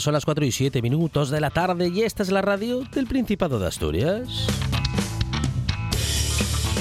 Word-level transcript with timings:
Son 0.00 0.12
las 0.12 0.24
4 0.24 0.44
y 0.44 0.52
7 0.52 0.82
minutos 0.82 1.30
de 1.30 1.40
la 1.40 1.50
tarde 1.50 1.88
y 1.88 2.02
esta 2.02 2.22
es 2.22 2.30
la 2.30 2.42
radio 2.42 2.82
del 2.92 3.06
Principado 3.06 3.58
de 3.58 3.66
Asturias. 3.66 4.46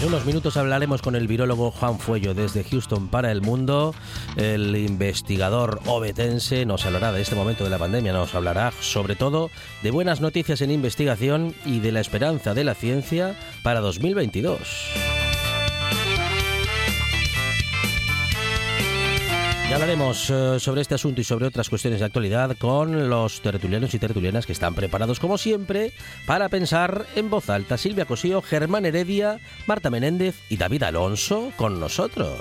En 0.02 0.08
unos 0.08 0.26
minutos 0.26 0.58
hablaremos 0.58 1.02
con 1.02 1.16
el 1.16 1.28
virólogo 1.28 1.72
Juan 1.72 1.98
Fuello 1.98 2.34
desde 2.34 2.64
Houston 2.64 3.08
para 3.08 3.32
el 3.32 3.42
mundo. 3.42 3.96
El 4.36 4.76
investigador 4.76 5.80
obetense 5.86 6.66
nos 6.66 6.86
hablará 6.86 7.14
de 7.14 7.22
este 7.22 7.36
momento 7.36 7.64
de 7.64 7.70
la 7.70 7.78
pandemia, 7.78 8.12
nos 8.12 8.36
hablará 8.36 8.74
sobre 8.82 9.16
todo 9.16 9.50
de 9.82 9.92
buenas 9.92 10.20
noticias 10.20 10.62
en 10.62 10.72
investigación 10.72 11.56
y 11.66 11.80
de 11.80 11.94
la 11.94 12.02
esperanza 12.02 12.54
de 12.54 12.66
la 12.66 12.76
ciencia 12.76 13.36
para 13.64 13.80
2022. 13.80 15.15
Hablaremos 19.76 20.30
eh, 20.30 20.58
sobre 20.60 20.82
este 20.82 20.96
asunto 20.96 21.20
y 21.20 21.26
sobre 21.26 21.46
otras 21.48 21.70
cuestiones 21.70 22.00
de 22.00 22.06
actualidad 22.06 22.56
con 22.58 23.10
los 23.10 23.42
tertulianos 23.42 23.94
y 23.94 24.00
tertulianas 24.00 24.46
que 24.46 24.54
están 24.54 24.74
preparados, 24.74 25.20
como 25.20 25.38
siempre, 25.38 25.92
para 26.26 26.48
pensar 26.48 27.06
en 27.16 27.30
voz 27.30 27.50
alta. 27.50 27.78
Silvia 27.78 28.06
Cosío, 28.06 28.42
Germán 28.42 28.86
Heredia, 28.86 29.40
Marta 29.68 29.90
Menéndez 29.90 30.36
y 30.50 30.56
David 30.56 30.84
Alonso 30.84 31.52
con 31.58 31.80
nosotros. 31.82 32.40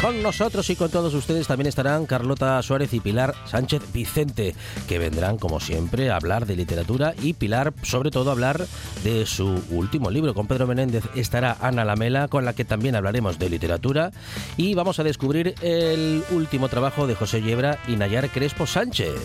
Con 0.00 0.22
nosotros 0.22 0.70
y 0.70 0.76
con 0.76 0.90
todos 0.90 1.12
ustedes 1.12 1.48
también 1.48 1.66
estarán 1.66 2.06
Carlota 2.06 2.62
Suárez 2.62 2.94
y 2.94 3.00
Pilar 3.00 3.34
Sánchez 3.46 3.82
Vicente, 3.92 4.54
que 4.86 4.98
vendrán 5.00 5.38
como 5.38 5.58
siempre 5.58 6.10
a 6.10 6.16
hablar 6.16 6.46
de 6.46 6.54
literatura 6.54 7.14
y 7.20 7.32
Pilar 7.32 7.72
sobre 7.82 8.12
todo 8.12 8.30
a 8.30 8.32
hablar 8.32 8.64
de 9.02 9.26
su 9.26 9.60
último 9.70 10.10
libro. 10.10 10.34
Con 10.34 10.46
Pedro 10.46 10.68
Menéndez 10.68 11.02
estará 11.16 11.56
Ana 11.60 11.84
Lamela, 11.84 12.28
con 12.28 12.44
la 12.44 12.52
que 12.52 12.64
también 12.64 12.94
hablaremos 12.94 13.40
de 13.40 13.50
literatura 13.50 14.12
y 14.56 14.74
vamos 14.74 15.00
a 15.00 15.04
descubrir 15.04 15.56
el 15.62 16.22
último 16.30 16.68
trabajo 16.68 17.08
de 17.08 17.16
José 17.16 17.42
Yebra 17.42 17.78
y 17.88 17.96
Nayar 17.96 18.28
Crespo 18.28 18.68
Sánchez. 18.68 19.16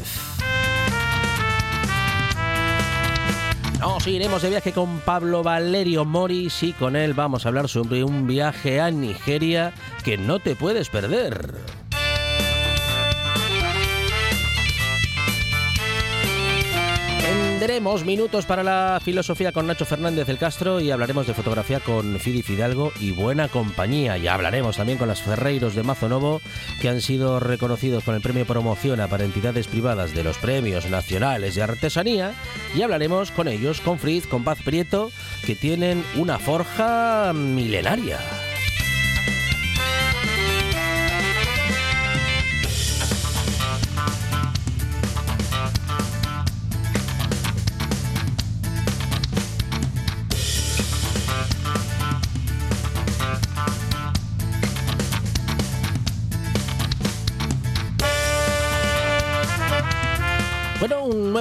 Nos 3.83 4.07
iremos 4.07 4.41
de 4.41 4.49
viaje 4.49 4.71
con 4.71 5.01
Pablo 5.01 5.43
Valerio 5.43 6.05
Moris 6.05 6.63
y 6.63 6.71
con 6.71 6.95
él 6.95 7.13
vamos 7.13 7.45
a 7.45 7.49
hablar 7.49 7.67
sobre 7.67 8.05
un 8.05 8.25
viaje 8.25 8.79
a 8.79 8.89
Nigeria 8.89 9.73
que 10.05 10.17
no 10.17 10.39
te 10.39 10.55
puedes 10.55 10.87
perder. 10.87 11.82
Tendremos 17.63 18.03
minutos 18.03 18.45
para 18.45 18.61
la 18.61 18.99
filosofía 19.01 19.53
con 19.53 19.67
Nacho 19.67 19.85
Fernández 19.85 20.27
del 20.27 20.37
Castro 20.37 20.81
y 20.81 20.91
hablaremos 20.91 21.27
de 21.27 21.33
fotografía 21.33 21.79
con 21.79 22.19
Fidi 22.19 22.41
Fidalgo 22.41 22.91
y 22.99 23.11
buena 23.11 23.47
compañía. 23.47 24.17
Y 24.17 24.27
hablaremos 24.27 24.75
también 24.75 24.97
con 24.97 25.07
las 25.07 25.21
Ferreiros 25.21 25.73
de 25.73 25.81
Mazo 25.81 26.09
Novo 26.09 26.41
que 26.81 26.89
han 26.89 26.99
sido 26.99 27.39
reconocidos 27.39 28.03
con 28.03 28.15
el 28.15 28.21
premio 28.21 28.45
Promociona 28.45 29.07
para 29.07 29.23
entidades 29.23 29.69
privadas 29.69 30.13
de 30.13 30.25
los 30.25 30.37
premios 30.39 30.89
nacionales 30.89 31.55
de 31.55 31.63
artesanía. 31.63 32.33
Y 32.75 32.81
hablaremos 32.81 33.31
con 33.31 33.47
ellos, 33.47 33.79
con 33.79 33.97
Fritz, 33.97 34.27
con 34.27 34.43
Paz 34.43 34.59
Prieto, 34.61 35.13
que 35.45 35.55
tienen 35.55 36.03
una 36.17 36.39
forja 36.39 37.31
milenaria. 37.33 38.19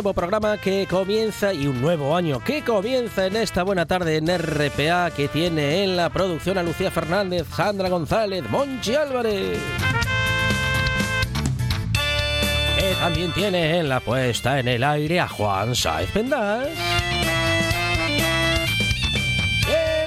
Nuevo 0.02 0.14
programa 0.14 0.58
que 0.58 0.88
comienza 0.90 1.54
y 1.54 1.68
un 1.68 1.80
nuevo 1.80 2.16
año 2.16 2.40
que 2.40 2.64
comienza 2.64 3.26
en 3.26 3.36
esta 3.36 3.62
buena 3.62 3.86
tarde 3.86 4.16
en 4.16 4.26
RPA 4.36 5.12
que 5.12 5.28
tiene 5.28 5.84
en 5.84 5.96
la 5.96 6.10
producción 6.10 6.58
a 6.58 6.64
Lucía 6.64 6.90
Fernández, 6.90 7.46
Sandra 7.54 7.88
González, 7.88 8.42
Monchi 8.50 8.96
Álvarez. 8.96 9.60
Que 12.76 12.94
también 12.98 13.32
tiene 13.32 13.78
en 13.78 13.88
la 13.88 14.00
puesta 14.00 14.58
en 14.58 14.66
el 14.66 14.82
aire 14.82 15.20
a 15.20 15.28
Juan 15.28 15.76
Saez 15.76 16.10
Pendas. 16.10 16.66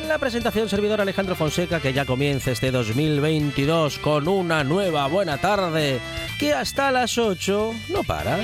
En 0.02 0.10
la 0.10 0.18
presentación 0.18 0.68
servidor 0.68 1.00
Alejandro 1.00 1.36
Fonseca 1.36 1.80
que 1.80 1.94
ya 1.94 2.04
comienza 2.04 2.52
este 2.52 2.70
2022 2.70 4.00
con 4.00 4.28
una 4.28 4.66
nueva 4.66 5.08
buena 5.08 5.38
tarde 5.38 6.02
que 6.38 6.54
hasta 6.54 6.92
las 6.92 7.18
8 7.18 7.74
no 7.88 8.04
para. 8.04 8.38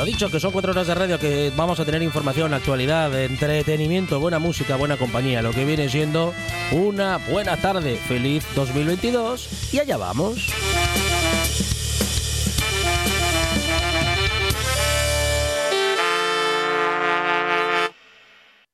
Lo 0.00 0.06
dicho, 0.06 0.30
que 0.30 0.40
son 0.40 0.50
cuatro 0.50 0.72
horas 0.72 0.86
de 0.86 0.94
radio 0.94 1.18
que 1.18 1.52
vamos 1.54 1.78
a 1.78 1.84
tener 1.84 2.00
información, 2.00 2.54
actualidad, 2.54 3.14
entretenimiento, 3.22 4.18
buena 4.18 4.38
música, 4.38 4.76
buena 4.76 4.96
compañía, 4.96 5.42
lo 5.42 5.50
que 5.50 5.66
viene 5.66 5.90
siendo 5.90 6.32
una 6.72 7.18
buena 7.18 7.58
tarde. 7.58 7.96
Feliz 7.96 8.46
2022 8.54 9.74
y 9.74 9.78
allá 9.78 9.98
vamos. 9.98 10.48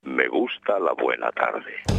Me 0.04 0.28
gusta 0.28 0.78
la 0.78 0.92
buena 0.92 1.32
tarde. 1.32 1.95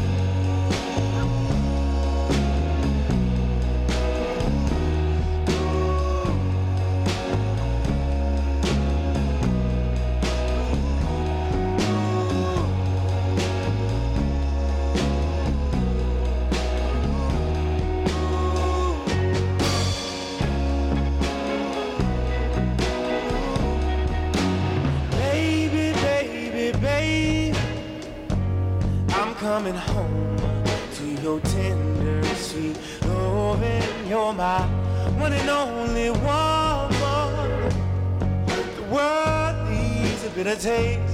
hesitate. 40.57 41.06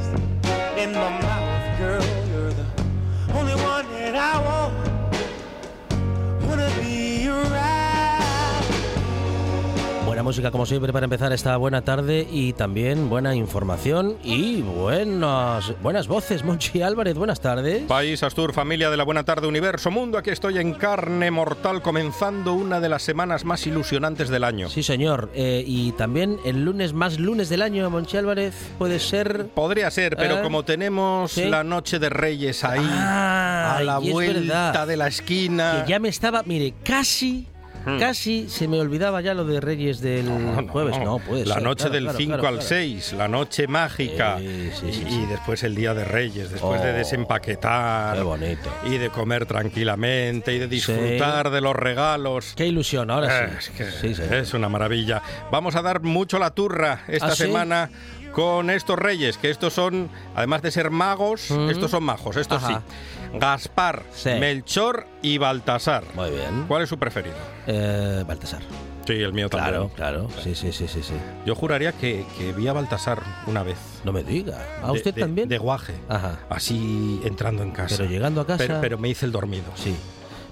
Música 10.44 10.52
como 10.52 10.66
siempre 10.66 10.92
para 10.92 11.06
empezar 11.06 11.32
esta 11.32 11.56
buena 11.56 11.84
tarde 11.84 12.28
y 12.30 12.52
también 12.52 13.10
buena 13.10 13.34
información 13.34 14.18
y 14.26 14.62
buenas, 14.62 15.72
buenas 15.82 16.08
voces. 16.10 16.44
Monchi 16.46 16.82
Álvarez, 16.82 17.16
buenas 17.16 17.40
tardes. 17.40 17.84
País, 17.84 18.24
Astur, 18.24 18.52
familia 18.52 18.90
de 18.90 18.98
la 18.98 19.06
Buena 19.06 19.24
Tarde, 19.24 19.48
Universo, 19.48 19.90
Mundo, 19.90 20.18
aquí 20.18 20.32
estoy 20.32 20.58
en 20.58 20.74
carne 20.74 21.32
mortal 21.32 21.82
comenzando 21.82 22.56
una 22.56 22.82
de 22.82 22.90
las 22.90 23.04
semanas 23.04 23.46
más 23.46 23.66
ilusionantes 23.68 24.28
del 24.28 24.44
año. 24.44 24.70
Sí, 24.70 24.84
señor. 24.84 25.30
Eh, 25.34 25.64
y 25.66 25.94
también 25.94 26.38
el 26.44 26.66
lunes 26.66 26.92
más 26.92 27.20
lunes 27.20 27.48
del 27.48 27.62
año, 27.62 27.90
Monchi 27.90 28.18
Álvarez, 28.18 28.54
puede 28.78 29.00
ser... 29.00 29.48
Podría 29.48 29.90
ser, 29.92 30.18
pero 30.18 30.40
¿Eh? 30.40 30.42
como 30.42 30.64
tenemos 30.64 31.32
¿Sí? 31.32 31.46
la 31.46 31.64
noche 31.64 32.00
de 32.00 32.10
Reyes 32.10 32.66
ahí, 32.66 32.86
Ah, 32.86 33.78
a 33.78 33.84
la 33.84 34.00
vuelta 34.00 34.86
de 34.86 34.98
la 34.98 35.08
esquina... 35.08 35.84
Que 35.86 35.92
ya 35.92 36.00
me 36.00 36.10
estaba, 36.10 36.44
mire, 36.44 36.74
casi... 36.84 37.48
Hmm. 37.86 38.00
Casi 38.00 38.48
se 38.50 38.68
me 38.68 38.80
olvidaba 38.80 39.20
ya 39.22 39.34
lo 39.34 39.44
de 39.46 39.60
Reyes 39.60 40.00
del 40.00 40.26
No, 40.26 40.68
jueves. 40.68 40.98
No, 41.00 41.20
puede 41.20 41.46
La 41.46 41.56
ser, 41.56 41.64
noche 41.64 41.84
claro, 41.84 41.94
del 41.94 42.04
claro, 42.04 42.18
5 42.18 42.28
claro, 42.34 42.48
al 42.48 42.54
claro. 42.56 42.68
6, 42.70 43.14
la 43.14 43.28
noche 43.28 43.68
mágica. 43.68 44.38
Sí, 44.40 44.70
sí, 44.80 44.94
sí, 44.94 45.06
y, 45.10 45.26
después 45.26 45.64
el 45.64 45.76
día 45.76 45.94
de 45.94 46.06
Reyes, 46.06 46.50
después 46.52 46.82
de 46.82 46.92
Oh, 46.92 46.94
desempaquetar. 46.96 48.16
Qué 48.16 48.24
bonito. 48.24 48.70
Y 48.86 48.98
de 48.98 49.10
comer 49.10 49.46
tranquilamente 49.46 50.54
y 50.54 50.60
de 50.60 50.68
disfrutar 50.68 51.50
de 51.50 51.62
los 51.62 51.76
regalos. 51.76 52.54
Qué 52.56 52.66
ilusión, 52.68 53.10
ahora 53.12 53.46
Eh, 53.48 53.50
sí. 53.60 54.08
es 54.08 54.50
que 54.52 54.58
una 54.58 54.70
maravilla. 54.70 55.22
Vamos 55.52 55.76
a 55.76 55.82
dar 55.82 56.02
mucho 56.02 56.40
la 56.40 56.52
turra 56.52 57.04
esta 57.08 57.28
¿Ah, 57.28 57.36
semana 57.36 57.90
con 58.32 58.70
estos 58.70 58.98
reyes, 58.98 59.38
que 59.38 59.50
estos 59.50 59.74
son, 59.74 60.10
además 60.36 60.62
de 60.62 60.72
ser 60.72 60.90
magos, 60.90 61.52
Mm. 61.52 61.70
estos 61.70 61.92
son 61.92 62.04
majos, 62.04 62.36
estos 62.38 62.64
Ajá. 62.64 62.82
sí. 62.88 63.23
Gaspar, 63.40 64.04
Sí. 64.14 64.30
Melchor 64.40 65.06
y 65.22 65.38
Baltasar. 65.38 66.04
Muy 66.16 66.30
bien. 66.32 66.66
¿Cuál 66.68 66.84
es 66.84 66.90
su 66.90 66.98
preferido? 66.98 67.36
Eh, 67.68 68.24
Baltasar. 68.28 68.62
Sí, 69.06 69.14
el 69.14 69.34
mío 69.34 69.50
Claro, 69.50 69.72
también. 69.90 69.96
claro. 69.96 70.28
Sí, 70.44 70.56
sí, 70.56 70.72
sí, 70.72 70.88
sí, 70.88 71.04
sí. 71.04 71.14
Yo 71.46 71.56
juraría 71.56 71.92
que, 71.92 72.26
que 72.38 72.54
vi 72.54 72.68
a 72.70 72.74
Baltasar 72.74 73.22
una 73.48 73.62
vez. 73.64 73.78
No 74.06 74.14
me 74.14 74.24
diga. 74.24 74.66
¿A 74.82 74.88
De- 74.88 74.94
usted 74.94 75.14
de- 75.14 75.22
también? 75.22 75.50
De 75.50 75.58
guaje. 75.58 75.94
Ajá. 76.08 76.40
Así 76.50 77.20
entrando 77.26 77.64
en 77.64 77.72
casa. 77.72 77.96
Pero 77.98 78.10
llegando 78.10 78.40
a 78.40 78.48
casa. 78.48 78.60
Pero, 78.66 78.80
pero 78.82 78.98
me 78.98 79.10
hice 79.10 79.26
el 79.26 79.34
dormido. 79.34 79.66
Sí. 79.76 79.94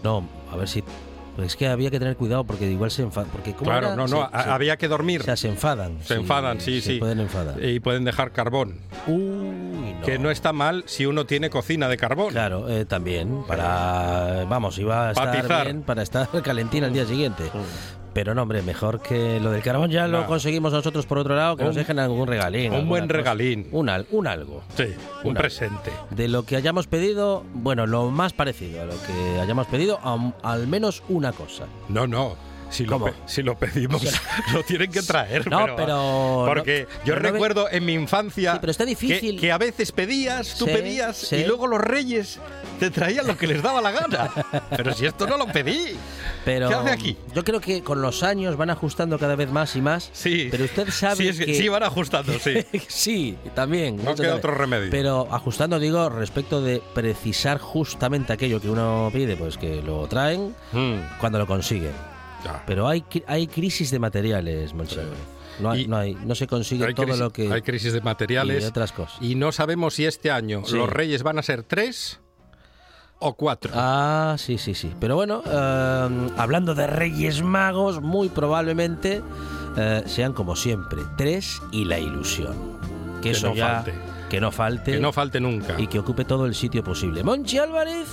No, 0.04 0.27
a 0.51 0.57
ver 0.57 0.68
si. 0.68 0.84
Pues 1.36 1.48
es 1.48 1.56
que 1.56 1.68
había 1.68 1.89
que 1.89 2.00
tener 2.00 2.16
cuidado 2.18 2.44
porque 2.44 2.69
igual 2.69 2.92
se 2.92 3.01
enfadan. 3.04 3.30
Porque 3.31 3.54
¿cómo 3.54 3.69
Claro, 3.72 3.88
era? 3.88 3.95
no, 3.95 4.07
no, 4.07 4.18
Sí, 4.24 4.30
a- 4.33 4.44
sí. 4.44 4.50
había 4.50 4.78
que 4.78 4.88
dormir. 4.88 5.22
O 5.22 5.24
sea, 5.24 5.36
se 5.38 5.48
enfadan. 5.50 5.98
Se 6.04 6.16
enfadan, 6.16 6.60
sí, 6.62 6.81
se 6.81 6.94
sí. 6.94 7.00
pueden 7.00 7.19
enfadar. 7.19 7.63
Y 7.63 7.80
pueden 7.80 8.04
dejar 8.04 8.31
carbón. 8.31 8.80
Uy, 9.07 9.94
no. 10.00 10.01
Que 10.06 10.19
no 10.19 10.30
está 10.31 10.54
mal 10.54 10.83
si 10.88 11.06
uno 11.06 11.25
tiene 11.25 11.50
cocina 11.50 11.88
de 11.88 11.98
carbón. 11.98 12.31
Claro, 12.31 12.68
eh, 12.69 12.86
también. 12.86 13.44
Para. 13.48 14.45
Vamos, 14.50 14.78
iba 14.80 15.07
a 15.10 15.12
estar 15.12 15.28
Patizar. 15.33 15.66
bien 15.66 15.81
para 15.83 16.01
estar 16.04 16.28
calentina 16.44 16.88
al 16.88 16.94
día 16.94 17.06
siguiente. 17.06 17.44
Pero 18.13 18.36
no, 18.36 18.42
hombre, 18.42 18.62
mejor 18.62 19.02
que 19.02 19.40
lo 19.40 19.52
del 19.52 19.62
carbón 19.62 19.90
ya 19.90 20.06
lo 20.08 20.25
conseguimos 20.28 20.74
nosotros 20.74 21.06
por 21.06 21.18
otro 21.18 21.36
lado, 21.36 21.56
que 21.56 21.63
nos 21.63 21.75
dejen 21.75 21.98
algún 21.98 22.28
regalín. 22.28 22.74
un 22.74 22.90
buen 22.90 23.04
cosa. 23.08 23.13
regalín. 23.18 23.68
Un, 23.72 23.88
al- 23.90 24.06
un 24.12 24.28
algo. 24.28 24.63
Sí, 24.75 24.88
un 25.24 25.34
presente. 25.34 25.92
De 26.10 26.28
lo 26.28 26.44
que 26.44 26.58
hayamos 26.58 26.88
pedido, 26.88 27.44
bueno, 27.54 27.88
lo 27.88 28.10
más 28.12 28.34
parecido 28.34 28.81
a 28.81 28.86
lo 28.86 28.94
que 29.08 29.40
hayamos 29.40 29.68
pedido, 29.68 30.00
am- 30.04 30.34
al 30.44 30.68
menos 30.68 31.04
una 31.08 31.31
cosa. 31.31 31.66
No, 31.88 32.06
no. 32.06 32.36
Si 32.71 32.85
lo, 32.85 33.13
si 33.25 33.44
lo 33.44 33.56
pedimos, 33.57 34.01
lo 34.53 34.63
tienen 34.63 34.89
que 34.91 35.01
traer. 35.03 35.47
No, 35.50 35.75
pero- 35.75 36.45
Porque 36.47 36.88
no, 36.89 37.06
yo 37.06 37.13
pero 37.13 37.15
no 37.18 37.23
ve- 37.23 37.31
recuerdo 37.33 37.69
en 37.69 37.85
mi 37.85 37.94
infancia 37.94 38.53
Sí, 38.53 38.57
pero 38.62 38.71
está 38.71 38.85
que, 38.85 38.89
difícil. 38.91 39.39
que 39.39 39.51
a 39.51 39.57
veces 39.57 39.91
pedías, 39.91 40.56
tú 40.57 40.65
Sí, 40.65 40.71
pedías, 40.71 41.18
sí. 41.18 41.35
y 41.35 41.45
luego 41.45 41.68
los 41.68 41.81
reyes 41.81 42.39
te 42.79 42.89
traían 42.89 43.27
lo 43.27 43.38
que 43.38 43.45
les 43.47 43.62
daba 43.62 43.81
la 43.81 43.91
gana. 43.91 44.31
pero 44.75 44.94
si 44.94 45.06
esto 45.06 45.27
no 45.27 45.38
lo 45.38 45.45
pedí. 45.47 45.95
Pero 46.45 46.69
¿Qué 46.69 46.73
hace 46.75 46.89
aquí? 46.89 47.18
Yo 47.35 47.44
creo 47.44 47.59
que 47.62 47.83
con 47.83 48.01
los 48.01 48.23
años 48.23 48.57
van 48.57 48.69
ajustando 48.71 49.19
cada 49.19 49.35
vez 49.35 49.51
más 49.51 49.75
y 49.75 49.81
más. 49.81 50.09
Sí. 50.13 50.47
Pero 50.50 50.63
usted 50.65 50.89
sabe 50.89 51.17
Sí, 51.17 51.27
es 51.27 51.38
que, 51.39 51.45
que 51.45 51.53
sí 51.56 51.67
van 51.69 51.83
ajustando, 51.83 52.33
sí. 52.39 52.65
sí, 52.88 53.38
también. 53.53 54.03
No 54.03 54.15
queda 54.15 54.35
otro 54.35 54.53
remedio. 54.56 54.89
Pero 54.89 55.27
ajustando, 55.29 55.77
digo, 55.77 56.09
respecto 56.09 56.62
de 56.62 56.81
precisar 56.95 57.59
justamente 57.59 58.33
aquello 58.33 58.59
que 58.62 58.69
uno 58.69 59.09
pide, 59.13 59.35
pues 59.35 59.57
que 59.57 59.81
lo 59.81 60.07
traen 60.07 60.56
Mm, 60.71 61.17
cuando 61.19 61.38
lo 61.38 61.45
consiguen. 61.47 61.91
Pero 62.65 62.88
hay, 62.88 63.03
hay 63.27 63.47
crisis 63.47 63.91
de 63.91 63.99
materiales, 63.99 64.73
Monchi. 64.73 64.97
No, 65.59 65.71
hay- 65.71 65.81
Y- 65.81 65.88
no, 65.88 65.97
hay, 65.97 66.15
no 66.15 66.33
se 66.35 66.47
consigue 66.47 66.85
Hay 66.85 66.93
todo 66.93 67.05
crisis, 67.05 67.19
lo 67.21 67.29
que... 67.31 67.51
hay 67.51 67.61
crisis 67.61 67.93
de 67.93 67.99
y 67.99 68.01
materiales. 68.01 68.65
otras 68.65 68.91
cosas. 68.91 69.17
Y 69.21 69.35
no 69.35 69.51
sabemos 69.51 69.93
si 69.95 70.05
este 70.05 70.31
año 70.31 70.63
Sí. 70.65 70.75
los 70.75 70.89
reyes 70.89 71.23
van 71.23 71.38
a 71.39 71.43
ser 71.43 71.63
tres 71.63 72.19
o 73.19 73.33
cuatro. 73.35 73.71
Ah, 73.75 74.35
sí, 74.39 74.57
sí, 74.57 74.73
sí. 74.73 74.91
Pero 74.99 75.15
bueno, 75.15 75.43
eh, 75.45 76.29
hablando 76.38 76.73
de 76.73 76.88
Reyes 76.88 77.43
Magos, 77.43 78.01
muy 78.01 78.29
probablemente 78.29 79.21
eh, 79.77 80.03
sean 80.07 80.33
como 80.33 80.55
siempre, 80.55 81.01
tres 81.17 81.61
y 81.71 81.85
la 81.85 81.99
ilusión. 81.99 82.79
Que, 83.17 83.21
Que 83.21 83.31
eso 83.31 83.49
no 83.49 83.55
ya... 83.55 83.75
falte. 83.83 83.93
Que 84.29 84.39
no 84.39 84.49
falte. 84.51 84.91
que 84.93 84.99
no 85.01 85.11
falte 85.11 85.39
nunca. 85.41 85.75
y 85.77 85.88
que 85.88 85.99
ocupe 85.99 86.23
todo 86.23 86.45
el 86.45 86.55
sitio 86.55 86.83
posible. 86.85 87.21
Monchi 87.21 87.57
Álvarez, 87.57 88.07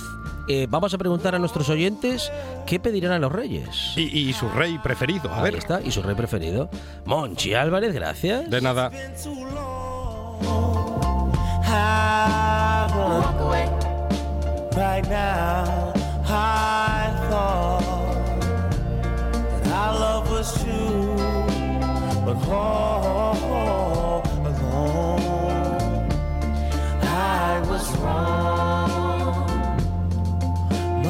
eh, 0.49 0.67
vamos 0.69 0.93
a 0.93 0.97
preguntar 0.97 1.35
a 1.35 1.39
nuestros 1.39 1.69
oyentes 1.69 2.31
qué 2.65 2.79
pedirán 2.79 3.13
a 3.13 3.19
los 3.19 3.31
reyes. 3.31 3.93
Y, 3.95 4.29
y 4.29 4.33
su 4.33 4.49
rey 4.49 4.77
preferido. 4.79 5.31
A 5.31 5.37
Ahí 5.37 5.43
ver, 5.43 5.55
está, 5.55 5.81
y 5.81 5.91
su 5.91 6.01
rey 6.01 6.15
preferido. 6.15 6.69
Monchi 7.05 7.53
Álvarez, 7.53 7.93
gracias. 7.93 8.49
de 8.49 8.61
nada. 8.61 8.91
too 9.23 9.45
long. 9.53 10.09
I 11.71 12.09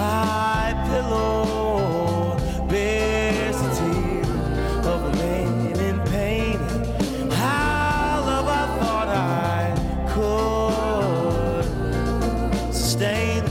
My 0.10 0.74
pillow 0.90 2.38
bears 2.68 3.58
the 3.62 3.70
tears 3.80 4.86
of 4.94 5.00
a 5.10 5.12
man 5.18 5.80
in 5.88 5.98
pain. 6.14 6.58
How 7.30 8.24
love 8.30 8.48
I 8.62 8.66
thought 8.80 9.10
I 9.10 9.64
could 10.14 11.66
sustain. 12.74 13.44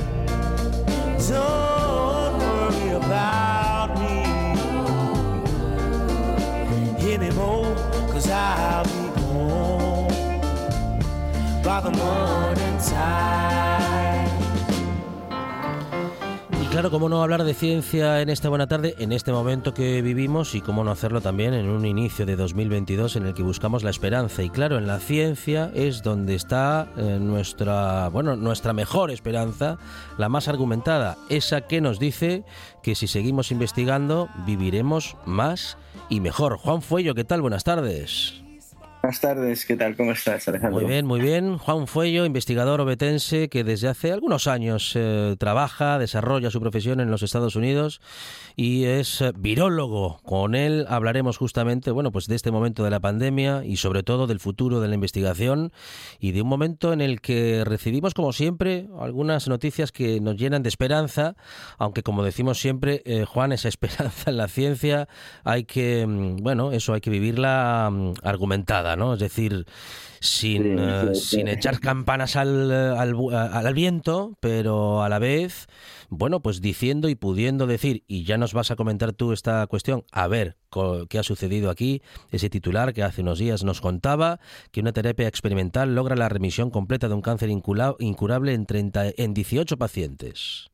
Don't 1.28 2.34
worry 2.42 2.90
about 3.02 3.88
me 4.02 4.18
anymore, 7.14 7.72
cause 8.12 8.28
I'll 8.28 8.84
be 8.84 9.04
home 9.20 10.10
by 11.62 11.78
the 11.86 11.92
morning 12.02 12.76
tide. 12.78 13.47
Claro, 16.78 16.92
cómo 16.92 17.08
no 17.08 17.24
hablar 17.24 17.42
de 17.42 17.54
ciencia 17.54 18.22
en 18.22 18.28
esta 18.28 18.48
buena 18.48 18.68
tarde, 18.68 18.94
en 19.00 19.10
este 19.10 19.32
momento 19.32 19.74
que 19.74 20.00
vivimos, 20.00 20.54
y 20.54 20.60
cómo 20.60 20.84
no 20.84 20.92
hacerlo 20.92 21.20
también 21.20 21.52
en 21.52 21.68
un 21.68 21.84
inicio 21.84 22.24
de 22.24 22.36
2022 22.36 23.16
en 23.16 23.26
el 23.26 23.34
que 23.34 23.42
buscamos 23.42 23.82
la 23.82 23.90
esperanza. 23.90 24.44
Y 24.44 24.50
claro, 24.50 24.78
en 24.78 24.86
la 24.86 25.00
ciencia 25.00 25.72
es 25.74 26.04
donde 26.04 26.36
está 26.36 26.86
eh, 26.96 27.18
nuestra, 27.20 28.08
bueno, 28.10 28.36
nuestra 28.36 28.74
mejor 28.74 29.10
esperanza, 29.10 29.76
la 30.18 30.28
más 30.28 30.46
argumentada, 30.46 31.16
esa 31.28 31.62
que 31.62 31.80
nos 31.80 31.98
dice 31.98 32.44
que 32.80 32.94
si 32.94 33.08
seguimos 33.08 33.50
investigando 33.50 34.28
viviremos 34.46 35.16
más 35.24 35.78
y 36.08 36.20
mejor. 36.20 36.58
Juan 36.58 36.80
Fuello, 36.80 37.16
¿qué 37.16 37.24
tal? 37.24 37.42
Buenas 37.42 37.64
tardes. 37.64 38.47
Buenas 39.00 39.20
tardes, 39.20 39.64
¿qué 39.64 39.76
tal? 39.76 39.96
¿Cómo 39.96 40.10
estás, 40.10 40.48
Alejandro? 40.48 40.80
Muy 40.80 40.88
bien, 40.88 41.06
muy 41.06 41.20
bien. 41.20 41.56
Juan 41.56 41.86
Fuello, 41.86 42.24
investigador 42.24 42.80
obetense 42.80 43.48
que 43.48 43.62
desde 43.62 43.86
hace 43.86 44.10
algunos 44.10 44.48
años 44.48 44.92
eh, 44.96 45.36
trabaja, 45.38 46.00
desarrolla 46.00 46.50
su 46.50 46.60
profesión 46.60 46.98
en 46.98 47.08
los 47.08 47.22
Estados 47.22 47.54
Unidos 47.54 48.00
y 48.56 48.86
es 48.86 49.20
eh, 49.20 49.32
virólogo. 49.38 50.18
Con 50.24 50.56
él 50.56 50.84
hablaremos 50.88 51.38
justamente, 51.38 51.92
bueno, 51.92 52.10
pues 52.10 52.26
de 52.26 52.34
este 52.34 52.50
momento 52.50 52.82
de 52.82 52.90
la 52.90 52.98
pandemia 52.98 53.64
y 53.64 53.76
sobre 53.76 54.02
todo 54.02 54.26
del 54.26 54.40
futuro 54.40 54.80
de 54.80 54.88
la 54.88 54.96
investigación 54.96 55.72
y 56.18 56.32
de 56.32 56.42
un 56.42 56.48
momento 56.48 56.92
en 56.92 57.00
el 57.00 57.20
que 57.20 57.62
recibimos, 57.64 58.14
como 58.14 58.32
siempre, 58.32 58.88
algunas 59.00 59.46
noticias 59.46 59.92
que 59.92 60.20
nos 60.20 60.36
llenan 60.36 60.64
de 60.64 60.70
esperanza, 60.70 61.36
aunque 61.78 62.02
como 62.02 62.24
decimos 62.24 62.58
siempre, 62.58 63.02
eh, 63.04 63.24
Juan, 63.26 63.52
esa 63.52 63.68
esperanza 63.68 64.30
en 64.30 64.38
la 64.38 64.48
ciencia 64.48 65.08
hay 65.44 65.62
que, 65.62 66.04
mm, 66.04 66.38
bueno, 66.38 66.72
eso 66.72 66.94
hay 66.94 67.00
que 67.00 67.10
vivirla 67.10 67.90
mm, 67.92 68.14
¿no? 68.96 69.14
Es 69.14 69.20
decir, 69.20 69.64
sin, 70.20 70.62
Sí, 70.62 70.68
eh, 70.78 71.02
sí, 71.14 71.20
sí. 71.20 71.36
sin 71.36 71.48
echar 71.48 71.80
campanas 71.80 72.36
al, 72.36 72.70
al, 72.72 73.14
al- 73.34 73.74
viento, 73.74 74.34
pero 74.40 75.02
a 75.02 75.08
la 75.08 75.18
vez, 75.18 75.66
bueno, 76.08 76.40
pues 76.40 76.60
diciendo 76.60 77.08
y 77.08 77.14
pudiendo 77.14 77.66
decir, 77.66 78.02
y 78.08 78.24
ya 78.24 78.36
nos 78.38 78.52
vas 78.52 78.70
a 78.70 78.76
comentar 78.76 79.12
tú 79.12 79.32
esta 79.32 79.66
cuestión, 79.68 80.04
a 80.10 80.26
ver 80.26 80.56
qué 81.08 81.18
ha 81.18 81.22
sucedido 81.22 81.70
aquí, 81.70 82.02
ese 82.30 82.50
titular 82.50 82.92
que 82.92 83.02
hace 83.02 83.22
unos 83.22 83.38
días 83.38 83.62
nos 83.64 83.80
contaba 83.80 84.40
que 84.72 84.80
una 84.80 84.92
terapia 84.92 85.28
experimental 85.28 85.94
logra 85.94 86.16
la 86.16 86.28
remisión 86.28 86.70
completa 86.70 87.08
de 87.08 87.14
un 87.14 87.22
cáncer 87.22 87.48
incurable 87.50 88.52
en, 88.54 88.66
30, 88.66 89.04
en 89.16 89.34
18 89.34 89.76
pacientes. 89.76 90.68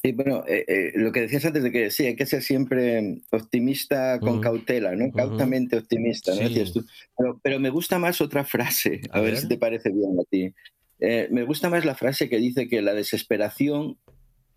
Sí, 0.00 0.12
bueno, 0.12 0.44
eh, 0.46 0.64
eh, 0.68 0.92
lo 0.94 1.10
que 1.10 1.22
decías 1.22 1.44
antes 1.44 1.62
de 1.62 1.72
que 1.72 1.90
sí, 1.90 2.06
hay 2.06 2.14
que 2.14 2.26
ser 2.26 2.42
siempre 2.42 3.20
optimista 3.30 4.20
con 4.20 4.40
cautela, 4.40 4.94
¿no? 4.94 5.10
Cautamente 5.12 5.76
optimista, 5.76 6.32
¿no? 6.32 6.36
Sí. 6.38 6.44
Decías 6.44 6.72
tú. 6.72 6.84
Pero, 7.16 7.40
pero 7.42 7.58
me 7.58 7.70
gusta 7.70 7.98
más 7.98 8.20
otra 8.20 8.44
frase, 8.44 9.00
a, 9.10 9.18
A 9.18 9.20
ver, 9.20 9.32
ver. 9.32 9.40
si 9.40 9.48
te 9.48 9.58
parece 9.58 9.90
bien 9.90 10.16
a 10.20 10.24
ti. 10.30 10.54
Eh, 11.00 11.28
me 11.32 11.44
gusta 11.44 11.68
más 11.68 11.84
la 11.84 11.96
frase 11.96 12.28
que 12.28 12.38
dice 12.38 12.68
que 12.68 12.80
la 12.80 12.94
desesperación 12.94 13.96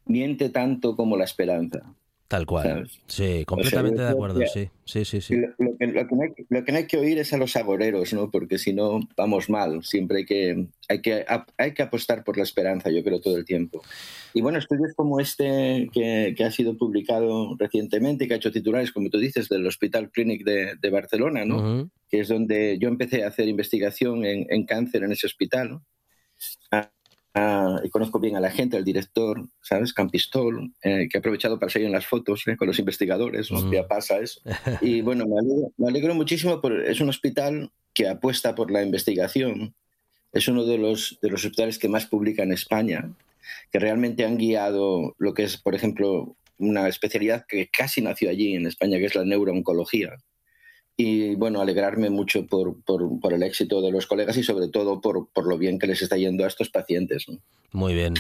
miente 0.05 0.49
tanto 0.49 0.95
como 0.95 1.17
la 1.17 1.23
esperanza. 1.23 1.95
Tal 2.31 2.45
cual. 2.45 2.63
¿Sabes? 2.65 2.99
Sí, 3.07 3.43
completamente 3.45 3.97
yo 3.97 4.03
de 4.03 4.07
creo 4.07 4.15
acuerdo, 4.15 4.39
que- 4.39 4.47
sí. 4.47 4.69
Sí, 4.85 5.03
sí, 5.03 5.19
sí. 5.19 5.35
Lo, 5.35 5.47
lo 5.59 5.77
que, 5.77 5.87
lo 5.87 6.07
que 6.07 6.15
no 6.15 6.21
hay, 6.23 6.29
lo 6.47 6.63
que 6.63 6.71
no 6.71 6.77
hay 6.77 6.87
que 6.87 6.97
oír 6.97 7.17
es 7.19 7.33
a 7.33 7.37
los 7.37 7.57
agoreros, 7.57 8.13
¿no? 8.13 8.31
Porque 8.31 8.57
si 8.57 8.71
no, 8.71 9.01
vamos 9.17 9.49
mal. 9.49 9.83
Siempre 9.83 10.19
hay 10.19 10.25
que, 10.25 10.67
hay, 10.87 11.01
que, 11.01 11.25
hay 11.57 11.73
que 11.73 11.81
apostar 11.83 12.23
por 12.23 12.37
la 12.37 12.43
esperanza, 12.43 12.89
yo 12.89 13.03
creo, 13.03 13.19
todo 13.19 13.35
el 13.35 13.43
tiempo. 13.43 13.81
Y 14.33 14.39
bueno, 14.39 14.59
estudios 14.59 14.93
como 14.95 15.19
este 15.19 15.89
que, 15.91 16.33
que 16.37 16.43
ha 16.45 16.51
sido 16.51 16.77
publicado 16.77 17.57
recientemente, 17.59 18.29
que 18.29 18.33
ha 18.35 18.37
hecho 18.37 18.51
titulares, 18.53 18.93
como 18.93 19.09
tú 19.09 19.17
dices, 19.19 19.49
del 19.49 19.67
Hospital 19.67 20.09
Clinic 20.09 20.45
de, 20.45 20.75
de 20.81 20.89
Barcelona, 20.89 21.43
¿no? 21.43 21.57
Ujú. 21.57 21.89
que 22.09 22.21
es 22.21 22.29
donde 22.29 22.77
yo 22.79 22.87
empecé 22.87 23.25
a 23.25 23.27
hacer 23.27 23.49
investigación 23.49 24.23
en, 24.23 24.45
en 24.49 24.65
cáncer 24.65 25.03
en 25.03 25.11
ese 25.11 25.27
hospital. 25.27 25.69
¿no? 25.69 25.85
Ah, 27.33 27.79
y 27.83 27.89
conozco 27.89 28.19
bien 28.19 28.35
a 28.35 28.41
la 28.41 28.51
gente, 28.51 28.75
al 28.75 28.83
director, 28.83 29.47
¿sabes? 29.61 29.93
Campistol, 29.93 30.73
eh, 30.83 31.07
que 31.09 31.17
ha 31.17 31.19
aprovechado 31.19 31.59
para 31.59 31.71
salir 31.71 31.85
en 31.85 31.93
las 31.93 32.05
fotos 32.05 32.45
¿eh? 32.47 32.57
con 32.57 32.67
los 32.67 32.77
investigadores, 32.77 33.51
¿no? 33.51 33.61
Mm. 33.61 33.71
Ya 33.71 33.87
pasa 33.87 34.19
eso. 34.19 34.41
Y 34.81 35.01
bueno, 35.01 35.25
me 35.25 35.39
alegro, 35.39 35.71
me 35.77 35.87
alegro 35.87 36.13
muchísimo, 36.13 36.59
por, 36.59 36.73
es 36.73 36.99
un 36.99 37.07
hospital 37.07 37.71
que 37.93 38.09
apuesta 38.09 38.53
por 38.53 38.69
la 38.69 38.83
investigación. 38.83 39.75
Es 40.33 40.47
uno 40.49 40.65
de 40.65 40.77
los, 40.77 41.19
de 41.21 41.29
los 41.29 41.45
hospitales 41.45 41.79
que 41.79 41.87
más 41.87 42.05
publica 42.05 42.43
en 42.43 42.51
España, 42.51 43.13
que 43.71 43.79
realmente 43.79 44.25
han 44.25 44.37
guiado 44.37 45.15
lo 45.17 45.33
que 45.33 45.43
es, 45.43 45.57
por 45.57 45.73
ejemplo, 45.73 46.35
una 46.57 46.89
especialidad 46.89 47.45
que 47.47 47.69
casi 47.69 48.01
nació 48.01 48.29
allí 48.29 48.55
en 48.55 48.67
España, 48.67 48.97
que 48.97 49.05
es 49.05 49.15
la 49.15 49.25
neurooncología 49.25 50.17
y 50.97 51.35
bueno, 51.35 51.61
alegrarme 51.61 52.09
mucho 52.09 52.45
por, 52.45 52.81
por, 52.83 53.33
el 53.33 53.43
éxito 53.43 53.81
de 53.81 53.91
los 53.91 54.07
colegas 54.07 54.37
y 54.37 54.43
sobre 54.43 54.67
todo 54.67 55.01
por, 55.01 55.27
por 55.29 55.47
lo 55.47 55.57
bien 55.57 55.79
que 55.79 55.87
les 55.87 56.01
está 56.01 56.17
yendo 56.17 56.43
a 56.43 56.47
estos 56.47 56.69
pacientes. 56.69 57.25
Muy 57.73 57.93
bien. 57.93 58.15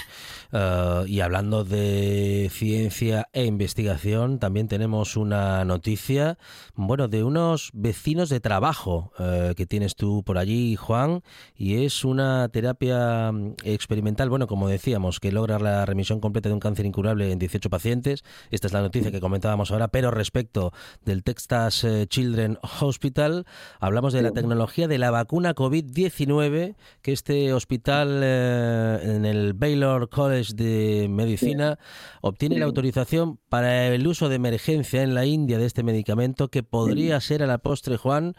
Eh, 0.53 1.03
y 1.07 1.19
hablando 1.19 1.63
de 1.63 2.49
ciencia 2.51 3.27
e 3.33 3.45
investigación, 3.45 4.39
también 4.39 4.67
tenemos 4.67 5.17
una 5.17 5.65
noticia, 5.65 6.37
bueno, 6.75 7.07
de 7.09 7.23
unos 7.23 7.69
vecinos 7.73 8.29
de 8.29 8.39
trabajo 8.39 9.11
eh, 9.19 9.53
que 9.57 9.65
tienes 9.65 9.95
tú 9.95 10.23
por 10.23 10.37
allí, 10.37 10.75
Juan, 10.77 11.21
y 11.55 11.83
es 11.83 12.05
una 12.05 12.47
terapia 12.49 13.31
mm, 13.31 13.55
experimental, 13.63 14.29
bueno, 14.29 14.47
como 14.47 14.69
decíamos, 14.69 15.19
que 15.19 15.33
logra 15.33 15.59
la 15.59 15.85
remisión 15.85 16.21
completa 16.21 16.47
de 16.47 16.53
un 16.53 16.59
cáncer 16.61 16.85
incurable 16.85 17.31
en 17.31 17.39
18 17.39 17.69
pacientes. 17.69 18.23
Esta 18.51 18.67
es 18.67 18.73
la 18.73 18.81
noticia 18.81 19.11
que 19.11 19.19
comentábamos 19.19 19.71
ahora, 19.71 19.89
pero 19.89 20.11
respecto 20.11 20.71
del 21.03 21.23
Texas 21.23 21.83
eh, 21.83 22.07
Children 22.07 22.57
Hospital, 22.81 23.45
hablamos 23.79 24.13
de 24.13 24.21
la 24.21 24.31
tecnología 24.31 24.87
de 24.87 24.97
la 24.97 25.11
vacuna 25.11 25.53
COVID-19 25.55 26.75
que 27.01 27.11
este 27.11 27.53
hospital 27.53 28.21
eh, 28.23 28.99
en 29.03 29.25
el 29.25 29.53
Baylor 29.53 30.09
College 30.09 30.53
de 30.53 31.07
Medicina 31.09 31.77
obtiene 32.21 32.57
la 32.59 32.65
autorización 32.65 33.39
para 33.49 33.87
el 33.87 34.05
uso 34.07 34.29
de 34.29 34.35
emergencia 34.35 35.03
en 35.03 35.13
la 35.15 35.25
India 35.25 35.57
de 35.57 35.65
este 35.65 35.83
medicamento 35.83 36.47
que 36.49 36.63
podría 36.63 37.19
ser 37.21 37.43
a 37.43 37.47
la 37.47 37.57
postre, 37.57 37.97
Juan, 37.97 38.33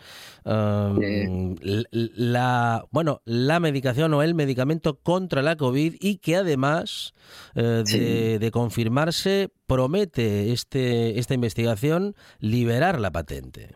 um, 0.44 0.98
l- 1.60 1.86
la 1.92 2.84
bueno 2.90 3.20
la 3.24 3.60
medicación 3.60 4.14
o 4.14 4.22
el 4.22 4.34
medicamento 4.34 4.98
contra 5.00 5.42
la 5.42 5.56
COVID 5.56 5.94
y 6.00 6.16
que 6.18 6.36
además 6.36 7.14
eh, 7.54 7.82
de, 7.86 8.38
de 8.38 8.50
confirmarse 8.50 9.50
promete 9.66 10.52
este 10.52 11.18
esta 11.18 11.34
investigación 11.34 12.14
liberar 12.38 13.00
la 13.00 13.10
patente. 13.10 13.74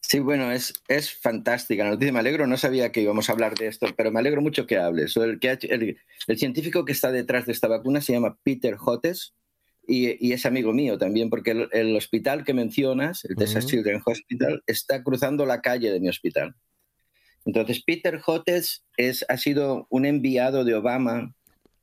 Sí, 0.00 0.18
bueno, 0.18 0.50
es, 0.52 0.72
es 0.88 1.12
fantástica 1.14 1.84
la 1.84 1.90
noticia. 1.90 2.12
Me 2.12 2.18
alegro, 2.20 2.46
no 2.46 2.56
sabía 2.56 2.92
que 2.92 3.00
íbamos 3.02 3.28
a 3.28 3.32
hablar 3.32 3.54
de 3.56 3.66
esto, 3.66 3.86
pero 3.96 4.10
me 4.10 4.20
alegro 4.20 4.40
mucho 4.42 4.66
que 4.66 4.76
hables. 4.78 5.16
El, 5.16 5.38
que 5.38 5.50
ha 5.50 5.52
hecho- 5.54 5.68
el, 5.70 5.98
el 6.26 6.38
científico 6.38 6.84
que 6.84 6.92
está 6.92 7.10
detrás 7.12 7.46
de 7.46 7.52
esta 7.52 7.68
vacuna 7.68 8.00
se 8.00 8.12
llama 8.12 8.38
Peter 8.42 8.76
Hotes 8.78 9.34
y, 9.86 10.26
y 10.26 10.32
es 10.32 10.46
amigo 10.46 10.72
mío 10.72 10.96
también, 10.98 11.28
porque 11.30 11.50
el, 11.50 11.68
el 11.72 11.96
hospital 11.96 12.44
que 12.44 12.54
mencionas, 12.54 13.24
el 13.24 13.36
Texas 13.36 13.64
Ujú. 13.64 13.70
Children's 13.70 14.02
Hospital, 14.06 14.62
está 14.66 15.02
cruzando 15.02 15.44
la 15.46 15.60
calle 15.60 15.90
de 15.90 16.00
mi 16.00 16.08
hospital. 16.08 16.54
Entonces, 17.44 17.82
Peter 17.84 18.20
Hotes 18.24 18.86
es, 18.96 19.24
ha 19.28 19.36
sido 19.36 19.86
un 19.90 20.06
enviado 20.06 20.64
de 20.64 20.74
Obama 20.74 21.34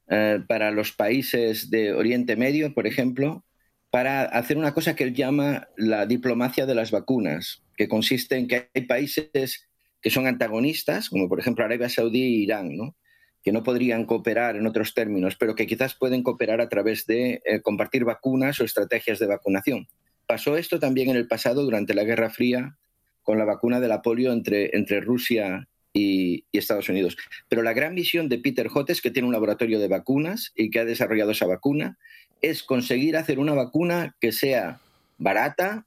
eh, 0.08 0.39
para 0.48 0.72
los 0.72 0.91
países 0.91 1.70
de 1.70 1.93
Oriente 1.93 2.36
Medio, 2.36 2.74
por 2.74 2.88
ejemplo, 2.88 3.46
para 3.91 4.24
hacer 4.24 4.57
una 4.57 4.74
cosa 4.74 4.95
que 4.95 5.03
él 5.03 5.13
llama 5.13 5.67
la 5.75 6.05
diplomacia 6.05 6.65
de 6.65 6.75
las 6.75 6.91
vacunas, 6.91 7.62
que 7.75 7.89
consiste 7.89 8.38
en 8.38 8.48
que 8.48 8.69
hay 8.74 8.86
países 8.86 9.67
que 10.01 10.10
son 10.10 10.27
antagonistas, 10.27 11.10
como 11.10 11.29
por 11.29 11.39
ejemplo 11.39 11.63
Arabia 11.63 11.89
Saudí 11.89 12.24
e 12.24 12.29
Irán, 12.29 12.75
¿no? 12.75 12.95
que 13.43 13.51
no 13.51 13.63
podrían 13.63 14.05
cooperar 14.05 14.55
en 14.55 14.67
otros 14.67 14.93
términos, 14.93 15.36
pero 15.36 15.55
que 15.55 15.67
quizás 15.67 15.95
pueden 15.95 16.24
cooperar 16.24 16.62
a 16.62 16.69
través 16.69 17.05
de 17.05 17.41
eh, 17.45 17.62
compartir 17.62 18.05
vacunas 18.05 18.60
o 18.60 18.63
estrategias 18.63 19.19
de 19.19 19.27
vacunación. 19.27 19.88
Pasó 20.27 20.57
esto 20.57 20.79
también 20.79 21.10
en 21.10 21.15
el 21.15 21.27
pasado 21.27 21.63
durante 21.63 21.93
la 21.93 22.03
Guerra 22.03 22.29
Fría 22.29 22.77
con 23.24 23.38
la 23.38 23.45
vacuna 23.45 23.79
de 23.79 23.88
la 23.88 24.01
polio 24.01 24.31
entre, 24.31 24.75
entre 24.77 25.01
Rusia 25.01 25.67
y, 25.91 26.45
y 26.51 26.57
Estados 26.57 26.88
Unidos. 26.89 27.17
Pero 27.50 27.63
la 27.63 27.74
gran 27.74 27.95
visión 27.95 28.29
de 28.29 28.38
Peter 28.38 28.67
Hotes, 28.74 29.01
que 29.01 29.12
tiene 29.12 29.27
un 29.27 29.33
laboratorio 29.33 29.79
de 29.79 29.88
vacunas 29.88 30.53
y 30.55 30.69
que 30.69 30.79
ha 30.79 30.86
desarrollado 30.86 31.31
esa 31.31 31.48
vacuna, 31.48 31.98
es 32.41 32.63
conseguir 32.63 33.17
hacer 33.17 33.39
una 33.39 33.53
vacuna 33.53 34.15
que 34.19 34.31
sea 34.31 34.79
barata, 35.17 35.86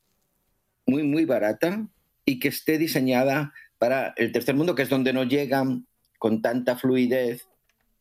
muy, 0.87 1.03
muy 1.03 1.25
barata, 1.25 1.87
y 2.25 2.39
que 2.39 2.49
esté 2.49 2.79
diseñada 2.79 3.53
para 3.79 4.15
el 4.17 4.33
tercer 4.33 4.55
mundo, 4.55 4.75
que 4.75 4.83
es 4.83 4.89
donde 4.89 5.13
no 5.13 5.25
llegan 5.25 5.87
con 6.19 6.41
tanta 6.43 6.77
fluidez 6.77 7.47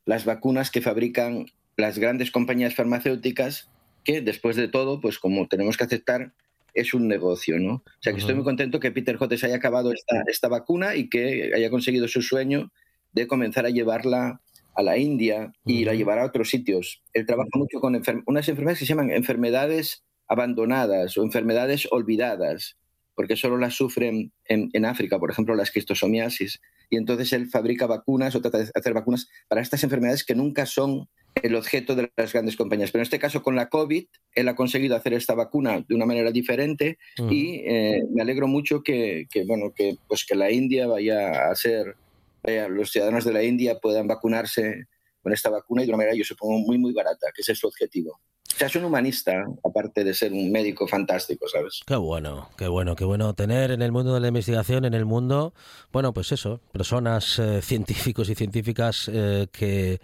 las 0.06 0.26
vacunas 0.26 0.72
que 0.72 0.82
fabrican 0.82 1.48
las 1.78 1.98
grandes 1.98 2.32
compañías 2.32 2.76
farmacéuticas, 2.76 3.70
que 4.04 4.22
después 4.22 4.56
de 4.56 4.68
todo, 4.68 5.02
pues 5.02 5.18
como 5.18 5.48
tenemos 5.48 5.78
que 5.78 5.86
aceptar, 5.86 6.34
es 6.74 6.94
un 6.94 7.08
negocio, 7.08 7.60
¿no? 7.60 7.76
O 7.76 8.02
sea 8.02 8.14
que 8.14 8.20
estoy 8.20 8.36
muy 8.36 8.44
contento 8.44 8.80
que 8.80 8.92
Peter 8.92 9.18
Hotes 9.20 9.44
haya 9.44 9.56
acabado 9.56 9.94
esta, 9.94 10.24
esta 10.28 10.48
vacuna 10.48 10.96
y 10.96 11.10
que 11.10 11.52
haya 11.56 11.70
conseguido 11.70 12.08
su 12.08 12.22
sueño 12.22 12.72
de 13.12 13.28
comenzar 13.28 13.66
a 13.66 13.70
llevarla 13.70 14.42
a 14.76 14.84
la 14.84 14.98
India 14.98 15.54
y 15.66 15.86
la 15.86 15.94
llevará 15.94 16.24
a 16.24 16.28
otros 16.28 16.50
sitios. 16.50 17.04
Él 17.14 17.26
trabaja 17.26 17.50
mucho 17.56 17.80
con 17.80 17.94
enfer- 17.96 18.24
unas 18.26 18.48
enfermedades 18.50 18.80
que 18.80 18.86
se 18.86 18.90
llaman 18.90 19.12
enfermedades 19.12 20.04
abandonadas 20.28 21.18
o 21.18 21.24
enfermedades 21.24 21.88
olvidadas, 21.92 22.78
porque 23.16 23.36
solo 23.36 23.58
las 23.58 23.76
sufren 23.76 24.32
en, 24.46 24.70
en 24.74 24.86
África, 24.86 25.20
por 25.20 25.30
ejemplo, 25.30 25.56
la 25.56 25.64
esquistosomiasis. 25.64 26.60
Y 26.90 26.98
entonces 26.98 27.34
él 27.34 27.48
fabrica 27.48 27.88
vacunas 27.88 28.36
o 28.36 28.42
trata 28.42 28.60
de 28.60 28.70
hacer 28.74 28.94
vacunas 28.94 29.28
para 29.48 29.62
estas 29.62 29.84
enfermedades 29.84 30.24
que 30.24 30.36
nunca 30.36 30.66
son 30.66 31.08
el 31.42 31.56
objeto 31.56 31.96
de 31.96 32.12
las 32.16 32.32
grandes 32.32 32.56
compañías. 32.56 32.92
Pero 32.92 33.02
en 33.02 33.04
este 33.04 33.18
caso, 33.18 33.42
con 33.42 33.56
la 33.56 33.70
COVID, 33.70 34.06
él 34.36 34.48
ha 34.48 34.56
conseguido 34.56 34.96
hacer 34.96 35.14
esta 35.14 35.34
vacuna 35.34 35.84
de 35.88 35.96
una 35.96 36.06
manera 36.06 36.32
diferente 36.32 37.00
y 37.30 37.62
eh, 37.66 38.04
me 38.12 38.22
alegro 38.22 38.48
mucho 38.48 38.84
que, 38.84 39.26
que, 39.32 39.44
bueno, 39.44 39.74
que, 39.76 39.98
pues 40.08 40.26
que 40.26 40.36
la 40.36 40.52
India 40.52 40.86
vaya 40.86 41.50
a 41.50 41.56
ser, 41.56 41.96
vaya, 42.44 42.68
los 42.68 42.92
ciudadanos 42.92 43.24
de 43.26 43.34
la 43.34 43.44
India 43.44 43.80
puedan 43.80 44.08
vacunarse 44.08 44.88
con 45.22 45.34
esta 45.34 45.50
vacuna 45.50 45.82
y 45.84 45.86
de 45.86 45.92
una 45.92 45.98
manera, 45.98 46.16
yo 46.16 46.26
supongo, 46.26 46.60
muy, 46.60 46.78
muy 46.78 46.94
barata, 46.94 47.32
que 47.34 47.42
ese 47.42 47.54
es 47.54 47.60
su 47.60 47.68
objetivo. 47.68 48.20
O 48.52 48.56
sea, 48.56 48.68
es 48.68 48.76
un 48.76 48.86
humanista, 48.86 49.46
aparte 49.64 50.04
de 50.04 50.14
ser 50.14 50.32
un 50.32 50.52
médico 50.52 50.88
fantástico, 50.88 51.48
¿sabes? 51.48 51.82
Qué 51.88 51.96
bueno, 51.96 52.50
qué 52.56 52.68
bueno, 52.68 52.96
qué 52.96 53.04
bueno 53.04 53.34
tener 53.34 53.72
en 53.72 53.82
el 53.82 53.92
mundo 53.92 54.14
de 54.14 54.20
la 54.20 54.28
investigación, 54.28 54.86
en 54.86 54.94
el 54.94 55.06
mundo, 55.06 55.54
bueno, 55.92 56.14
pues 56.14 56.32
eso, 56.32 56.62
personas 56.72 57.40
eh, 57.40 57.62
científicos 57.64 58.30
y 58.30 58.36
científicas 58.36 59.10
eh, 59.12 59.48
que, 59.52 60.02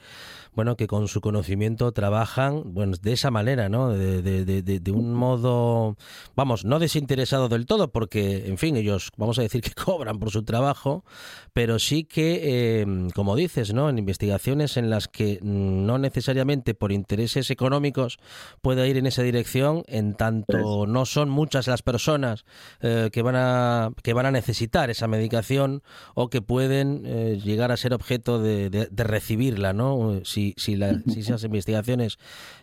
bueno, 0.53 0.75
que 0.77 0.88
con 0.88 1.08
su 1.08 1.22
conocimiento 1.22 1.91
trabajan, 1.91 2.74
bueno, 2.74 2.98
de 3.00 3.13
esa 3.13 3.29
manera, 3.29 3.69
¿no? 3.69 3.89
De, 3.91 4.24
de- 4.24 4.43
de- 4.46 4.79
de- 4.79 4.91
un 4.91 5.13
modo, 5.13 5.96
vamos, 6.36 6.65
no 6.65 6.79
desinteresado 6.79 7.50
del 7.50 7.67
todo, 7.67 7.91
porque, 7.91 8.48
en 8.48 8.58
fin, 8.58 8.75
ellos, 8.77 9.12
vamos 9.15 9.38
a 9.38 9.43
decir 9.43 9.62
que 9.62 9.72
cobran 9.86 10.17
por 10.17 10.31
su 10.31 10.41
trabajo, 10.43 11.05
pero 11.53 11.77
sí 11.77 12.03
que, 12.03 12.39
eh, 12.81 12.86
como 13.13 13.36
dices, 13.36 13.74
¿no? 13.75 13.89
En 13.89 14.00
investigaciones 14.00 14.75
en 14.75 14.89
las 14.89 15.08
que 15.08 15.38
mm, 15.39 15.86
no 15.86 16.00
necesariamente 16.00 16.74
por 16.74 16.91
intereses 16.91 17.51
económicos 17.51 18.17
pueda 18.62 18.86
ir 18.88 18.98
en 18.98 19.05
esa 19.05 19.21
dirección, 19.24 19.83
en 19.88 20.13
tanto 20.13 20.86
no 20.88 21.05
son 21.05 21.29
muchas 21.29 21.67
las 21.67 21.81
personas 21.81 22.45
eh, 22.81 23.09
que 23.12 23.21
van 23.21 23.36
a 23.36 23.91
que 24.03 24.13
van 24.13 24.25
a 24.25 24.31
necesitar 24.31 24.89
esa 24.89 25.07
medicación 25.07 25.81
o 26.15 26.29
que 26.29 26.41
pueden 26.41 27.03
eh, 27.05 27.39
llegar 27.43 27.71
a 27.71 27.77
ser 27.77 27.93
objeto 27.93 28.41
de, 28.41 28.69
de- 28.69 28.88
de 28.91 29.03
recibirla, 29.03 29.74
¿no? 29.74 30.21
Si, 30.24 30.53
si, 30.57 30.75
la- 30.75 31.00
si 31.07 31.21
esas 31.21 31.43
investigaciones 31.43 32.17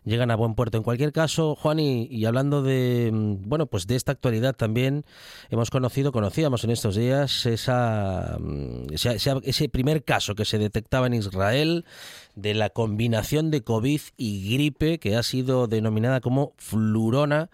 llegan 0.04 0.30
a 0.30 0.36
buen 0.36 0.54
puerto. 0.54 0.76
En 0.76 0.82
cualquier 0.84 1.12
caso, 1.12 1.54
Juan, 1.56 1.78
y, 1.80 2.06
y 2.10 2.24
hablando 2.26 2.62
de 2.62 3.10
mm, 3.12 3.48
bueno, 3.48 3.66
pues 3.66 3.86
de 3.86 3.96
esta 3.96 4.12
actualidad 4.12 4.54
también 4.54 5.04
hemos 5.50 5.70
conocido, 5.70 6.12
conocíamos 6.12 6.64
en 6.64 6.70
estos 6.70 6.96
días 6.96 7.46
esa, 7.46 8.36
mm, 8.40 8.86
ese 9.44 9.68
primer 9.68 10.04
caso 10.04 10.34
que 10.34 10.44
se 10.44 10.58
detectaba 10.58 11.06
en 11.06 11.14
Israel 11.14 11.84
de 12.36 12.54
la 12.54 12.70
combinación 12.70 13.50
de 13.50 13.62
COVID 13.62 14.00
y 14.16 14.54
gripe 14.54 14.98
que 14.98 15.16
ha 15.16 15.22
sido 15.22 15.66
denominada 15.66 16.20
como 16.20 16.52
flurona. 16.58 17.50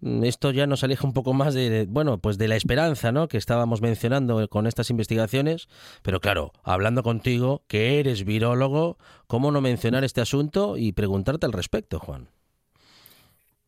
Mm, 0.00 0.24
esto 0.24 0.50
ya 0.50 0.66
nos 0.66 0.82
aleja 0.82 1.06
un 1.06 1.12
poco 1.12 1.34
más 1.34 1.54
de, 1.54 1.86
bueno, 1.88 2.18
pues 2.18 2.38
de 2.38 2.48
la 2.48 2.56
esperanza, 2.56 3.12
¿no? 3.12 3.28
Que 3.28 3.38
estábamos 3.38 3.82
mencionando 3.82 4.48
con 4.48 4.66
estas 4.66 4.90
investigaciones. 4.90 5.68
Pero 6.02 6.20
claro, 6.20 6.52
hablando 6.64 7.02
contigo, 7.02 7.62
que 7.68 8.00
eres 8.00 8.24
virólogo, 8.24 8.98
¿cómo 9.26 9.52
no 9.52 9.60
mencionar 9.60 10.02
este 10.02 10.20
asunto 10.20 10.76
y 10.76 10.92
preguntarte 10.92 11.46
al 11.46 11.52
respecto, 11.52 12.00
Juan? 12.00 12.28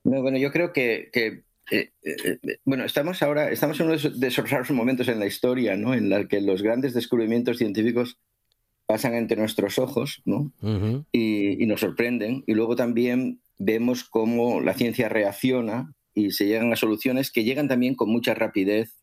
bueno, 0.02 0.36
yo 0.36 0.52
creo 0.52 0.72
que, 0.72 1.10
eh, 1.14 1.44
eh, 1.70 1.90
eh, 2.02 2.58
bueno, 2.64 2.84
estamos 2.84 3.22
ahora, 3.22 3.50
estamos 3.50 3.80
en 3.80 3.86
uno 3.86 3.96
de 3.96 4.26
esos 4.26 4.50
raros 4.50 4.70
momentos 4.70 5.08
en 5.08 5.18
la 5.18 5.26
historia, 5.26 5.76
¿no? 5.76 5.94
En 5.94 6.10
la 6.10 6.26
que 6.28 6.40
los 6.40 6.62
grandes 6.62 6.92
descubrimientos 6.92 7.58
científicos 7.58 8.18
pasan 8.86 9.14
entre 9.14 9.36
nuestros 9.36 9.78
ojos, 9.78 10.22
¿no? 10.24 10.52
y, 11.12 11.66
nos 11.66 11.80
sorprenden. 11.80 12.44
Y 12.46 12.54
luego 12.54 12.76
también 12.76 13.40
vemos 13.58 14.04
cómo 14.04 14.60
la 14.60 14.74
ciencia 14.74 15.08
reacciona 15.08 15.94
y 16.14 16.32
se 16.32 16.46
llegan 16.46 16.72
a 16.72 16.76
soluciones 16.76 17.30
que 17.30 17.44
llegan 17.44 17.68
también 17.68 17.94
con 17.94 18.10
mucha 18.10 18.34
rapidez 18.34 18.94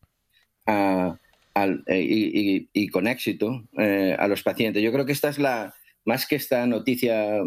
y, 1.88 2.88
con 2.88 3.06
éxito 3.06 3.64
a 3.76 4.28
los 4.28 4.42
pacientes. 4.42 4.82
Yo 4.82 4.92
creo 4.92 5.06
que 5.06 5.12
esta 5.12 5.28
es 5.28 5.38
la, 5.38 5.74
más 6.04 6.26
que 6.26 6.36
esta 6.36 6.66
noticia 6.66 7.38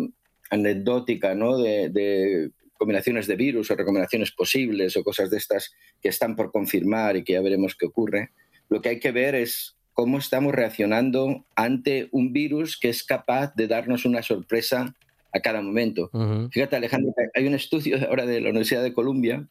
anecdótica, 0.50 1.36
¿no? 1.36 1.58
de 1.58 2.52
combinaciones 2.78 3.28
de 3.28 3.36
virus 3.36 3.72
o 3.72 3.76
recomendaciones 3.76 4.32
posibles 4.32 4.96
o 4.98 5.04
cosas 5.04 5.30
de 5.30 5.38
estas 5.38 5.74
que 6.02 6.10
están 6.10 6.36
por 6.36 6.52
confirmar 6.52 7.16
y 7.16 7.24
que 7.24 7.34
ya 7.34 7.42
veremos 7.42 7.76
qué 7.76 7.86
ocurre, 7.86 8.32
lo 8.70 8.82
que 8.82 8.90
hay 8.90 9.00
que 9.00 9.12
ver 9.12 9.36
es 9.36 9.76
cómo 9.96 10.18
estamos 10.20 10.54
reaccionando 10.54 11.46
ante 11.56 12.10
un 12.12 12.34
virus 12.34 12.78
que 12.78 12.90
es 12.90 13.04
capaz 13.04 13.56
de 13.56 13.68
darnos 13.68 14.06
una 14.06 14.22
sorpresa 14.22 14.94
a 15.34 15.40
cada 15.40 15.62
momento. 15.62 16.12
Fíjate, 16.52 16.76
Alejandro, 16.76 17.14
hay 17.34 17.48
un 17.48 17.56
estudio 17.56 17.98
ahora 18.08 18.26
de 18.26 18.42
la 18.42 18.50
Universidad 18.50 18.84
de 18.84 18.94
Columbia 18.94 19.48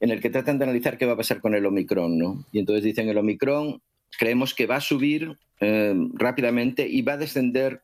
en 0.00 0.10
el 0.10 0.20
que 0.20 0.30
tratan 0.30 0.58
de 0.58 0.64
analizar 0.64 0.98
qué 0.98 1.06
va 1.06 1.14
a 1.14 1.16
pasar 1.16 1.40
con 1.40 1.54
el 1.54 1.66
Omicron, 1.66 2.18
¿no? 2.18 2.44
Y 2.52 2.60
entonces 2.60 2.84
dicen, 2.84 3.08
el 3.08 3.18
Omicron 3.18 3.80
creemos 4.18 4.54
que 4.54 4.66
va 4.66 4.76
a 4.76 4.80
subir 4.80 5.38
eh, 5.60 5.94
rápidamente 6.14 6.86
y 6.86 7.02
va 7.02 7.14
a 7.14 7.18
descender 7.18 7.80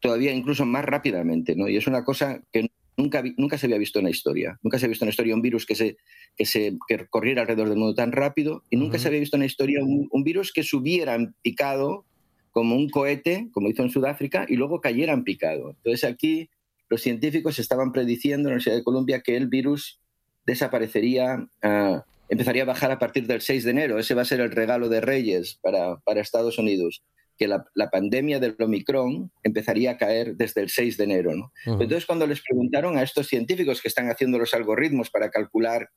todavía 0.00 0.32
incluso 0.32 0.64
más 0.64 0.84
rápidamente, 0.84 1.56
¿no? 1.56 1.68
Y 1.68 1.76
es 1.76 1.88
una 1.88 2.04
cosa 2.04 2.40
que 2.52 2.70
Nunca, 3.00 3.24
nunca 3.38 3.56
se 3.56 3.64
había 3.64 3.78
visto 3.78 3.98
en 3.98 4.04
la 4.04 4.10
historia. 4.10 4.58
Nunca 4.62 4.78
se 4.78 4.84
había 4.84 4.92
visto 4.92 5.04
en 5.04 5.08
la 5.08 5.10
historia 5.10 5.34
un 5.34 5.40
virus 5.40 5.64
que, 5.64 5.74
se, 5.74 5.96
que, 6.36 6.44
se, 6.44 6.76
que 6.86 7.06
corriera 7.08 7.40
alrededor 7.40 7.70
del 7.70 7.78
mundo 7.78 7.94
tan 7.94 8.12
rápido 8.12 8.62
y 8.68 8.76
nunca 8.76 8.98
se 8.98 9.08
había 9.08 9.20
visto 9.20 9.36
en 9.36 9.40
la 9.40 9.46
historia 9.46 9.80
un, 9.82 10.22
virus 10.22 10.52
que 10.52 10.62
subiera 10.62 11.14
en 11.14 11.34
picado 11.40 12.04
como 12.50 12.76
un 12.76 12.90
cohete, 12.90 13.48
como 13.52 13.70
hizo 13.70 13.82
en 13.82 13.88
Sudáfrica, 13.88 14.44
y 14.46 14.56
luego 14.56 14.82
cayera 14.82 15.14
en 15.14 15.24
picado. 15.24 15.70
Entonces 15.70 16.04
aquí 16.04 16.50
los 16.90 17.00
científicos 17.00 17.58
estaban 17.58 17.90
prediciendo 17.90 18.40
en 18.40 18.42
la 18.42 18.48
Universidad 18.56 18.76
de 18.76 18.84
Columbia 18.84 19.22
que 19.22 19.34
el 19.34 19.46
virus 19.48 19.98
desaparecería, 20.44 21.48
ah, 21.62 22.04
empezaría 22.28 22.64
a 22.64 22.66
bajar 22.66 22.90
a 22.90 22.98
partir 22.98 23.26
del 23.26 23.40
6 23.40 23.64
de 23.64 23.70
enero. 23.70 23.98
Ese 23.98 24.14
va 24.14 24.22
a 24.22 24.26
ser 24.26 24.40
el 24.40 24.50
regalo 24.50 24.90
de 24.90 25.00
Reyes 25.00 25.58
para, 25.62 25.96
para 26.00 26.20
Estados 26.20 26.58
Unidos 26.58 27.02
que 27.40 27.48
la, 27.48 27.90
pandemia 27.90 28.38
del 28.38 28.54
Omicron 28.58 29.32
empezaría 29.42 29.92
a 29.92 29.96
caer 29.96 30.36
desde 30.36 30.60
el 30.60 30.68
6 30.68 30.98
de 30.98 31.04
enero. 31.04 31.34
¿no? 31.34 31.52
Entonces, 31.64 32.04
cuando 32.04 32.26
les 32.26 32.42
preguntaron 32.42 32.98
a 32.98 33.02
estos 33.02 33.28
científicos 33.28 33.80
que 33.80 33.88
están 33.88 34.10
haciendo 34.10 34.38
los 34.38 34.52
algoritmos 34.52 35.08
para 35.08 35.30
calcular 35.30 35.88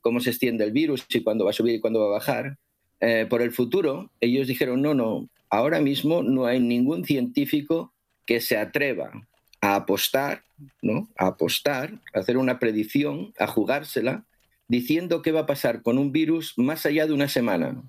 cómo 0.00 0.20
se 0.20 0.30
extiende 0.30 0.62
el 0.62 0.70
virus 0.70 1.04
y 1.08 1.24
cuándo 1.24 1.44
va 1.44 1.50
a 1.50 1.52
subir 1.52 1.74
y 1.74 1.80
cuándo 1.80 1.98
va 1.98 2.06
a 2.06 2.18
bajar, 2.18 2.58
eh, 3.00 3.26
por 3.28 3.42
el 3.42 3.50
futuro, 3.50 4.12
ellos 4.20 4.46
dijeron, 4.46 4.82
no, 4.82 4.94
no, 4.94 5.28
ahora 5.50 5.80
mismo 5.80 6.22
no 6.22 6.46
hay 6.46 6.60
ningún 6.60 7.04
científico 7.04 7.92
que 8.24 8.40
se 8.40 8.56
atreva 8.56 9.10
a 9.60 9.74
apostar, 9.74 10.44
¿no? 10.80 11.10
A 11.16 11.26
apostar, 11.26 12.00
a 12.14 12.20
hacer 12.20 12.36
una 12.36 12.60
predicción, 12.60 13.34
a 13.40 13.48
jugársela, 13.48 14.26
diciendo 14.68 15.22
qué 15.22 15.32
va 15.32 15.40
a 15.40 15.46
pasar 15.46 15.82
con 15.82 15.98
un 15.98 16.12
virus 16.12 16.54
más 16.56 16.86
allá 16.86 17.08
de 17.08 17.14
una 17.14 17.26
semana. 17.26 17.82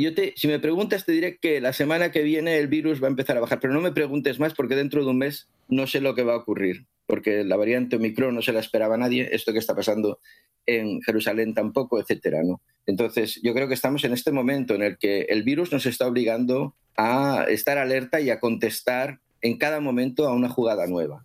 Yo 0.00 0.12
te, 0.12 0.32
si 0.36 0.48
me 0.48 0.58
preguntas, 0.58 1.04
te 1.04 1.12
diré 1.12 1.36
que 1.36 1.60
la 1.60 1.72
semana 1.72 2.10
que 2.10 2.22
viene 2.22 2.58
el 2.58 2.66
virus 2.66 3.00
va 3.00 3.06
a 3.06 3.10
empezar 3.10 3.36
a 3.36 3.40
bajar, 3.40 3.60
pero 3.60 3.72
no 3.72 3.80
me 3.80 3.92
preguntes 3.92 4.40
más 4.40 4.52
porque 4.52 4.74
dentro 4.74 5.04
de 5.04 5.10
un 5.10 5.18
mes 5.18 5.48
no 5.68 5.86
sé 5.86 6.00
lo 6.00 6.16
que 6.16 6.24
va 6.24 6.32
a 6.32 6.38
ocurrir, 6.38 6.86
porque 7.06 7.44
la 7.44 7.56
variante 7.56 7.94
Omicron 7.94 8.34
no 8.34 8.42
se 8.42 8.52
la 8.52 8.58
esperaba 8.58 8.96
nadie, 8.96 9.28
esto 9.30 9.52
que 9.52 9.60
está 9.60 9.76
pasando 9.76 10.18
en 10.66 11.00
Jerusalén 11.02 11.54
tampoco, 11.54 12.00
etcétera, 12.00 12.42
¿no? 12.42 12.60
Entonces, 12.86 13.40
yo 13.44 13.54
creo 13.54 13.68
que 13.68 13.74
estamos 13.74 14.02
en 14.02 14.12
este 14.12 14.32
momento 14.32 14.74
en 14.74 14.82
el 14.82 14.98
que 14.98 15.22
el 15.28 15.44
virus 15.44 15.70
nos 15.70 15.86
está 15.86 16.08
obligando 16.08 16.74
a 16.96 17.46
estar 17.48 17.78
alerta 17.78 18.20
y 18.20 18.30
a 18.30 18.40
contestar 18.40 19.20
en 19.42 19.58
cada 19.58 19.78
momento 19.78 20.26
a 20.26 20.34
una 20.34 20.48
jugada 20.48 20.88
nueva 20.88 21.24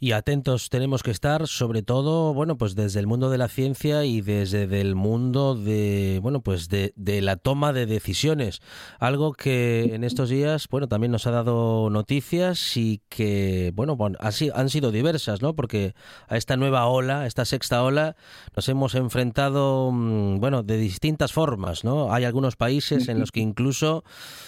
y 0.00 0.12
atentos 0.12 0.70
tenemos 0.70 1.02
que 1.02 1.10
estar, 1.10 1.46
sobre 1.46 1.82
todo, 1.82 2.34
bueno, 2.34 2.56
pues 2.56 2.74
desde 2.74 3.00
el 3.00 3.06
mundo 3.06 3.30
de 3.30 3.38
la 3.38 3.48
ciencia 3.48 4.04
y 4.04 4.20
desde 4.20 4.80
el 4.80 4.94
mundo 4.94 5.54
de, 5.54 6.18
bueno, 6.22 6.40
pues 6.40 6.68
de, 6.68 6.92
la 6.96 7.36
toma 7.36 7.72
de 7.72 7.86
decisiones. 7.86 8.60
Algo 8.98 9.32
que 9.32 9.94
en 9.94 10.04
estos 10.04 10.28
días, 10.28 10.68
bueno, 10.68 10.88
también 10.88 11.12
nos 11.12 11.26
ha 11.26 11.30
dado 11.30 11.90
noticias 11.90 12.76
y 12.76 13.02
que, 13.08 13.72
bueno, 13.74 13.96
bueno 13.96 14.18
así 14.20 14.50
han 14.54 14.70
sido 14.70 14.90
diversas, 14.90 15.42
¿no? 15.42 15.54
Porque 15.54 15.94
a 16.28 16.36
esta 16.36 16.56
nueva 16.56 16.86
ola, 16.86 17.20
a 17.20 17.26
esta 17.26 17.44
sexta 17.44 17.82
ola, 17.82 18.16
nos 18.54 18.68
hemos 18.68 18.94
enfrentado, 18.94 19.90
mm, 19.92 20.40
bueno, 20.40 20.62
de 20.62 20.76
distintas 20.76 21.32
formas, 21.32 21.84
¿no? 21.84 22.12
Hay 22.12 22.24
algunos 22.24 22.56
países 22.56 23.08
en 23.08 23.20
los 23.20 23.32
que 23.32 23.40
incluso 23.40 24.04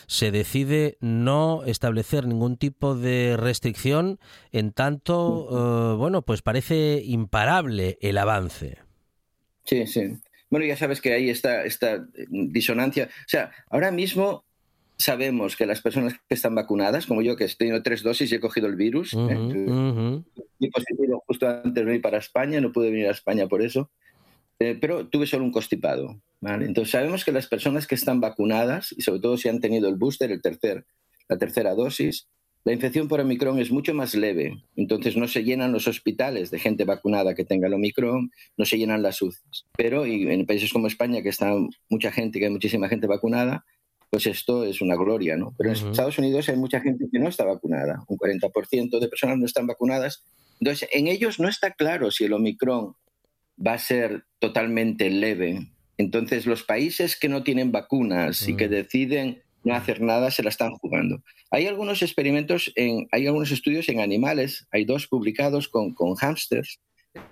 se 0.07 0.31
decide 0.31 0.99
no 1.01 1.63
establecer 1.65 2.27
ningún 2.27 2.57
tipo 2.57 2.95
de 2.95 3.37
restricción 3.37 4.19
en 4.53 4.73
tanto 4.73 5.36
eh, 5.51 5.97
bueno, 5.97 6.23
pues 6.23 6.43
parece 6.43 7.03
imparable 7.05 7.99
el 8.01 8.19
avance. 8.19 8.79
Sí, 9.65 9.87
sí. 9.87 10.19
Bueno, 10.49 10.67
ya 10.67 10.77
sabes 10.77 11.01
que 11.01 11.13
hay 11.13 11.29
esta, 11.31 11.65
esta 11.65 12.07
disonancia. 12.29 13.09
O 13.21 13.29
sea, 13.29 13.51
ahora 13.69 13.91
mismo 13.91 14.45
sabemos 14.97 15.57
que 15.57 15.67
las 15.67 15.83
personas 15.83 16.15
que 16.15 16.35
están 16.35 16.55
vacunadas, 16.55 17.07
como 17.07 17.23
yo 17.23 17.37
que 17.37 17.45
he 17.45 17.55
tenido 17.55 17.83
tres 17.83 18.03
dosis 18.03 18.31
y 18.31 18.37
he 18.37 18.41
cogido 18.41 18.67
el 18.67 18.77
virus, 18.77 19.13
uh 19.13 20.25
positivo 20.73 21.23
justo 21.27 21.47
antes 21.47 21.75
de 21.75 21.85
venir 21.85 22.01
para 22.01 22.19
España, 22.19 22.61
no 22.61 22.73
pude 22.73 22.91
venir 22.91 23.09
a 23.09 23.11
España 23.11 23.47
por 23.47 23.61
eso, 23.61 23.91
eh, 24.59 24.77
pero 24.81 25.07
tuve 25.07 25.27
solo 25.27 25.45
un 25.45 25.53
constipado. 25.53 26.21
Entonces 26.41 26.91
sabemos 26.91 27.25
que 27.25 27.33
las 27.33 27.47
personas 27.47 27.87
que 27.87 27.95
están 27.95 28.21
vacunadas, 28.21 28.95
y 28.97 29.03
sobre 29.03 29.21
todo 29.21 29.37
si 29.37 29.49
han 29.49 29.61
tenido 29.61 29.89
el 29.89 29.97
booster, 29.97 30.31
el 30.31 30.41
tercer, 30.41 30.87
la 31.29 31.37
tercera 31.37 31.75
dosis, 31.75 32.29
la 32.67 32.73
infección 32.73 33.07
por 33.07 33.21
Omicron 33.21 33.61
es 33.61 33.71
mucho 33.71 33.95
más 33.95 34.17
leve, 34.17 34.61
entonces 34.75 35.17
no 35.17 35.29
se 35.29 35.45
llenan 35.45 35.71
los 35.71 35.87
hospitales 35.87 36.51
de 36.51 36.59
gente 36.59 36.85
vacunada 36.85 37.33
que 37.37 37.45
tenga 37.45 37.69
el 37.69 37.75
Omicron, 37.75 38.33
no 38.57 38.65
se 38.65 38.77
llenan 38.77 39.05
las 39.05 39.23
UCIs. 39.23 39.67
Pero 39.77 40.05
en 40.05 40.45
países 40.47 40.73
como 40.73 40.89
España, 40.89 41.23
que 41.23 41.29
está 41.29 41.55
mucha 41.89 42.11
gente, 42.11 42.41
que 42.41 42.47
hay 42.47 42.51
muchísima 42.51 42.89
gente 42.89 43.07
vacunada, 43.07 43.65
pues 44.11 44.27
esto 44.27 44.65
es 44.65 44.81
una 44.81 44.97
gloria, 44.97 45.37
¿no? 45.37 45.55
Pero 45.57 45.71
en 45.71 45.77
Estados 45.77 46.19
Unidos 46.19 46.49
hay 46.49 46.57
mucha 46.57 46.81
gente 46.81 47.07
que 47.09 47.21
no 47.21 47.29
está 47.29 47.45
vacunada, 47.45 48.03
un 48.09 48.19
40% 48.19 48.99
de 48.99 49.09
personas 49.09 49.39
no 49.39 49.47
están 49.47 49.69
vacunadas. 49.69 50.25
Entonces, 50.59 50.89
en 50.93 51.07
ellos 51.07 51.39
no 51.39 51.49
está 51.49 51.71
claro 51.71 52.11
si 52.11 52.25
el 52.25 52.33
Omicron 52.33 52.95
va 53.65 53.75
a 53.75 53.79
ser 53.79 54.25
totalmente 54.41 55.09
leve. 55.09 55.71
Entonces, 55.99 56.47
los 56.47 56.65
países 56.65 57.17
que 57.17 57.29
no 57.29 57.45
tienen 57.45 57.71
vacunas 57.71 58.49
y 58.49 58.57
que 58.57 58.67
deciden 58.67 59.45
no 59.67 59.75
hacer 59.75 60.01
nada, 60.01 60.31
se 60.31 60.45
la 60.45 60.49
están 60.49 60.71
jugando. 60.77 61.25
Hay 61.51 61.67
algunos 61.67 62.01
experimentos, 62.01 62.73
en, 62.77 63.09
hay 63.11 63.27
algunos 63.27 63.51
estudios 63.51 63.89
en 63.89 63.99
animales, 63.99 64.69
hay 64.71 64.85
dos 64.85 65.09
publicados 65.09 65.69
con, 65.69 65.93
con 65.93 66.15
hámsters, 66.15 66.79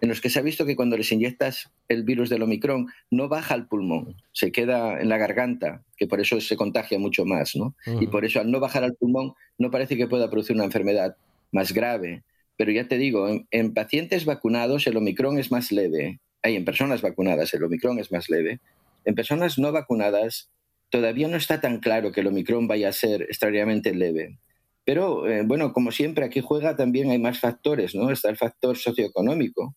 en 0.01 0.09
los 0.09 0.20
que 0.20 0.31
se 0.31 0.40
ha 0.40 0.42
visto 0.42 0.66
que 0.66 0.75
cuando 0.75 0.97
les 0.97 1.12
inyectas 1.12 1.70
el 1.88 2.03
virus 2.03 2.31
del 2.31 2.42
Omicron 2.42 2.88
no 3.09 3.29
baja 3.29 3.55
al 3.55 3.68
pulmón, 3.68 4.16
se 4.33 4.51
queda 4.51 5.01
en 5.01 5.11
la 5.11 5.18
garganta, 5.18 5.85
que 5.97 6.09
por 6.09 6.20
eso 6.20 6.40
se 6.40 6.57
contagia 6.57 6.99
mucho 6.99 7.25
más, 7.25 7.55
¿no? 7.55 7.77
Y 8.01 8.09
por 8.09 8.25
eso 8.25 8.40
al 8.40 8.51
no 8.51 8.59
bajar 8.59 8.83
al 8.83 8.97
pulmón 8.97 9.35
no 9.57 9.70
parece 9.70 9.97
que 9.97 10.09
pueda 10.09 10.29
producir 10.29 10.57
una 10.57 10.64
enfermedad 10.64 11.16
más 11.53 11.73
grave. 11.73 12.25
Pero 12.57 12.73
ya 12.73 12.88
te 12.88 12.99
digo, 12.99 13.29
en, 13.29 13.47
en 13.53 13.75
pacientes 13.75 14.25
vacunados 14.25 14.88
el 14.88 14.97
Omicron 14.97 15.38
es 15.38 15.53
más 15.53 15.70
leve, 15.70 16.18
hay 16.42 16.57
en 16.57 16.64
personas 16.64 17.01
vacunadas 17.01 17.55
el 17.55 17.62
Omicron 17.62 18.01
es 18.01 18.11
más 18.11 18.29
leve, 18.29 18.59
en 19.05 19.14
personas 19.14 19.57
no 19.57 19.70
vacunadas 19.70 20.51
todavía 20.94 21.26
no 21.26 21.37
está 21.37 21.61
tan 21.61 21.80
claro 21.80 22.12
que 22.12 22.20
el 22.20 22.28
Omicron 22.28 22.68
vaya 22.68 22.88
a 22.88 22.92
ser 22.92 23.22
extraordinariamente 23.22 23.92
leve. 23.92 24.38
Pero 24.85 25.28
eh, 25.28 25.42
bueno, 25.44 25.72
como 25.72 25.90
siempre, 25.90 26.24
aquí 26.24 26.40
juega 26.40 26.76
también 26.76 27.11
hay 27.11 27.18
más 27.18 27.40
factores, 27.40 27.96
¿no? 27.96 28.12
Está 28.12 28.30
el 28.30 28.37
factor 28.37 28.76
socioeconómico. 28.76 29.74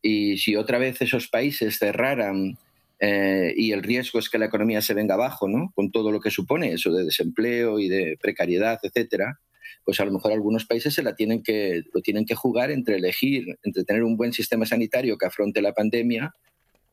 Y 0.00 0.38
si 0.38 0.54
otra 0.54 0.78
vez 0.78 1.02
esos 1.02 1.26
países 1.26 1.76
cerraran 1.80 2.56
eh, 3.00 3.52
y 3.56 3.72
el 3.72 3.82
riesgo 3.82 4.20
es 4.20 4.30
que 4.30 4.38
la 4.38 4.44
economía 4.44 4.80
se 4.80 4.94
venga 4.94 5.14
abajo, 5.14 5.48
¿no? 5.48 5.72
Con 5.74 5.90
todo 5.90 6.12
lo 6.12 6.20
que 6.20 6.30
supone 6.30 6.72
eso 6.72 6.92
de 6.92 7.02
desempleo 7.02 7.80
y 7.80 7.88
de 7.88 8.16
precariedad, 8.22 8.78
etcétera, 8.80 9.40
pues 9.84 9.98
a 9.98 10.04
lo 10.04 10.12
mejor 10.12 10.30
algunos 10.30 10.66
países 10.66 10.94
se 10.94 11.02
la 11.02 11.16
tienen 11.16 11.42
que, 11.42 11.82
lo 11.92 12.00
tienen 12.00 12.26
que 12.26 12.36
jugar 12.36 12.70
entre 12.70 12.94
elegir, 12.94 13.58
entre 13.64 13.82
tener 13.82 14.04
un 14.04 14.16
buen 14.16 14.32
sistema 14.32 14.66
sanitario 14.66 15.18
que 15.18 15.26
afronte 15.26 15.60
la 15.60 15.72
pandemia 15.72 16.32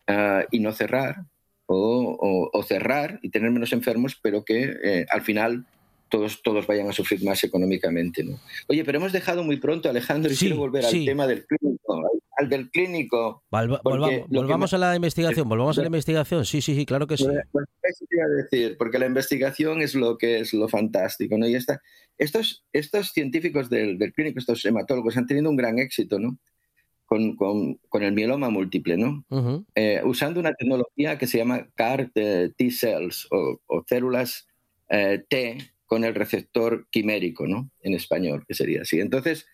ah, 0.08 0.45
y 0.50 0.62
no 0.62 0.71
cerrar, 0.71 1.17
o, 1.73 2.63
cerrar 2.63 3.19
y 3.21 3.29
tener 3.29 3.51
menos 3.51 3.73
enfermos, 3.73 4.17
pero 4.21 4.43
que 4.43 4.75
eh, 4.84 5.05
al 5.10 5.21
final 5.21 5.65
todos, 6.10 6.41
todos 6.43 6.67
vayan 6.67 6.89
a 6.89 6.93
sufrir 6.93 7.23
más 7.23 7.43
económicamente. 7.43 8.23
¿no? 8.23 8.39
Oye, 8.67 8.84
pero 8.84 8.97
hemos 8.97 9.12
dejado 9.13 9.43
muy 9.43 9.57
pronto, 9.57 9.89
Alejandro, 9.89 10.31
y 10.31 10.36
Sí, 10.36 10.45
quiero 10.47 10.60
volver 10.60 10.84
sí. 10.84 10.99
al 10.99 11.05
tema 11.05 11.27
del 11.27 11.45
clínico, 11.45 11.95
al, 11.95 12.03
al 12.38 12.49
del 12.49 12.69
clínico. 12.69 13.43
Porque 13.49 13.79
volvamos 13.84 14.29
volvamos 14.29 14.71
me- 14.73 14.75
a 14.75 14.79
la 14.79 14.95
investigación, 14.95 15.47
volvamos 15.47 15.77
a 15.77 15.81
la 15.81 15.88
investigación. 15.88 16.45
Sí, 16.45 16.62
sí, 16.62 16.75
sí, 16.75 16.86
claro 16.86 17.07
que 17.07 17.15
sí. 17.17 17.25
Pues 17.51 17.65
eso 17.84 18.05
te 18.10 18.15
iba 18.17 18.25
a 18.25 18.43
decir, 18.43 18.75
porque 18.77 18.99
la 18.99 19.05
investigación 19.05 19.81
es 19.81 19.95
lo 19.95 20.17
que 20.17 20.39
es 20.39 20.53
lo 20.53 20.67
fantástico, 20.67 21.38
¿no? 21.38 21.47
Y 21.47 21.55
esta, 21.55 21.81
estos, 22.17 22.65
estos 22.73 23.12
científicos 23.13 23.69
del, 23.69 23.97
del 23.97 24.12
clínico, 24.13 24.39
estos 24.39 24.65
hematólogos, 24.65 25.15
han 25.17 25.27
tenido 25.27 25.49
un 25.49 25.55
gran 25.55 25.79
éxito, 25.79 26.19
¿no? 26.19 26.38
Con, 27.12 27.36
con, 27.36 27.76
con 27.89 28.04
el 28.04 28.13
mieloma 28.13 28.50
múltiple, 28.50 28.95
¿no? 28.95 29.26
Ujú. 29.28 29.65
Eh, 29.76 30.00
usando 30.06 30.39
una 30.39 30.54
tecnología 30.54 31.17
que 31.17 31.28
se 31.28 31.39
llama 31.39 31.67
CAR 31.76 32.10
eh, 32.15 32.52
T 32.56 32.71
cells 32.71 33.28
o, 33.32 33.60
o 33.67 33.84
células 33.86 34.47
eh, 34.88 35.21
T 35.28 35.58
con 35.86 36.06
el 36.06 36.15
receptor 36.15 36.88
quimérico, 36.89 37.47
¿no? 37.47 37.69
En 37.82 37.95
español, 37.95 38.45
que 38.47 38.54
sería 38.54 38.84
así. 38.84 39.02
Entonces, 39.02 39.45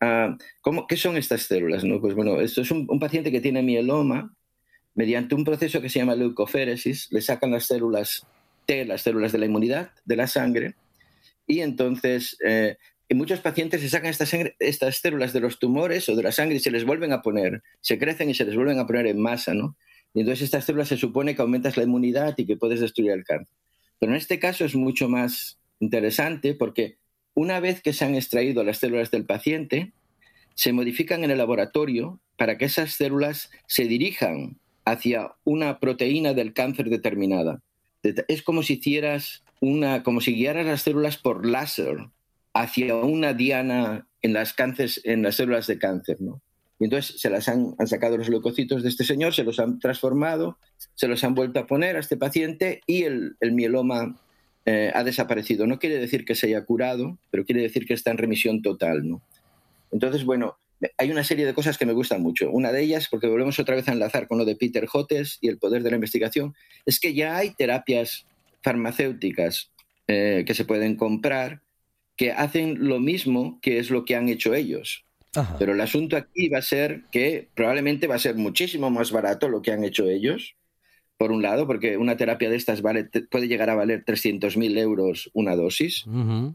ah, 0.00 0.38
¿cómo, 0.62 0.86
¿qué 0.86 0.96
son 0.96 1.18
estas 1.18 1.42
células? 1.42 1.84
No? 1.84 2.00
Pues 2.00 2.14
bueno, 2.14 2.40
esto 2.40 2.62
es 2.62 2.70
un, 2.70 2.86
un 2.88 2.98
paciente 2.98 3.30
que 3.30 3.42
tiene 3.42 3.62
mieloma, 3.62 4.34
mediante 4.94 5.34
un 5.34 5.44
proceso 5.44 5.82
que 5.82 5.90
se 5.90 5.98
llama 5.98 6.14
leucoféresis, 6.14 7.12
le 7.12 7.20
sacan 7.20 7.50
las 7.50 7.66
células 7.66 8.26
T, 8.64 8.86
las 8.86 9.02
células 9.02 9.32
de 9.32 9.38
la 9.38 9.44
inmunidad, 9.44 9.90
de 10.06 10.16
la 10.16 10.26
sangre, 10.26 10.76
y 11.46 11.60
entonces 11.60 12.38
eh, 12.42 12.78
en 13.12 13.18
muchos 13.18 13.40
pacientes 13.40 13.82
se 13.82 13.90
sacan 13.90 14.10
estas, 14.10 14.32
estas 14.58 14.96
células 14.96 15.34
de 15.34 15.40
los 15.40 15.58
tumores 15.58 16.08
o 16.08 16.16
de 16.16 16.22
la 16.22 16.32
sangre 16.32 16.56
y 16.56 16.60
se 16.60 16.70
les 16.70 16.84
vuelven 16.86 17.12
a 17.12 17.20
poner, 17.20 17.62
se 17.82 17.98
crecen 17.98 18.30
y 18.30 18.34
se 18.34 18.46
les 18.46 18.54
vuelven 18.54 18.78
a 18.78 18.86
poner 18.86 19.06
en 19.06 19.20
masa, 19.20 19.52
¿no? 19.52 19.76
Y 20.14 20.20
entonces 20.20 20.44
estas 20.44 20.64
células 20.64 20.88
se 20.88 20.96
supone 20.96 21.34
que 21.34 21.42
aumentas 21.42 21.76
la 21.76 21.82
inmunidad 21.82 22.34
y 22.38 22.46
que 22.46 22.56
puedes 22.56 22.80
destruir 22.80 23.10
el 23.10 23.24
cáncer. 23.24 23.54
Pero 23.98 24.12
en 24.12 24.16
este 24.16 24.38
caso 24.38 24.64
es 24.64 24.74
mucho 24.74 25.08
más 25.10 25.58
interesante 25.78 26.54
porque 26.54 26.96
una 27.34 27.60
vez 27.60 27.82
que 27.82 27.92
se 27.92 28.04
han 28.06 28.14
extraído 28.14 28.64
las 28.64 28.78
células 28.78 29.10
del 29.10 29.26
paciente, 29.26 29.92
se 30.54 30.72
modifican 30.72 31.22
en 31.22 31.30
el 31.30 31.38
laboratorio 31.38 32.18
para 32.38 32.56
que 32.56 32.64
esas 32.64 32.92
células 32.92 33.50
se 33.66 33.84
dirijan 33.84 34.58
hacia 34.84 35.32
una 35.44 35.80
proteína 35.80 36.32
del 36.34 36.54
cáncer 36.54 36.88
determinada. 36.88 37.62
De- 38.02 38.24
Es 38.28 38.42
como 38.42 38.62
si 38.62 38.74
hicieras 38.74 39.44
una, 39.60 40.02
como 40.02 40.20
si 40.20 40.34
guiaras 40.34 40.66
las 40.66 40.82
células 40.82 41.18
por 41.18 41.46
láser 41.46 42.08
hacia 42.54 42.96
una 42.96 43.32
diana 43.32 44.06
en 44.20 44.32
las, 44.32 44.54
células 45.34 45.66
de 45.66 45.78
cáncer, 45.78 46.20
¿no? 46.20 46.42
Y 46.78 46.84
entonces 46.84 47.20
se 47.20 47.30
las 47.30 47.48
han, 47.48 47.74
sacado 47.86 48.16
los 48.16 48.28
leucocitos 48.28 48.82
de 48.82 48.88
este 48.88 49.04
señor, 49.04 49.34
se 49.34 49.44
los 49.44 49.60
han 49.60 49.78
transformado, 49.78 50.58
se 50.94 51.06
los 51.06 51.22
han 51.22 51.34
vuelto 51.34 51.60
a 51.60 51.66
poner 51.66 51.96
a 51.96 52.00
este 52.00 52.16
paciente 52.16 52.80
y 52.86 53.04
el, 53.04 53.36
el 53.40 53.52
mieloma 53.52 54.20
eh, 54.66 54.90
ha 54.92 55.04
desaparecido. 55.04 55.66
No 55.66 55.78
quiere 55.78 55.98
decir 55.98 56.24
que 56.24 56.34
se 56.34 56.48
haya 56.48 56.64
curado, 56.64 57.18
pero 57.30 57.44
quiere 57.44 57.62
decir 57.62 57.86
que 57.86 57.94
está 57.94 58.10
en 58.10 58.18
remisión 58.18 58.62
total, 58.62 59.08
¿no? 59.08 59.22
Entonces, 59.92 60.24
bueno, 60.24 60.56
hay 60.98 61.10
una 61.10 61.24
serie 61.24 61.46
de 61.46 61.54
cosas 61.54 61.78
que 61.78 61.86
me 61.86 61.92
gustan 61.92 62.22
mucho. 62.22 62.50
Una 62.50 62.72
de 62.72 62.82
ellas, 62.82 63.08
porque 63.10 63.26
volvemos 63.26 63.58
otra 63.58 63.76
vez 63.76 63.88
a 63.88 63.92
enlazar 63.92 64.26
con 64.26 64.38
lo 64.38 64.44
de 64.44 64.56
Peter 64.56 64.86
Hotez 64.92 65.38
y 65.40 65.48
el 65.48 65.58
poder 65.58 65.82
de 65.82 65.90
la 65.90 65.96
investigación, 65.96 66.54
es 66.86 66.98
que 66.98 67.14
ya 67.14 67.36
hay 67.36 67.54
terapias 67.54 68.26
farmacéuticas 68.62 69.70
eh, 70.08 70.44
que 70.46 70.54
se 70.54 70.64
pueden 70.64 70.96
comprar 70.96 71.61
que 72.16 72.32
hacen 72.32 72.88
lo 72.88 73.00
mismo 73.00 73.58
que 73.62 73.78
es 73.78 73.90
lo 73.90 74.04
que 74.04 74.16
han 74.16 74.28
hecho 74.28 74.54
ellos. 74.54 75.04
Ajá. 75.34 75.56
Pero 75.58 75.72
el 75.72 75.80
asunto 75.80 76.16
aquí 76.16 76.48
va 76.48 76.58
a 76.58 76.62
ser 76.62 77.04
que 77.10 77.48
probablemente 77.54 78.06
va 78.06 78.16
a 78.16 78.20
ser 78.20 78.36
muchísimo 78.36 78.90
más 78.90 79.10
barato 79.10 79.48
lo 79.48 79.62
que 79.62 79.72
han 79.72 79.82
hecho 79.82 80.08
ellos, 80.08 80.56
por 81.22 81.30
un 81.30 81.40
lado, 81.40 81.68
porque 81.68 81.96
una 81.96 82.16
terapia 82.16 82.50
de 82.50 82.56
estas 82.56 82.82
vale, 82.82 83.08
puede 83.30 83.46
llegar 83.46 83.70
a 83.70 83.76
valer 83.76 84.04
300.000 84.04 84.76
euros 84.76 85.30
una 85.34 85.54
dosis 85.54 86.04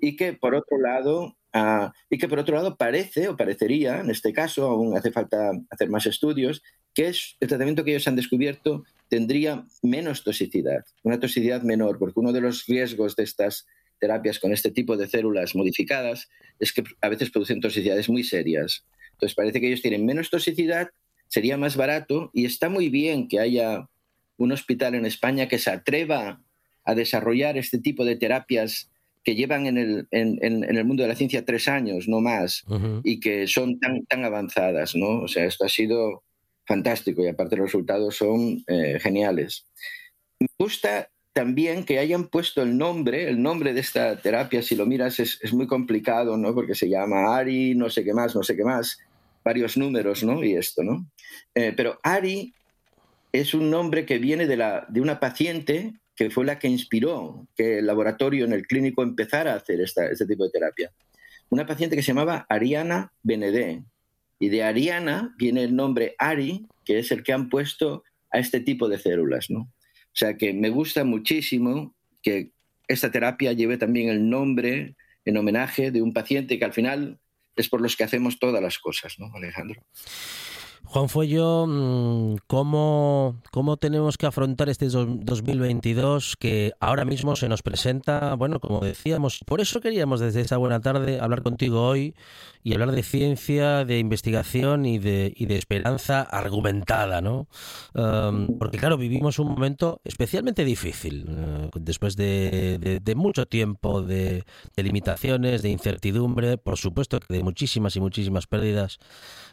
y 0.02 0.18
que 0.18 0.34
por 0.34 0.56
otro 0.56 0.78
lado 0.78 1.38
ah, 1.54 1.94
y 2.10 2.18
que 2.18 2.28
por 2.28 2.40
otro 2.40 2.56
lado 2.58 2.76
parece 2.76 3.30
o 3.30 3.38
parecería 3.38 4.02
en 4.02 4.10
este 4.10 4.34
caso 4.34 4.68
aún 4.68 4.98
hace 4.98 5.12
falta 5.12 5.54
hacer 5.70 5.90
más 5.90 6.06
estudios 6.06 6.64
que 6.94 7.08
es 7.08 7.38
el 7.40 7.48
tratamiento 7.48 7.86
que 7.86 7.92
ellos 7.92 8.10
han 8.10 8.18
descubierto 8.18 8.84
tendría 9.08 9.66
menos 9.84 10.26
toxicidad 10.26 10.84
una 11.02 11.18
toxicidad 11.18 11.62
menor 11.62 11.98
porque 11.98 12.20
uno 12.20 12.34
de 12.34 12.42
los 12.42 12.66
riesgos 12.66 13.16
de 13.16 13.24
estas 13.24 13.68
terapias 14.00 14.40
con 14.40 14.52
este 14.54 14.72
tipo 14.72 14.96
de 14.98 15.08
células 15.08 15.56
modificadas 15.56 16.30
es 16.60 16.72
que 16.74 16.84
a 17.02 17.10
veces 17.10 17.30
producen 17.30 17.62
toxicidades 17.62 18.10
muy 18.10 18.24
serias 18.24 18.86
entonces 19.14 19.36
parece 19.36 19.60
que 19.60 19.68
ellos 19.68 19.82
tienen 19.82 20.06
menos 20.06 20.30
toxicidad 20.30 20.90
sería 21.28 21.58
más 21.58 21.76
barato 21.76 22.30
y 22.34 22.46
está 22.46 22.70
muy 22.70 22.90
bien 22.90 23.28
que 23.28 23.40
haya 23.40 23.88
un 24.38 24.52
hospital 24.52 24.96
en 24.96 25.06
España 25.06 25.48
que 25.48 25.58
se 25.60 25.72
atreva 25.72 26.42
a 26.84 26.96
desarrollar 26.96 27.58
este 27.58 27.80
tipo 27.80 28.06
de 28.06 28.16
terapias 28.16 28.90
que 29.24 29.36
llevan 29.36 29.66
en 29.66 29.78
el, 29.78 30.08
en, 30.12 30.38
en- 30.42 30.64
en 30.64 30.78
el 30.78 30.86
mundo 30.86 31.04
de 31.04 31.10
la 31.10 31.16
ciencia 31.16 31.44
tres 31.44 31.68
años, 31.68 32.08
no 32.08 32.22
más, 32.22 32.64
y 33.04 33.20
que 33.20 33.46
son 33.48 33.78
tan, 33.80 34.06
tan 34.06 34.24
avanzadas, 34.24 34.96
¿no? 34.96 35.20
O 35.24 35.28
sea, 35.28 35.44
esto 35.44 35.66
ha 35.66 35.70
sido 35.70 36.24
fantástico 36.66 37.24
y 37.24 37.28
aparte 37.28 37.58
los 37.58 37.66
resultados 37.66 38.16
son 38.16 38.64
eh, 38.68 39.00
geniales. 39.02 39.66
Me 40.40 40.48
gusta 40.58 41.10
también 41.38 41.84
que 41.84 42.00
hayan 42.00 42.30
puesto 42.30 42.64
el 42.64 42.76
nombre, 42.80 43.30
el 43.30 43.40
nombre 43.40 43.72
de 43.72 43.80
esta 43.82 44.20
terapia, 44.20 44.64
si 44.64 44.76
lo 44.76 44.88
miras 44.88 45.20
es, 45.20 45.54
muy 45.54 45.68
complicado, 45.68 46.36
¿no? 46.36 46.52
Porque 46.56 46.74
se 46.74 46.90
llama 46.90 47.38
Ari, 47.38 47.76
no 47.76 47.92
sé 47.92 48.04
qué 48.04 48.12
más, 48.12 48.36
no 48.36 48.42
sé 48.42 48.56
qué 48.56 48.64
más, 48.64 48.98
varios 49.44 49.78
números, 49.78 50.24
¿no? 50.24 50.44
Y 50.44 50.56
esto, 50.56 50.82
¿no? 50.82 51.06
Eh, 51.54 51.76
pero 51.78 52.00
Ari 52.02 52.56
es 53.32 53.54
un 53.54 53.70
nombre 53.70 54.04
que 54.04 54.18
viene 54.18 54.48
de, 54.48 55.00
una 55.00 55.20
paciente 55.20 55.94
que 56.16 56.32
fue 56.32 56.44
la 56.44 56.58
que 56.58 56.70
inspiró 56.70 57.48
que 57.56 57.78
el 57.78 57.86
laboratorio 57.86 58.44
en 58.44 58.54
el 58.54 58.66
clínico 58.66 59.04
empezara 59.04 59.54
a 59.54 59.58
hacer 59.58 59.80
este 59.80 60.26
tipo 60.26 60.44
de 60.44 60.50
terapia. 60.50 60.92
Una 61.50 61.68
paciente 61.68 61.96
que 61.96 62.02
se 62.02 62.14
llamaba 62.14 62.48
Ariana 62.50 63.14
Benedé. 63.22 63.84
Y 64.40 64.50
de 64.50 64.64
Ariana 64.64 65.36
viene 65.38 65.66
el 65.66 65.76
nombre 65.76 66.16
Ari, 66.18 66.66
que 66.84 66.98
es 66.98 67.12
el 67.12 67.22
que 67.22 67.34
han 67.34 67.48
puesto 67.48 68.04
a 68.32 68.40
este 68.40 68.60
tipo 68.60 68.90
de 68.90 68.98
células. 68.98 69.52
¿no? 69.52 69.70
O 70.18 70.20
sea 70.20 70.36
que 70.36 70.52
me 70.52 70.72
gusta 70.72 71.04
muchísimo 71.04 71.94
que 72.24 72.50
esta 72.88 73.12
terapia 73.12 73.54
lleve 73.54 73.78
también 73.78 74.10
el 74.10 74.28
nombre 74.28 74.96
en 75.26 75.38
homenaje 75.38 75.92
de 75.92 76.02
un 76.02 76.12
paciente 76.12 76.58
que 76.58 76.66
al 76.66 76.74
final 76.74 77.20
es 77.56 77.70
por 77.70 77.82
los 77.82 77.96
que 77.96 78.04
hacemos 78.04 78.40
todas 78.40 78.60
las 78.60 78.80
cosas, 78.80 79.20
¿no, 79.20 79.30
Alejandro? 79.36 79.86
Juan 80.90 81.10
Fuello, 81.10 81.66
mm, 81.68 82.38
¿cómo, 82.48 83.36
¿cómo 83.52 83.76
tenemos 83.76 84.18
que 84.18 84.26
afrontar 84.26 84.70
este 84.70 84.88
dos- 84.88 85.06
2022 85.20 86.38
que 86.38 86.72
ahora 86.80 87.04
mismo 87.04 87.36
se 87.36 87.50
nos 87.50 87.62
presenta? 87.62 88.34
Bueno, 88.36 88.62
como 88.62 88.80
decíamos, 88.80 89.42
por 89.46 89.60
eso 89.60 89.82
queríamos 89.82 90.22
desde 90.22 90.40
esta 90.40 90.56
buena 90.56 90.80
tarde 90.80 91.20
hablar 91.20 91.44
contigo 91.44 91.86
hoy 91.86 92.16
y 92.64 92.72
hablar 92.74 92.94
de 92.94 93.04
ciencia, 93.04 93.84
de 93.84 94.00
investigación 94.00 94.86
y 94.86 94.98
de, 94.98 95.34
y 95.36 95.46
de 95.48 95.58
esperanza 95.58 96.22
argumentada, 96.22 97.20
¿no? 97.20 97.48
Um, 97.94 98.58
porque 98.58 98.78
claro, 98.78 98.98
vivimos 98.98 99.40
un 99.40 99.50
momento 99.50 100.00
especialmente 100.06 100.64
difícil, 100.64 101.26
eh, 101.30 101.70
después 101.76 102.16
de, 102.16 103.00
de- 103.04 103.16
mucho 103.16 103.46
tiempo 103.46 104.02
de, 104.04 104.44
de 104.76 104.84
limitaciones, 104.84 105.64
de 105.64 105.70
incertidumbre, 105.70 106.58
por 106.58 106.78
supuesto 106.78 107.20
que 107.20 107.34
de 107.34 107.44
muchísimas 107.44 107.96
y 107.96 108.00
muchísimas 108.00 108.48
pérdidas 108.48 109.00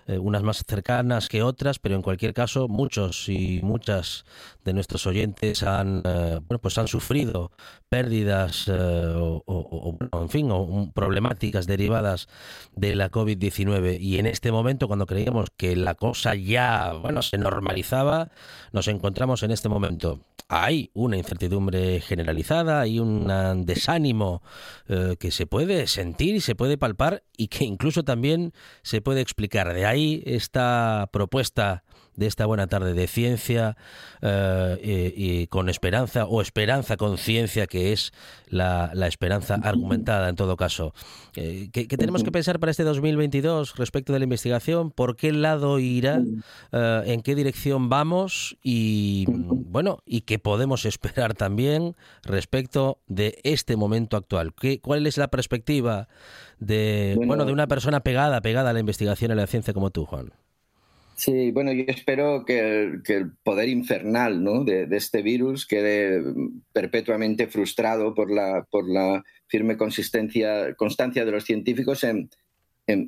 eh, 0.07 0.19
unas 0.19 0.43
más 0.43 0.63
cercanas 0.67 1.24
que 1.29 1.43
otras, 1.43 1.79
pero 1.79 1.95
en 1.95 2.03
cualquier 2.03 2.35
caso 2.35 2.69
muchos 2.69 3.29
y 3.29 3.61
muchas 3.63 4.25
de 4.65 4.73
nuestros 4.73 5.07
oyentes 5.07 5.63
han 5.63 6.03
eh, 6.05 6.41
bueno 6.47 6.61
pues 6.61 6.79
han 6.79 6.89
sufrido 6.89 7.53
pérdidas 7.89 8.67
eh, 8.69 9.13
o, 9.17 9.99
en 10.13 10.29
fin 10.29 10.49
o 10.51 10.91
problemáticas 10.95 11.67
derivadas 11.67 12.29
de 12.75 12.95
la 12.95 13.11
COVID-19 13.11 14.01
y 14.01 14.19
en 14.19 14.27
este 14.27 14.53
momento 14.53 14.89
cuando 14.89 15.07
creíamos 15.07 15.51
que 15.57 15.77
la 15.77 15.95
cosa 15.95 16.35
ya 16.35 16.93
bueno 16.93 17.23
se 17.23 17.39
normalizaba 17.39 18.31
nos 18.73 18.89
encontramos 18.89 19.43
en 19.43 19.51
este 19.51 19.69
momento 19.69 20.21
hay 20.49 20.91
una 20.95 21.17
incertidumbre 21.17 22.01
generalizada 22.01 22.81
hay 22.81 22.99
un 22.99 23.27
desánimo 23.65 24.43
eh, 24.89 25.17
que 25.19 25.31
se 25.31 25.47
puede 25.47 25.87
sentir 25.87 26.35
y 26.37 26.41
se 26.41 26.55
puede 26.55 26.79
palpar 26.79 27.23
y 27.37 27.49
que 27.49 27.65
incluso 27.65 28.05
también 28.05 28.53
se 28.83 29.01
puede 29.01 29.21
explicar. 29.21 29.73
De 29.73 29.87
ahí 29.87 30.23
esta 30.27 31.09
propuesta 31.13 31.85
de 32.17 32.27
esta 32.27 32.47
buena 32.47 32.67
tarde 32.67 32.95
de 32.95 33.07
ciencia 33.07 33.77
eh, 34.23 35.13
y, 35.17 35.41
y 35.43 35.47
con 35.49 35.69
esperanza 35.69 36.27
o 36.27 36.41
esperanza 36.41 36.97
con 36.97 37.19
ciencia 37.19 37.67
que 37.67 37.93
es 37.93 38.13
la, 38.49 38.91
la 38.95 39.07
esperanza 39.07 39.55
argumentada 39.63 40.29
en 40.29 40.37
todo 40.37 40.57
caso. 40.57 40.95
Eh, 41.37 41.69
¿qué, 41.73 41.89
qué 41.89 41.97
tenemos 41.97 42.23
que 42.23 42.31
pensar 42.31 42.61
para 42.61 42.71
este 42.71 42.85
2022 42.85 43.77
respecto 43.77 44.13
de 44.13 44.21
la 44.21 44.25
investigación? 44.25 44.91
¿Por 44.91 45.17
qué 45.17 45.33
lado 45.33 45.79
irá? 45.79 46.23
Eh, 46.73 47.03
¿En 47.07 47.23
qué 47.23 47.35
dirección 47.35 47.89
vamos? 47.89 48.57
Y 48.63 49.27
bueno, 49.29 49.99
y 50.07 50.23
qué 50.23 50.39
podemos 50.39 50.85
esperar 50.85 51.35
también 51.35 51.97
respecto 52.23 52.99
de 53.07 53.39
este 53.43 53.77
momento 53.77 54.17
actual. 54.17 54.55
¿Qué, 54.55 54.81
¿Cuál 54.81 55.07
es 55.07 55.19
la 55.19 55.29
perspectiva 55.29 56.09
de, 56.59 57.15
Bueno, 57.17 57.29
bueno, 57.29 57.45
de 57.45 57.53
una 57.53 57.67
persona 57.67 58.01
pegada, 58.01 58.41
pegada 58.41 58.71
a 58.71 58.73
la 58.73 58.81
investigación 58.81 59.31
y 59.31 59.33
a 59.33 59.37
la 59.37 59.47
ciencia 59.47 59.75
como 59.75 59.91
tú, 59.91 60.07
Juan? 60.07 60.33
Sí, 61.17 61.53
bueno, 61.53 61.73
yo 61.73 61.85
espero 61.87 62.45
que, 62.45 62.99
el 63.07 63.33
poder 63.43 63.69
infernal 63.69 64.43
¿no? 64.43 64.65
de, 64.65 64.89
este 64.91 65.23
virus 65.23 65.65
quede 65.65 66.23
perpetuamente 66.73 67.47
frustrado 67.47 68.15
por 68.15 68.31
la, 68.31 69.23
firme 69.47 69.77
consistencia, 69.77 70.75
constancia 70.75 71.25
de 71.25 71.31
los 71.31 71.45
científicos 71.45 72.03
en, 72.03 72.31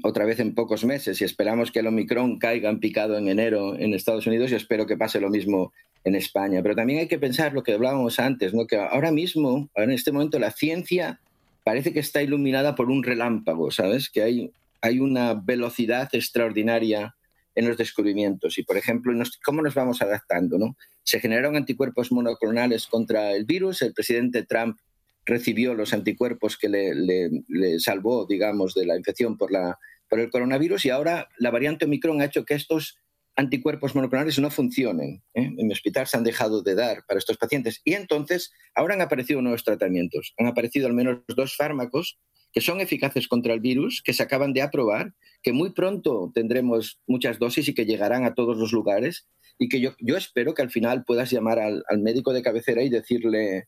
otra 0.04 0.24
vez 0.24 0.38
en 0.38 0.54
pocos 0.54 0.84
meses. 0.84 1.20
Y 1.20 1.24
esperamos 1.24 1.72
que 1.72 1.80
el 1.80 1.88
Omicron 1.88 2.38
caiga 2.38 2.70
en 2.70 2.78
picado 2.78 3.18
en 3.18 3.28
enero 3.28 3.76
en 3.76 3.92
Estados 3.92 4.26
Unidos 4.26 4.52
y 4.52 4.54
espero 4.54 4.86
que 4.86 4.96
pase 4.96 5.20
lo 5.20 5.28
mismo 5.28 5.72
en 6.04 6.14
España. 6.14 6.62
Pero 6.62 6.76
también 6.76 7.00
hay 7.00 7.08
que 7.08 7.18
pensar 7.18 7.52
lo 7.52 7.64
que 7.64 7.72
hablábamos 7.72 8.20
antes, 8.20 8.54
¿no? 8.54 8.68
que 8.68 8.76
ahora 8.76 9.10
mismo, 9.10 9.68
en 9.74 9.90
este 9.90 10.12
momento, 10.12 10.38
la 10.38 10.52
ciencia 10.52 11.20
parece 11.64 11.92
que 11.92 12.00
está 12.00 12.22
iluminada 12.22 12.76
por 12.76 12.88
un 12.88 13.02
relámpago, 13.02 13.72
¿sabes? 13.72 14.08
Que 14.08 14.52
hay 14.80 15.00
una 15.00 15.34
velocidad 15.34 16.08
extraordinaria 16.12 17.15
en 17.56 17.66
los 17.66 17.76
descubrimientos 17.76 18.58
y, 18.58 18.62
por 18.62 18.76
ejemplo, 18.76 19.12
cómo 19.44 19.62
nos 19.62 19.74
vamos 19.74 20.02
adaptando. 20.02 20.58
¿no? 20.58 20.76
Se 21.02 21.18
generaron 21.18 21.56
anticuerpos 21.56 22.12
monoclonales 22.12 22.86
contra 22.86 23.32
el 23.32 23.44
virus, 23.44 23.82
el 23.82 23.94
presidente 23.94 24.44
Trump 24.44 24.78
recibió 25.24 25.74
los 25.74 25.92
anticuerpos 25.92 26.56
que 26.56 26.68
le, 26.68 27.80
salvó, 27.80 28.26
digamos, 28.26 28.74
de 28.74 28.86
la 28.86 28.96
infección 28.96 29.36
por, 29.36 29.50
la, 29.50 29.76
por 30.08 30.20
el 30.20 30.30
coronavirus 30.30 30.84
y 30.84 30.90
ahora 30.90 31.28
la 31.38 31.50
variante 31.50 31.86
Omicron 31.86 32.20
ha 32.20 32.26
hecho 32.26 32.44
que 32.44 32.54
estos 32.54 32.98
anticuerpos 33.34 33.94
monoclonales 33.94 34.38
no 34.38 34.50
funcionen. 34.50 35.22
¿eh? 35.34 35.52
En 35.56 35.66
mi 35.66 35.72
hospital 35.72 36.06
se 36.06 36.16
han 36.16 36.24
dejado 36.24 36.62
de 36.62 36.74
dar 36.74 37.04
para 37.06 37.18
estos 37.18 37.36
pacientes. 37.38 37.80
Y 37.84 37.94
entonces, 37.94 38.52
ahora 38.74 38.94
han 38.94 39.02
aparecido 39.02 39.42
nuevos 39.42 39.64
tratamientos. 39.64 40.32
Han 40.38 40.46
aparecido 40.46 40.86
al 40.86 40.94
menos 40.94 41.18
dos 41.34 41.56
fármacos 41.56 42.18
que 42.56 42.62
son 42.62 42.80
eficaces 42.80 43.28
contra 43.28 43.52
el 43.52 43.60
virus, 43.60 44.00
que 44.02 44.14
se 44.14 44.22
acaban 44.22 44.54
de 44.54 44.62
aprobar, 44.62 45.12
que 45.42 45.52
muy 45.52 45.74
pronto 45.74 46.32
tendremos 46.34 46.98
muchas 47.06 47.38
dosis 47.38 47.68
y 47.68 47.74
que 47.74 47.84
llegarán 47.84 48.24
a 48.24 48.32
todos 48.32 48.56
los 48.56 48.72
lugares. 48.72 49.26
Y 49.58 49.68
que 49.68 49.78
yo, 49.78 49.90
yo 50.00 50.16
espero 50.16 50.54
que 50.54 50.62
al 50.62 50.70
final 50.70 51.04
puedas 51.04 51.30
llamar 51.30 51.58
al, 51.58 51.84
médico 51.98 52.32
de 52.32 52.40
cabecera 52.40 52.82
y 52.82 52.88
decirle, 52.88 53.66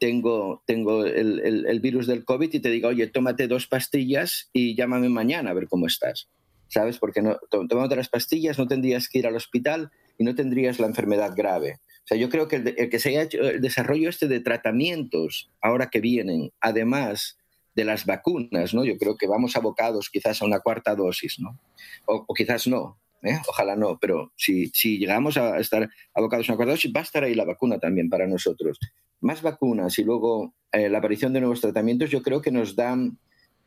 tengo, 0.00 0.62
tengo 0.66 1.04
el, 1.04 1.66
el 1.66 1.80
virus 1.80 2.06
del 2.06 2.24
COVID 2.24 2.54
y 2.54 2.60
te 2.60 2.70
diga, 2.70 2.88
oye, 2.88 3.06
tómate 3.06 3.48
dos 3.48 3.66
pastillas 3.66 4.48
y 4.54 4.76
llámame 4.76 5.10
mañana 5.10 5.50
a 5.50 5.54
ver 5.54 5.68
cómo 5.68 5.86
estás. 5.86 6.30
¿sabes? 6.68 6.96
Porque 6.96 7.20
no, 7.20 7.38
tomándote 7.50 7.96
las 7.96 8.08
pastillas 8.08 8.58
no 8.58 8.66
tendrías 8.66 9.10
que 9.10 9.18
ir 9.18 9.26
al 9.26 9.36
hospital 9.36 9.90
y 10.16 10.24
no 10.24 10.34
tendrías 10.34 10.80
la 10.80 10.86
enfermedad 10.86 11.34
grave. 11.36 11.80
O 11.98 12.06
sea, 12.06 12.16
yo 12.16 12.30
creo 12.30 12.48
que 12.48 12.56
el, 12.56 12.88
que 12.88 12.98
se 12.98 13.10
haya 13.10 13.22
hecho 13.24 13.42
el 13.42 13.60
desarrollo 13.60 14.08
este 14.08 14.26
de 14.26 14.40
tratamientos 14.40 15.50
ahora 15.60 15.90
que 15.90 16.00
vienen, 16.00 16.50
además 16.60 17.36
de 17.74 17.84
las 17.84 18.06
vacunas, 18.06 18.74
¿no? 18.74 18.84
Yo 18.84 18.96
creo 18.98 19.16
que 19.16 19.26
vamos 19.26 19.56
abocados 19.56 20.10
quizás 20.10 20.42
a 20.42 20.44
una 20.44 20.60
cuarta 20.60 20.94
dosis, 20.94 21.38
¿no? 21.38 21.58
O, 22.06 22.26
quizás 22.34 22.66
no, 22.66 22.98
¿eh? 23.22 23.38
ojalá 23.48 23.76
no, 23.76 23.98
pero 23.98 24.32
si, 24.36 24.68
si 24.68 24.98
llegamos 24.98 25.36
a 25.36 25.58
estar 25.58 25.88
abocados 26.14 26.48
a 26.48 26.52
una 26.52 26.56
cuarta 26.56 26.72
dosis, 26.72 26.92
va 26.94 27.00
a 27.00 27.04
estar 27.04 27.24
ahí 27.24 27.34
la 27.34 27.44
vacuna 27.44 27.78
también 27.78 28.08
para 28.08 28.26
nosotros. 28.26 28.78
Más 29.20 29.40
vacunas 29.42 29.98
y 29.98 30.04
luego 30.04 30.54
eh, 30.72 30.88
la 30.88 30.98
aparición 30.98 31.32
de 31.32 31.40
nuevos 31.40 31.60
tratamientos, 31.60 32.10
yo 32.10 32.22
creo 32.22 32.42
que 32.42 32.50
nos 32.50 32.76
dan 32.76 33.18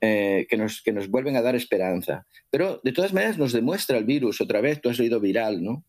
eh, 0.02 0.46
que, 0.50 0.58
nos, 0.58 0.82
que 0.82 0.92
nos 0.92 1.10
vuelven 1.10 1.36
a 1.36 1.42
dar 1.42 1.56
esperanza. 1.56 2.28
Pero 2.52 2.82
de 2.84 2.92
todas 2.92 3.14
maneras 3.14 3.38
nos 3.38 3.54
demuestra 3.54 3.98
el 3.98 4.04
virus 4.04 4.42
otra 4.42 4.62
vez, 4.62 4.82
tú 4.82 4.90
has 4.90 5.00
leído 5.00 5.20
viral, 5.20 5.64
¿no? 5.64 5.84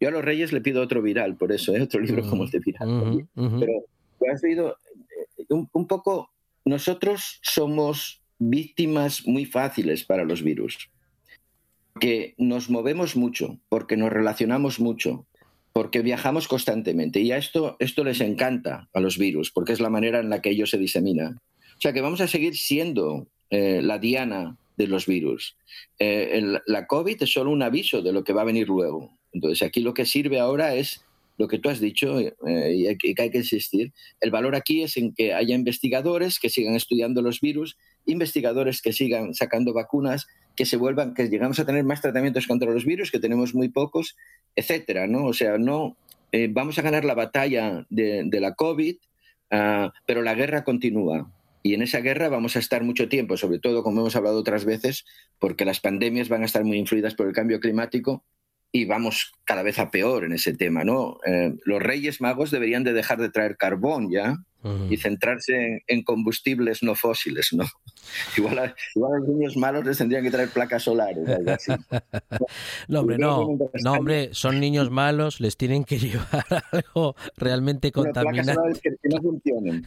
Yo 0.00 0.08
a 0.08 0.10
los 0.10 0.24
reyes 0.24 0.52
le 0.52 0.60
pido 0.60 0.82
otro 0.82 1.00
viral, 1.00 1.36
por 1.36 1.52
eso, 1.52 1.74
¿eh? 1.74 1.80
otro 1.80 2.00
libro 2.00 2.28
como 2.28 2.42
el 2.42 2.50
de 2.50 2.58
viral. 2.58 3.28
Pero 3.34 3.72
tú 4.18 4.24
has 4.30 4.42
leído 4.42 4.76
un, 5.48 5.68
un 5.72 5.86
poco, 5.86 6.30
nosotros 6.64 7.40
somos 7.42 8.22
víctimas 8.38 9.26
muy 9.26 9.46
fáciles 9.46 10.04
para 10.04 10.24
los 10.24 10.42
virus, 10.42 10.90
que 12.00 12.34
nos 12.38 12.70
movemos 12.70 13.16
mucho, 13.16 13.58
porque 13.68 13.96
nos 13.96 14.10
relacionamos 14.10 14.80
mucho, 14.80 15.26
porque 15.72 16.00
viajamos 16.00 16.48
constantemente. 16.48 17.20
Y 17.20 17.32
a 17.32 17.36
esto, 17.36 17.76
esto 17.78 18.04
les 18.04 18.20
encanta 18.20 18.88
a 18.92 19.00
los 19.00 19.18
virus, 19.18 19.50
porque 19.50 19.72
es 19.72 19.80
la 19.80 19.90
manera 19.90 20.20
en 20.20 20.30
la 20.30 20.42
que 20.42 20.50
ellos 20.50 20.70
se 20.70 20.78
diseminan. 20.78 21.40
O 21.76 21.80
sea 21.80 21.92
que 21.92 22.00
vamos 22.00 22.20
a 22.20 22.28
seguir 22.28 22.56
siendo 22.56 23.28
eh, 23.50 23.80
la 23.82 23.98
diana 23.98 24.56
de 24.76 24.86
los 24.86 25.06
virus. 25.06 25.56
Eh, 25.98 26.42
la 26.66 26.86
COVID 26.86 27.22
es 27.22 27.32
solo 27.32 27.50
un 27.50 27.62
aviso 27.62 28.02
de 28.02 28.12
lo 28.12 28.24
que 28.24 28.32
va 28.32 28.42
a 28.42 28.46
venir 28.46 28.68
luego. 28.68 29.18
Entonces, 29.32 29.62
aquí 29.62 29.80
lo 29.80 29.94
que 29.94 30.06
sirve 30.06 30.40
ahora 30.40 30.74
es 30.74 31.04
lo 31.42 31.48
que 31.48 31.58
tú 31.58 31.68
has 31.68 31.80
dicho 31.80 32.20
eh, 32.20 32.34
y 32.72 32.86
hay 32.86 32.96
que, 32.96 33.14
hay 33.18 33.30
que 33.30 33.38
insistir. 33.38 33.92
El 34.20 34.30
valor 34.30 34.54
aquí 34.54 34.82
es 34.82 34.96
en 34.96 35.12
que 35.12 35.34
haya 35.34 35.56
investigadores 35.56 36.38
que 36.38 36.48
sigan 36.48 36.76
estudiando 36.76 37.20
los 37.20 37.40
virus, 37.40 37.76
investigadores 38.06 38.80
que 38.80 38.92
sigan 38.92 39.34
sacando 39.34 39.72
vacunas, 39.72 40.28
que 40.54 40.66
se 40.66 40.76
vuelvan, 40.76 41.14
que 41.14 41.28
llegamos 41.28 41.58
a 41.58 41.66
tener 41.66 41.82
más 41.82 42.00
tratamientos 42.00 42.46
contra 42.46 42.70
los 42.70 42.84
virus, 42.84 43.10
que 43.10 43.18
tenemos 43.18 43.54
muy 43.54 43.68
pocos, 43.70 44.16
etcétera, 44.54 45.08
¿no? 45.08 45.24
O 45.24 45.32
sea, 45.32 45.58
no 45.58 45.96
vamos 46.50 46.78
a 46.78 46.82
ganar 46.82 47.04
la 47.04 47.14
batalla 47.14 47.86
de, 47.90 48.40
la 48.40 48.54
COVID, 48.54 48.96
ah, 49.50 49.92
pero 50.06 50.22
la 50.22 50.34
guerra 50.34 50.64
continúa. 50.64 51.30
Y 51.64 51.74
en 51.74 51.82
esa 51.82 52.00
guerra 52.00 52.28
vamos 52.28 52.54
a 52.56 52.60
estar 52.60 52.84
mucho 52.84 53.08
tiempo, 53.08 53.36
sobre 53.36 53.58
todo, 53.58 53.82
como 53.82 54.00
hemos 54.00 54.16
hablado 54.16 54.38
otras 54.38 54.64
veces, 54.64 55.04
porque 55.38 55.64
las 55.64 55.80
pandemias 55.80 56.28
van 56.28 56.42
a 56.42 56.46
estar 56.46 56.64
muy 56.64 56.78
influidas 56.78 57.14
por 57.14 57.26
el 57.26 57.32
cambio 57.32 57.60
climático 57.60 58.24
y 58.72 58.86
vamos 58.86 59.32
cada 59.44 59.62
vez 59.62 59.78
a 59.78 59.90
peor 59.90 60.24
en 60.24 60.32
ese 60.32 60.54
tema, 60.54 60.82
¿no? 60.82 61.18
Eh, 61.26 61.54
los 61.64 61.82
reyes 61.82 62.22
magos 62.22 62.50
deberían 62.50 62.84
de 62.84 62.94
dejar 62.94 63.20
de 63.20 63.28
traer 63.28 63.58
carbón 63.58 64.10
ya 64.10 64.38
y 64.88 64.96
centrarse 64.96 65.82
en, 65.88 66.04
combustibles 66.04 66.84
no 66.84 66.94
fósiles, 66.94 67.52
¿no? 67.52 67.64
Igual 68.38 68.58
a, 68.60 68.74
los 68.94 69.28
niños 69.28 69.56
malos 69.56 69.84
les 69.84 69.98
tendrían 69.98 70.22
que 70.22 70.30
traer 70.30 70.50
placas 70.50 70.84
solares. 70.84 71.26
no, 72.88 73.00
hombre, 73.00 73.18
no, 73.18 73.58
no, 73.82 73.92
hombre, 73.92 74.30
son 74.32 74.60
niños 74.60 74.88
malos, 74.90 75.40
les 75.40 75.56
tienen 75.56 75.82
que 75.84 75.98
llevar 75.98 76.46
algo 76.70 77.16
realmente 77.36 77.90
contaminante. 77.90 78.54
placas 78.54 78.80
que, 78.80 78.90
que, 79.02 79.08
no 79.08 79.20
funcionen. 79.20 79.86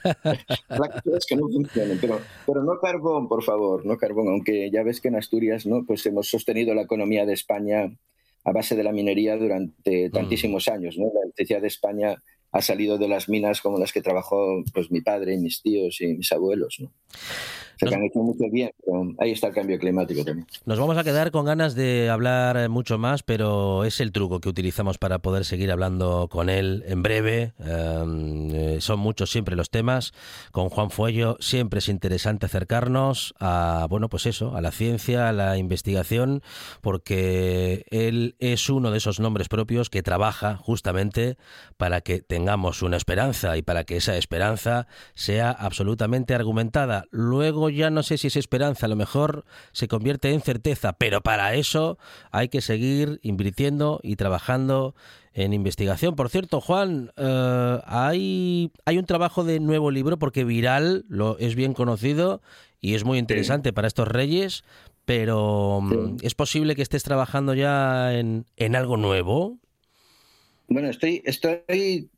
placas 0.67 1.25
que 1.25 1.35
no 1.37 1.47
funcionen, 1.47 1.97
pero, 2.01 2.19
pero 2.45 2.61
no 2.61 2.77
carbón, 2.79 3.29
por 3.29 3.43
favor, 3.43 3.85
no 3.85 3.97
carbón, 3.97 4.27
aunque 4.27 4.69
ya 4.69 4.83
ves 4.83 4.99
que 4.99 5.07
en 5.07 5.15
Asturias, 5.15 5.65
¿no? 5.65 5.85
Pues 5.85 6.05
hemos 6.05 6.29
sostenido 6.29 6.75
la 6.75 6.81
economía 6.81 7.25
de 7.25 7.33
España 7.33 7.89
a 8.45 8.51
base 8.51 8.75
de 8.75 8.83
la 8.83 8.91
minería 8.91 9.35
durante 9.35 10.07
mm. 10.07 10.11
tantísimos 10.11 10.67
años, 10.67 10.97
¿no? 10.97 11.11
La 11.13 11.21
electricidad 11.23 11.61
de 11.61 11.67
España 11.67 12.15
ha 12.51 12.61
salido 12.61 12.97
de 12.97 13.09
las 13.09 13.27
minas 13.27 13.59
como 13.59 13.77
las 13.77 13.91
que 13.91 14.01
trabajó 14.01 14.63
pues 14.73 14.89
mi 14.89 15.01
padre 15.01 15.33
y 15.33 15.37
mis 15.37 15.61
tíos 15.61 15.99
y 15.99 16.07
mis 16.07 16.31
abuelos. 16.31 16.77
¿no? 16.79 16.93
Se 17.77 17.93
han 17.93 18.03
hecho 18.03 18.19
mucho 18.19 18.45
bien, 18.51 18.71
ahí 19.19 19.31
está 19.31 19.47
el 19.47 19.53
cambio 19.53 19.77
climático 19.79 20.23
también. 20.23 20.47
Nos 20.65 20.79
vamos 20.79 20.97
a 20.97 21.03
quedar 21.03 21.31
con 21.31 21.45
ganas 21.45 21.75
de 21.75 22.09
hablar 22.09 22.69
mucho 22.69 22.97
más, 22.97 23.23
pero 23.23 23.83
es 23.83 23.99
el 23.99 24.11
truco 24.11 24.39
que 24.39 24.49
utilizamos 24.49 24.97
para 24.97 25.19
poder 25.19 25.45
seguir 25.45 25.71
hablando 25.71 26.27
con 26.29 26.49
él 26.49 26.83
en 26.87 27.03
breve. 27.03 27.53
Em, 27.59 28.49
eh, 28.53 28.77
son 28.81 28.99
muchos 28.99 29.31
siempre 29.31 29.55
los 29.55 29.69
temas. 29.69 30.13
Con 30.51 30.69
Juan 30.69 30.89
Fuello 30.89 31.37
siempre 31.39 31.79
es 31.79 31.89
interesante 31.89 32.45
acercarnos 32.45 33.33
a, 33.39 33.87
bueno, 33.89 34.09
pues 34.09 34.25
eso, 34.25 34.55
a 34.55 34.61
la 34.61 34.71
ciencia, 34.71 35.29
a 35.29 35.33
la 35.33 35.57
investigación, 35.57 36.41
porque 36.81 37.85
él 37.89 38.35
es 38.39 38.69
uno 38.69 38.91
de 38.91 38.97
esos 38.97 39.19
nombres 39.19 39.49
propios 39.49 39.89
que 39.89 40.03
trabaja 40.03 40.57
justamente 40.57 41.37
para 41.77 42.01
que 42.01 42.21
tengamos 42.21 42.81
una 42.81 42.97
esperanza 42.97 43.57
y 43.57 43.61
para 43.61 43.83
que 43.83 43.97
esa 43.97 44.17
esperanza 44.17 44.87
sea 45.13 45.51
absolutamente 45.51 46.35
argumentada. 46.35 47.05
Luego 47.11 47.64
ya 47.69 47.89
no 47.89 48.03
sé 48.03 48.17
si 48.17 48.27
es 48.27 48.35
esperanza, 48.35 48.85
a 48.85 48.89
lo 48.89 48.95
mejor 48.95 49.45
se 49.71 49.87
convierte 49.87 50.31
en 50.31 50.41
certeza, 50.41 50.93
pero 50.93 51.21
para 51.21 51.55
eso 51.55 51.97
hay 52.31 52.49
que 52.49 52.61
seguir 52.61 53.19
invirtiendo 53.23 53.99
y 54.03 54.15
trabajando 54.15 54.95
en 55.33 55.53
investigación. 55.53 56.15
Por 56.15 56.29
cierto, 56.29 56.61
Juan, 56.61 57.11
eh, 57.17 57.79
hay, 57.85 58.71
hay 58.85 58.97
un 58.97 59.05
trabajo 59.05 59.43
de 59.43 59.59
nuevo 59.59 59.91
libro 59.91 60.17
porque 60.17 60.45
Viral 60.45 61.05
lo 61.09 61.37
es 61.39 61.55
bien 61.55 61.73
conocido 61.73 62.41
y 62.79 62.95
es 62.95 63.03
muy 63.03 63.17
interesante 63.17 63.73
para 63.73 63.87
estos 63.87 64.07
reyes, 64.07 64.63
pero 65.05 65.81
mm, 65.81 66.17
¿es 66.21 66.35
posible 66.35 66.75
que 66.75 66.81
estés 66.81 67.03
trabajando 67.03 67.53
ya 67.53 68.13
en, 68.13 68.45
en 68.55 68.75
algo 68.75 68.95
nuevo? 68.95 69.59
Bueno, 70.67 70.89
estoy, 70.89 71.21
estoy 71.25 72.09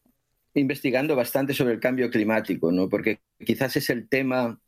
investigando 0.53 1.15
bastante 1.15 1.53
sobre 1.53 1.73
el 1.73 1.79
cambio 1.79 2.10
climático, 2.10 2.71
¿no? 2.71 2.89
Porque 2.89 3.19
quizás 3.45 3.75
es 3.77 3.89
el 3.89 4.07
tema 4.07 4.60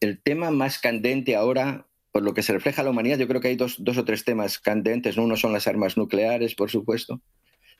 el 0.00 0.20
tema 0.22 0.50
más 0.50 0.78
candente 0.78 1.36
ahora, 1.36 1.86
por 2.12 2.22
lo 2.22 2.34
que 2.34 2.42
se 2.42 2.52
refleja 2.52 2.82
la 2.82 2.90
humanidad, 2.90 3.18
yo 3.18 3.28
creo 3.28 3.40
que 3.40 3.48
hay 3.48 3.56
dos, 3.56 3.80
o 3.80 4.04
tres 4.04 4.24
temas 4.24 4.58
candentes. 4.58 5.16
Uno 5.16 5.36
son 5.36 5.52
las 5.52 5.66
armas 5.66 5.96
nucleares, 5.96 6.54
por 6.54 6.70
supuesto, 6.70 7.20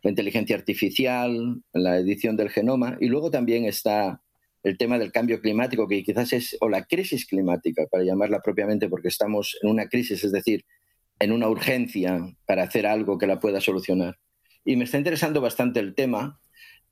la 0.02 0.10
inteligencia 0.10 0.56
artificial, 0.56 1.62
la 1.72 1.98
edición 1.98 2.36
del 2.36 2.50
genoma, 2.50 2.96
y 3.00 3.08
luego 3.08 3.30
también 3.30 3.64
está 3.64 4.22
el 4.62 4.78
tema 4.78 4.98
del 4.98 5.12
cambio 5.12 5.40
climático, 5.40 5.86
que 5.86 6.02
quizás 6.02 6.32
es, 6.32 6.56
o 6.60 6.68
la 6.68 6.84
crisis 6.84 7.26
climática, 7.26 7.86
para 7.90 8.02
llamarla 8.02 8.40
propiamente, 8.40 8.88
porque 8.88 9.08
estamos 9.08 9.58
en 9.62 9.70
una 9.70 9.88
crisis, 9.88 10.24
es 10.24 10.32
decir, 10.32 10.64
en 11.18 11.32
una 11.32 11.48
urgencia 11.48 12.18
para 12.46 12.64
hacer 12.64 12.86
algo 12.86 13.18
que 13.18 13.26
la 13.26 13.40
pueda 13.40 13.60
solucionar. 13.60 14.18
Y 14.64 14.76
me 14.76 14.84
está 14.84 14.98
interesando 14.98 15.40
bastante 15.40 15.80
el 15.80 15.94
tema. 15.94 16.40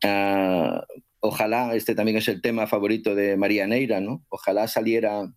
Ah, 0.05 0.85
ojalá, 1.23 1.75
este 1.75 1.95
también 1.95 2.19
es 2.19 2.29
el 2.29 2.43
tema 2.43 2.67
favorito 2.67 3.15
de 3.15 3.37
María 3.37 3.67
Neira, 3.67 4.01
¿no? 4.01 4.25
Ojalá 4.29 4.67
saliera 4.67 5.33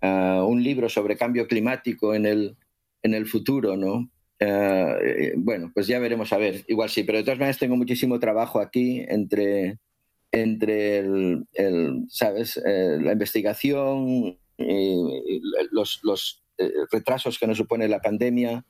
ah, 0.00 0.44
un 0.46 0.62
libro 0.62 0.88
sobre 0.88 1.16
cambio 1.16 1.46
climático 1.46 2.14
en 2.14 2.26
el, 2.26 2.56
en 3.02 3.14
el 3.14 3.26
futuro, 3.26 3.76
¿no? 3.76 4.10
eh, 4.44 5.34
bueno, 5.36 5.70
pues 5.72 5.86
ya 5.86 6.00
veremos 6.00 6.32
a 6.32 6.38
ver. 6.38 6.64
Igual 6.66 6.90
sí, 6.90 7.04
pero 7.04 7.18
de 7.18 7.24
todas 7.24 7.38
maneras 7.38 7.58
tengo 7.58 7.76
muchísimo 7.76 8.18
trabajo 8.18 8.58
aquí 8.58 9.04
entre, 9.08 9.78
entre 10.32 10.98
el, 10.98 11.46
¿sabes? 12.08 12.56
Eh, 12.56 12.98
la 13.00 13.12
investigación, 13.12 14.36
los, 15.70 16.00
los 16.02 16.42
retrasos 16.90 17.38
que 17.38 17.46
nos 17.46 17.56
supone 17.56 17.86
la 17.86 18.00
pandemia, 18.00 18.64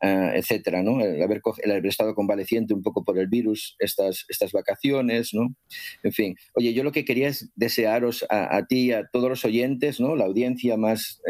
etcétera, 0.00 0.82
¿no? 0.82 1.00
El 1.04 1.22
haber, 1.22 1.40
estado 1.86 2.14
convaleciente 2.14 2.74
un 2.74 2.82
poco 2.82 3.04
por 3.04 3.18
el 3.18 3.26
virus 3.26 3.76
estas, 3.78 4.24
estas 4.28 4.52
vacaciones, 4.52 5.34
¿no? 5.34 5.54
En 6.02 6.12
fin, 6.12 6.36
oye, 6.54 6.72
yo 6.72 6.84
lo 6.84 6.92
que 6.92 7.04
quería 7.04 7.28
es 7.28 7.50
desearos 7.56 8.24
a, 8.30 8.64
ti, 8.68 8.92
a 8.92 9.08
todos 9.12 9.28
los 9.28 9.44
oyentes, 9.44 10.00
¿no? 10.00 10.14
La 10.16 10.26
audiencia 10.26 10.76
más 10.76 11.20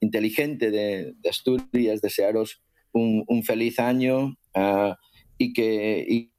inteligente 0.00 0.70
de, 0.70 1.14
Asturias, 1.28 2.00
desearos 2.00 2.62
un, 2.92 3.42
feliz 3.44 3.78
año 3.78 4.36
ah, 4.54 4.96
y 5.38 5.52
que... 5.52 6.30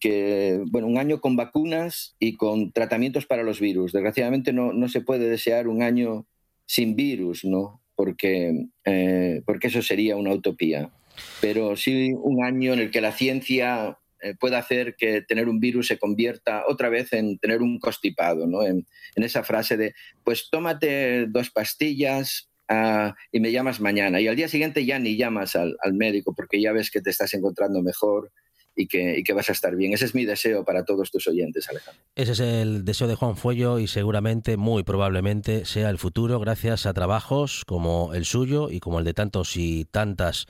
que, 0.00 0.62
bueno, 0.70 0.86
un 0.86 0.98
año 0.98 1.20
con 1.20 1.36
vacunas 1.36 2.14
y 2.20 2.36
con 2.36 2.72
tratamientos 2.72 3.26
para 3.26 3.42
los 3.42 3.58
virus. 3.60 3.92
Desgraciadamente 3.92 4.52
no, 4.52 4.72
no 4.72 4.88
se 4.88 5.00
puede 5.00 5.28
desear 5.28 5.66
un 5.66 5.82
año 5.82 6.26
sin 6.70 6.94
virus, 6.94 7.44
¿no? 7.44 7.82
Porque, 7.96 8.68
eh, 8.84 9.42
porque 9.44 9.66
eso 9.66 9.82
sería 9.82 10.16
una 10.16 10.32
utopía. 10.32 10.92
Pero 11.40 11.76
sí 11.76 12.12
un 12.14 12.44
año 12.44 12.72
en 12.72 12.80
el 12.80 12.90
que 12.90 13.00
la 13.00 13.12
ciencia 13.12 13.98
eh, 14.20 14.34
pueda 14.38 14.58
hacer 14.58 14.96
que 14.96 15.22
tener 15.22 15.48
un 15.48 15.60
virus 15.60 15.88
se 15.88 15.98
convierta 15.98 16.64
otra 16.68 16.88
vez 16.88 17.12
en 17.12 17.38
tener 17.38 17.62
un 17.62 17.78
constipado, 17.78 18.46
¿no? 18.46 18.62
En, 18.62 18.86
esa 19.16 19.42
frase 19.44 19.76
de, 19.76 19.94
pues 20.24 20.48
tómate 20.50 21.26
dos 21.26 21.50
pastillas, 21.50 22.50
Ah, 22.72 23.16
y 23.32 23.40
me 23.40 23.50
llamas 23.50 23.80
mañana. 23.80 24.20
Y 24.20 24.28
al 24.28 24.36
día 24.36 24.46
siguiente 24.46 24.86
ya 24.86 25.00
ni 25.00 25.16
llamas 25.16 25.56
al, 25.56 25.76
médico 25.92 26.32
porque 26.36 26.60
ya 26.60 26.70
ves 26.70 26.92
que 26.92 27.00
te 27.00 27.10
estás 27.10 27.34
encontrando 27.34 27.82
mejor 27.82 28.30
y 28.74 28.86
que, 28.86 29.22
que, 29.24 29.32
vas 29.32 29.48
a 29.48 29.52
estar 29.52 29.76
bien. 29.76 29.92
Ese 29.92 30.04
es 30.04 30.14
mi 30.14 30.24
deseo 30.24 30.64
para 30.64 30.84
todos 30.84 31.10
tus 31.10 31.26
oyentes, 31.26 31.68
Alejandro. 31.68 32.02
Ese 32.14 32.32
es 32.32 32.40
el 32.40 32.84
deseo 32.84 33.08
de 33.08 33.14
Juan 33.14 33.36
Fuello 33.36 33.78
y 33.78 33.86
seguramente, 33.86 34.56
muy 34.56 34.82
probablemente, 34.82 35.64
sea 35.64 35.90
el 35.90 35.98
futuro 35.98 36.38
gracias 36.40 36.86
a 36.86 36.94
trabajos 36.94 37.64
como 37.66 38.14
el 38.14 38.24
suyo 38.24 38.70
y 38.70 38.80
como 38.80 38.98
el 38.98 39.04
de 39.04 39.14
tantos 39.14 39.56
y 39.56 39.84
tantas 39.84 40.46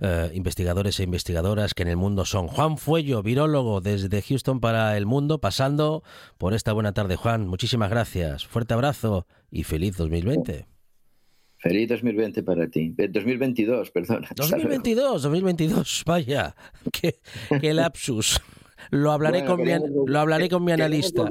eh, 0.00 0.30
investigadores 0.34 0.98
e 1.00 1.04
investigadoras 1.04 1.74
que 1.74 1.82
en 1.82 1.88
el 1.88 1.96
mundo 1.96 2.24
son. 2.24 2.48
Juan 2.48 2.78
Fuello, 2.78 3.22
virólogo 3.22 3.80
desde 3.80 4.22
Houston 4.22 4.60
para 4.60 4.96
el 4.96 5.06
mundo, 5.06 5.40
pasando 5.40 6.02
por 6.38 6.54
esta 6.54 6.72
buena 6.72 6.92
tarde. 6.92 7.16
Juan, 7.16 7.46
muchísimas 7.46 7.90
gracias. 7.90 8.46
Fuerte 8.46 8.74
abrazo 8.74 9.26
y 9.50 9.64
feliz 9.64 9.96
2020. 9.96 10.79
Feliz 11.60 11.88
2020 11.90 12.42
para 12.42 12.68
ti. 12.68 12.94
2022, 12.96 13.90
perdón. 13.90 14.24
2022, 14.34 15.22
2022, 15.22 16.02
vaya. 16.06 16.54
Qué, 16.92 17.20
qué 17.60 17.74
lapsus. 17.74 18.40
Lo 18.90 19.12
hablaré, 19.12 19.44
con, 19.44 19.62
mi, 19.62 19.70
lo 20.06 20.18
hablaré 20.18 20.48
con 20.48 20.64
mi 20.64 20.72
analista. 20.72 21.28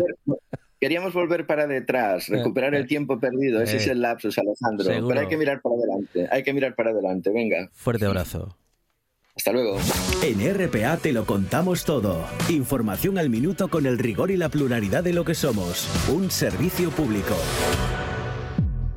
Queríamos 0.80 1.14
volver 1.14 1.46
para 1.46 1.68
detrás, 1.68 2.30
eh, 2.30 2.38
recuperar 2.38 2.76
el 2.76 2.84
eh, 2.84 2.88
tiempo 2.88 3.20
perdido. 3.20 3.62
Ese 3.62 3.78
es 3.78 3.88
eh, 3.88 3.92
el 3.92 4.02
lapsus, 4.02 4.38
Alejandro. 4.38 5.08
Pero 5.08 5.20
hay 5.20 5.28
que 5.28 5.36
mirar 5.36 5.62
para 5.62 5.76
adelante. 5.76 6.28
Hay 6.32 6.44
que 6.44 6.54
mirar 6.54 6.76
para 6.76 6.92
adelante. 6.92 7.32
Venga. 7.32 7.70
Fuerte 7.74 8.06
abrazo. 8.06 8.56
Hasta 9.36 9.52
luego. 9.52 9.78
En 10.24 10.54
RPA 10.54 10.98
te 10.98 11.12
lo 11.12 11.26
contamos 11.26 11.86
todo. 11.86 12.26
Información 12.50 13.18
al 13.18 13.30
minuto 13.30 13.70
con 13.70 13.86
el 13.86 13.98
rigor 13.98 14.32
y 14.32 14.38
la 14.38 14.50
pluralidad 14.50 15.04
de 15.04 15.14
lo 15.14 15.26
que 15.26 15.34
somos. 15.34 15.90
Un 16.14 16.30
servicio 16.30 16.92
público. 16.92 17.36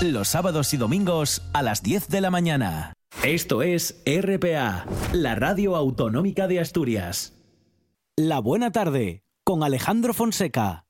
Los 0.00 0.28
sábados 0.28 0.72
y 0.74 0.76
domingos 0.76 1.42
a 1.52 1.60
las 1.60 1.82
10 1.82 2.06
de 2.06 2.20
la 2.20 2.30
mañana. 2.30 2.92
Esto 3.24 3.62
es 3.62 4.00
RPA, 4.06 4.86
la 5.12 5.34
radio 5.34 5.74
autonómica 5.74 6.46
de 6.46 6.60
Asturias. 6.60 7.32
La 8.16 8.38
buena 8.38 8.70
tarde 8.70 9.24
con 9.44 9.64
Alejandro 9.64 10.14
Fonseca. 10.14 10.84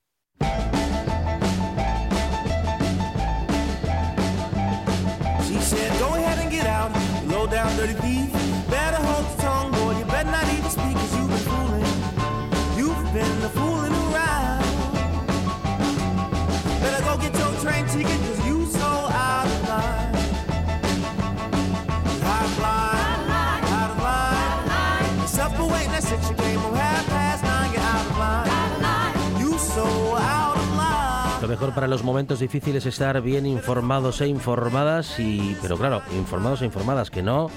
Mejor 31.58 31.74
para 31.74 31.88
los 31.88 32.04
momentos 32.04 32.38
difíciles 32.38 32.86
es 32.86 32.94
estar 32.94 33.20
bien 33.20 33.44
informados 33.44 34.20
e 34.20 34.28
informadas, 34.28 35.18
y, 35.18 35.56
pero 35.60 35.76
claro, 35.76 36.02
informados 36.16 36.62
e 36.62 36.66
informadas, 36.66 37.10
que 37.10 37.20
no 37.20 37.50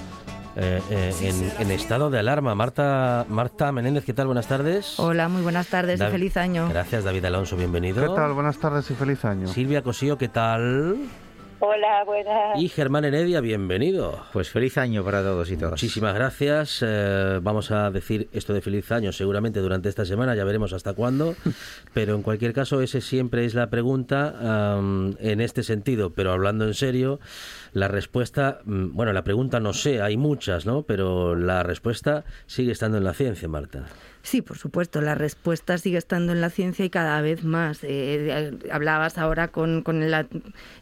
eh, 0.56 0.82
eh, 0.90 1.54
en, 1.60 1.70
estado 1.70 2.10
de 2.10 2.18
alarma. 2.18 2.56
Marta, 2.56 3.24
Marta 3.28 3.70
Menéndez, 3.70 4.04
¿qué 4.04 4.12
tal? 4.12 4.26
Buenas 4.26 4.48
tardes. 4.48 4.98
Hola, 4.98 5.28
muy 5.28 5.42
buenas 5.42 5.68
tardes 5.68 6.00
y 6.00 6.04
feliz 6.04 6.36
año. 6.36 6.68
Gracias, 6.68 7.04
David 7.04 7.26
Alonso, 7.26 7.56
bienvenido. 7.56 8.02
¿Qué 8.02 8.12
tal? 8.12 8.32
Buenas 8.32 8.58
tardes 8.58 8.90
y 8.90 8.94
feliz 8.94 9.24
año. 9.24 9.46
Silvia 9.46 9.82
Cosío, 9.82 10.18
¿qué 10.18 10.26
tal? 10.26 10.96
Hola, 11.64 12.02
buenas. 12.02 12.60
Y 12.60 12.68
Germán 12.68 13.04
Heredia, 13.04 13.40
bienvenido. 13.40 14.24
Pues 14.32 14.50
feliz 14.50 14.78
año 14.78 15.04
para 15.04 15.22
todos 15.22 15.48
y 15.48 15.56
todas. 15.56 15.74
Muchísimas 15.74 16.12
gracias. 16.12 16.82
Eh, 16.84 17.38
vamos 17.40 17.70
a 17.70 17.92
decir 17.92 18.28
esto 18.32 18.52
de 18.52 18.60
feliz 18.60 18.90
año 18.90 19.12
seguramente 19.12 19.60
durante 19.60 19.88
esta 19.88 20.04
semana, 20.04 20.34
ya 20.34 20.42
veremos 20.42 20.72
hasta 20.72 20.92
cuándo. 20.92 21.36
pero 21.94 22.16
en 22.16 22.22
cualquier 22.22 22.52
caso, 22.52 22.80
ese 22.80 23.00
siempre 23.00 23.44
es 23.44 23.54
la 23.54 23.70
pregunta 23.70 24.76
en 25.20 25.40
este 25.40 25.62
sentido. 25.62 26.10
Pero 26.10 26.32
hablando 26.32 26.66
en 26.66 26.74
serio, 26.74 27.20
la 27.74 27.86
respuesta, 27.86 28.58
mm, 28.64 28.96
bueno, 28.96 29.12
la 29.12 29.22
pregunta 29.22 29.60
no 29.60 29.72
sé, 29.72 30.02
hay 30.02 30.16
muchas, 30.16 30.66
¿no? 30.66 30.82
Pero 30.82 31.36
la 31.36 31.62
respuesta 31.62 32.24
sigue 32.46 32.72
estando 32.72 32.98
en 32.98 33.04
la 33.04 33.14
ciencia, 33.14 33.46
Marta. 33.46 33.86
Sí, 34.22 34.40
por 34.40 34.56
supuesto, 34.56 35.00
la 35.00 35.16
respuesta 35.16 35.78
sigue 35.78 35.98
estando 35.98 36.32
en 36.32 36.40
la 36.40 36.48
ciencia 36.48 36.84
y 36.84 36.90
cada 36.90 37.20
vez 37.20 37.42
más. 37.42 37.80
Eh, 37.82 38.56
hablabas 38.70 39.18
ahora 39.18 39.48
con, 39.48 39.82
con 39.82 40.02
el, 40.02 40.14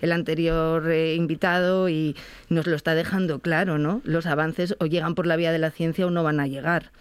el, 0.00 0.12
anterior 0.12 0.90
eh, 0.90 1.14
invitado 1.14 1.88
y 1.88 2.16
nos 2.50 2.66
lo 2.66 2.76
está 2.76 2.94
dejando 2.94 3.38
claro, 3.38 3.78
¿no? 3.78 4.02
Los 4.04 4.26
avances 4.26 4.76
o 4.78 4.86
llegan 4.86 5.14
por 5.14 5.26
la 5.26 5.36
vía 5.36 5.52
de 5.52 5.58
la 5.58 5.70
ciencia 5.70 6.06
o 6.06 6.10
no 6.10 6.22
van 6.22 6.38
a 6.38 6.46
llegar. 6.46 6.92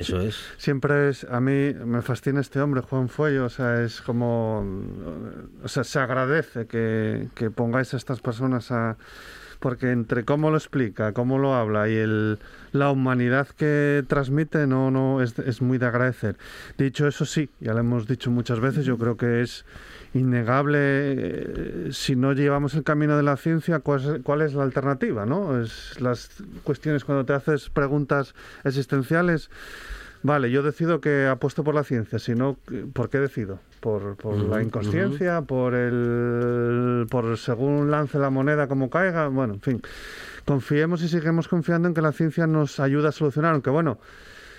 Eso 0.00 0.20
es. 0.20 0.36
Siempre 0.58 1.10
es, 1.10 1.24
a 1.24 1.40
mí 1.40 1.72
me 1.72 2.02
fascina 2.02 2.40
este 2.40 2.60
hombre, 2.60 2.82
Juan 2.82 3.08
Fuello, 3.08 3.46
o 3.46 3.48
sea, 3.48 3.82
es 3.82 4.02
como, 4.02 4.66
o 5.62 5.68
sea, 5.68 5.84
se 5.84 5.98
agradece 6.00 6.66
que, 6.66 7.28
que 7.34 7.50
pongáis 7.50 7.94
a 7.94 7.96
estas 7.96 8.20
personas 8.20 8.70
a 8.72 8.96
porque 9.58 9.90
entre 9.90 10.24
cómo 10.24 10.50
lo 10.50 10.56
explica, 10.56 11.12
cómo 11.12 11.38
lo 11.38 11.54
habla 11.54 11.88
y 11.88 11.96
el, 11.96 12.38
la 12.72 12.90
humanidad 12.90 13.48
que 13.48 14.04
transmite 14.06 14.66
no, 14.66 14.90
no 14.90 15.22
es, 15.22 15.38
es 15.38 15.62
muy 15.62 15.78
de 15.78 15.86
agradecer. 15.86 16.36
Dicho 16.78 17.06
eso, 17.06 17.24
sí, 17.24 17.48
ya 17.60 17.72
lo 17.72 17.80
hemos 17.80 18.06
dicho 18.06 18.30
muchas 18.30 18.60
veces, 18.60 18.84
yo 18.84 18.98
creo 18.98 19.16
que 19.16 19.42
es 19.42 19.64
innegable 20.14 20.78
eh, 20.80 21.88
si 21.92 22.16
no 22.16 22.32
llevamos 22.32 22.74
el 22.74 22.84
camino 22.84 23.16
de 23.16 23.22
la 23.22 23.36
ciencia, 23.36 23.80
¿cuál 23.80 24.22
cuál 24.22 24.42
es 24.42 24.54
la 24.54 24.62
alternativa? 24.62 25.26
¿no? 25.26 25.60
Es 25.60 26.00
las 26.00 26.30
cuestiones 26.64 27.04
cuando 27.04 27.24
te 27.24 27.34
haces 27.34 27.68
preguntas 27.70 28.34
existenciales 28.64 29.50
vale, 30.22 30.50
yo 30.50 30.62
decido 30.62 31.00
que 31.00 31.26
apuesto 31.26 31.64
por 31.64 31.74
la 31.74 31.84
ciencia, 31.84 32.18
sino, 32.18 32.56
¿por 32.92 33.08
qué 33.10 33.18
decido? 33.18 33.60
Por, 33.86 34.16
por 34.16 34.36
la 34.36 34.60
inconsciencia, 34.60 35.42
por 35.42 35.72
el, 35.72 37.06
por 37.08 37.38
según 37.38 37.88
lance 37.88 38.18
la 38.18 38.30
moneda 38.30 38.66
como 38.66 38.90
caiga, 38.90 39.28
bueno, 39.28 39.54
en 39.54 39.60
fin. 39.60 39.82
Confiemos 40.44 41.04
y 41.04 41.08
seguimos 41.08 41.46
confiando 41.46 41.86
en 41.86 41.94
que 41.94 42.00
la 42.00 42.10
ciencia 42.10 42.48
nos 42.48 42.80
ayuda 42.80 43.10
a 43.10 43.12
solucionar, 43.12 43.52
aunque 43.52 43.70
bueno, 43.70 44.00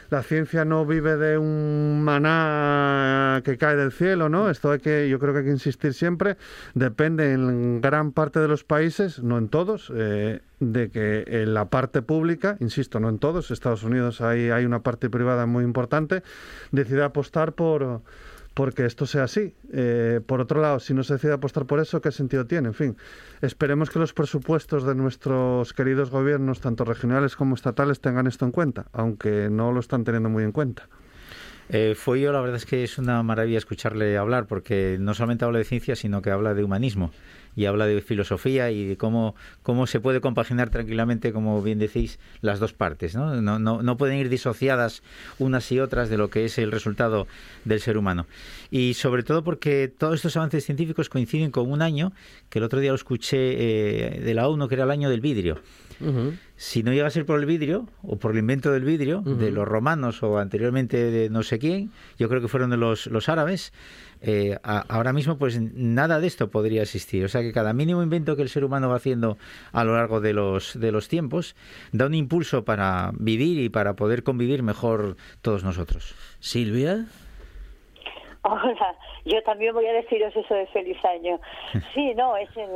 la 0.10 0.24
ciencia 0.24 0.64
no 0.64 0.86
vive 0.86 1.18
de 1.18 1.38
un 1.38 2.04
maná 2.06 3.42
que 3.44 3.58
cae 3.58 3.76
del 3.76 3.92
cielo, 3.92 4.30
¿no? 4.30 4.50
Esto 4.50 4.72
hay 4.72 4.80
que, 4.80 5.10
yo 5.10 5.20
creo 5.20 5.34
que 5.34 5.40
hay 5.40 5.46
que 5.46 5.52
insistir 5.52 5.94
siempre. 5.94 6.38
Depende 6.74 7.34
en 7.34 7.82
gran 7.82 8.14
parte 8.14 8.40
de 8.40 8.48
los 8.48 8.64
países, 8.64 9.22
no 9.22 9.38
en 9.38 9.50
todos, 9.50 9.92
eh, 9.94 10.40
de 10.62 10.90
que 10.90 11.26
en 11.28 11.54
la 11.54 11.66
parte 11.66 12.02
pública, 12.02 12.56
insisto, 12.62 13.02
no 13.02 13.10
en 13.10 13.20
todos, 13.20 13.52
Estados 13.52 13.84
Unidos 13.84 14.22
hay, 14.22 14.52
hay 14.52 14.64
una 14.64 14.84
parte 14.84 15.10
privada 15.10 15.46
muy 15.48 15.66
importante, 15.66 16.24
decide 16.72 17.04
apostar 17.04 17.52
por 17.52 18.04
porque 18.58 18.88
esto 18.88 19.06
sea 19.06 19.26
así. 19.26 19.54
Eh, 19.72 20.20
por 20.26 20.42
otro 20.42 20.60
lado, 20.60 20.80
si 20.80 20.96
no 20.96 21.04
se 21.04 21.14
decide 21.14 21.34
apostar 21.34 21.68
por 21.68 21.80
eso, 21.80 22.02
¿qué 22.02 22.12
sentido 22.12 22.48
tiene? 22.48 22.70
En 22.70 22.74
fin, 22.74 22.98
esperemos 23.40 23.92
que 23.92 24.00
los 24.00 24.14
presupuestos 24.14 24.84
de 24.84 24.96
nuestros 24.96 25.74
queridos 25.74 26.10
gobiernos, 26.10 26.60
tanto 26.60 26.84
regionales 26.84 27.36
como 27.36 27.54
estatales, 27.54 28.02
tengan 28.02 28.26
esto 28.26 28.46
en 28.46 28.52
cuenta, 28.52 28.88
aunque 28.94 29.50
no 29.52 29.72
lo 29.72 29.80
están 29.80 30.04
teniendo 30.04 30.30
muy 30.30 30.44
en 30.44 30.52
cuenta. 30.52 30.90
Eh, 31.70 31.94
fue 31.96 32.20
yo, 32.20 32.32
la 32.32 32.42
verdad 32.42 32.56
es 32.56 32.66
que 32.66 32.84
es 32.84 32.98
una 32.98 33.22
maravilla 33.22 33.60
escucharle 33.60 34.18
hablar, 34.18 34.48
porque 34.48 34.98
no 35.00 35.14
solamente 35.14 35.46
habla 35.46 35.60
de 35.60 35.64
ciencia, 35.64 35.96
sino 35.96 36.24
que 36.24 36.32
habla 36.32 36.56
de 36.56 36.64
humanismo 36.64 37.12
y 37.58 37.66
habla 37.66 37.88
de 37.88 38.00
filosofía 38.02 38.70
y 38.70 38.86
de 38.86 38.98
cómo, 38.98 39.36
cómo 39.64 39.88
se 39.88 40.00
puede 40.00 40.22
compaginar 40.22 40.70
tranquilamente, 40.70 41.34
como 41.34 41.62
bien 41.64 41.80
decís, 41.80 42.20
las 42.42 42.60
dos 42.60 42.72
partes. 42.72 43.16
¿no? 43.16 43.42
No, 43.42 43.58
no, 43.58 43.82
no 43.82 43.98
pueden 43.98 44.20
ir 44.20 44.30
disociadas 44.30 45.02
unas 45.40 45.70
y 45.72 45.80
otras 45.80 46.10
de 46.10 46.18
lo 46.18 46.30
que 46.30 46.46
es 46.46 46.60
el 46.60 46.72
resultado 46.72 47.28
del 47.66 47.82
ser 47.82 47.98
humano. 47.98 48.28
Y 48.70 48.94
sobre 48.94 49.24
todo 49.24 49.44
porque 49.44 49.92
todos 49.96 50.16
estos 50.16 50.38
avances 50.38 50.66
científicos 50.66 51.10
coinciden 51.10 51.50
con 51.50 51.70
un 51.70 51.82
año, 51.82 52.14
que 52.50 52.60
el 52.60 52.64
otro 52.64 52.80
día 52.80 52.92
lo 52.92 52.96
escuché 52.96 53.38
eh, 53.38 54.22
de 54.22 54.34
la 54.36 54.48
ONU, 54.48 54.68
que 54.68 54.76
era 54.76 54.84
el 54.84 54.92
año 54.92 55.10
del 55.10 55.22
vidrio. 55.22 55.60
Si 56.58 56.84
no 56.84 56.94
llega 56.94 57.08
a 57.08 57.10
ser 57.10 57.26
por 57.26 57.40
el 57.40 57.48
vidrio 57.48 57.90
o 58.04 58.18
por 58.18 58.32
el 58.32 58.38
invento 58.38 58.72
del 58.72 58.84
vidrio 58.84 59.22
de 59.22 59.50
los 59.50 59.68
romanos 59.68 60.22
o 60.22 60.38
anteriormente 60.38 61.10
de 61.10 61.30
no 61.32 61.42
sé 61.42 61.58
quién, 61.58 61.92
yo 62.20 62.30
creo 62.30 62.40
que 62.40 62.48
fueron 62.48 62.70
de 62.70 62.78
los, 62.78 63.08
los 63.08 63.30
árabes, 63.30 63.74
eh, 64.22 64.58
ahora 64.64 65.14
mismo 65.14 65.38
pues 65.38 65.60
nada 65.60 66.20
de 66.20 66.28
esto 66.28 66.50
podría 66.50 66.82
existir. 66.82 67.26
O 67.26 67.28
sea 67.28 67.42
que 67.42 67.52
cada 67.54 67.74
mínimo 67.74 68.04
invento 68.04 68.36
que 68.36 68.42
el 68.42 68.50
ser 68.50 68.64
humano 68.64 68.90
va 68.90 68.96
haciendo 68.96 69.38
a 69.72 69.84
lo 69.84 69.96
largo 69.96 70.22
de 70.22 70.34
los, 70.34 70.80
de 70.80 70.92
los 70.92 71.08
tiempos 71.08 71.56
da 71.92 72.06
un 72.06 72.14
impulso 72.14 72.66
para 72.66 73.12
vivir 73.14 73.60
y 73.60 73.70
para 73.70 73.96
poder 73.96 74.24
convivir 74.24 74.64
mejor 74.64 75.18
todos 75.42 75.64
nosotros. 75.64 76.16
Silvia. 76.40 77.06
Hola, 78.44 78.96
yo 79.26 79.42
también 79.44 79.74
voy 79.74 79.86
a 79.88 79.94
deciros 79.94 80.36
eso 80.36 80.54
de 80.54 80.68
feliz 80.68 81.04
año. 81.06 81.40
Sí, 81.94 82.14
no, 82.16 82.38
es 82.38 82.50
el, 82.56 82.70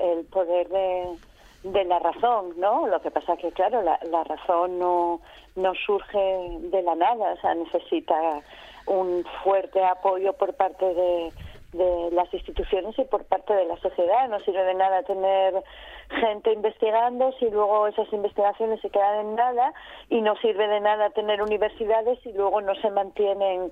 el, 0.00 0.24
poder 0.26 0.68
de, 0.68 1.06
de, 1.64 1.84
la 1.84 1.98
razón, 1.98 2.54
¿no? 2.56 2.86
Lo 2.86 3.00
que 3.02 3.10
pasa 3.10 3.36
que, 3.36 3.52
claro, 3.52 3.82
la, 3.82 3.98
la 4.10 4.24
razón 4.24 4.78
no, 4.78 5.20
no 5.56 5.72
surge 5.74 6.18
de 6.70 6.82
la 6.82 6.94
nada, 6.94 7.32
o 7.32 7.40
sea, 7.40 7.54
necesita 7.54 8.42
un 8.88 9.24
fuerte 9.44 9.84
apoyo 9.84 10.32
por 10.32 10.54
parte 10.54 10.84
de, 10.84 11.32
de 11.72 12.10
las 12.12 12.32
instituciones 12.32 12.98
y 12.98 13.04
por 13.04 13.24
parte 13.24 13.54
de 13.54 13.66
la 13.66 13.76
sociedad. 13.78 14.28
No 14.28 14.40
sirve 14.40 14.64
de 14.64 14.74
nada 14.74 15.02
tener 15.02 15.62
gente 16.20 16.52
investigando 16.52 17.32
si 17.38 17.50
luego 17.50 17.86
esas 17.86 18.10
investigaciones 18.12 18.80
se 18.80 18.90
quedan 18.90 19.26
en 19.26 19.34
nada 19.34 19.72
y 20.08 20.22
no 20.22 20.36
sirve 20.36 20.66
de 20.66 20.80
nada 20.80 21.10
tener 21.10 21.42
universidades 21.42 22.18
si 22.22 22.32
luego 22.32 22.60
no 22.62 22.74
se 22.76 22.90
mantienen 22.90 23.70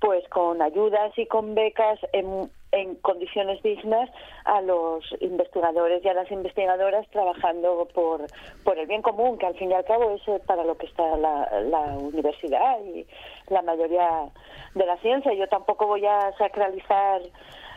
pues 0.00 0.28
con 0.28 0.60
ayudas 0.60 1.16
y 1.16 1.26
con 1.26 1.54
becas 1.54 1.98
en, 2.12 2.50
en 2.76 2.94
condiciones 2.96 3.62
dignas 3.62 4.10
a 4.44 4.60
los 4.60 5.04
investigadores 5.20 6.04
y 6.04 6.08
a 6.08 6.14
las 6.14 6.30
investigadoras 6.30 7.08
trabajando 7.10 7.88
por, 7.92 8.26
por 8.64 8.78
el 8.78 8.86
bien 8.86 9.02
común, 9.02 9.38
que 9.38 9.46
al 9.46 9.54
fin 9.56 9.70
y 9.70 9.74
al 9.74 9.84
cabo 9.84 10.12
es 10.12 10.26
eh, 10.28 10.40
para 10.46 10.64
lo 10.64 10.76
que 10.76 10.86
está 10.86 11.16
la, 11.16 11.60
la 11.62 11.98
universidad 11.98 12.78
y 12.84 13.06
la 13.48 13.62
mayoría 13.62 14.30
de 14.74 14.86
la 14.86 14.96
ciencia. 14.98 15.32
Yo 15.34 15.48
tampoco 15.48 15.86
voy 15.86 16.04
a 16.06 16.32
sacralizar 16.38 17.22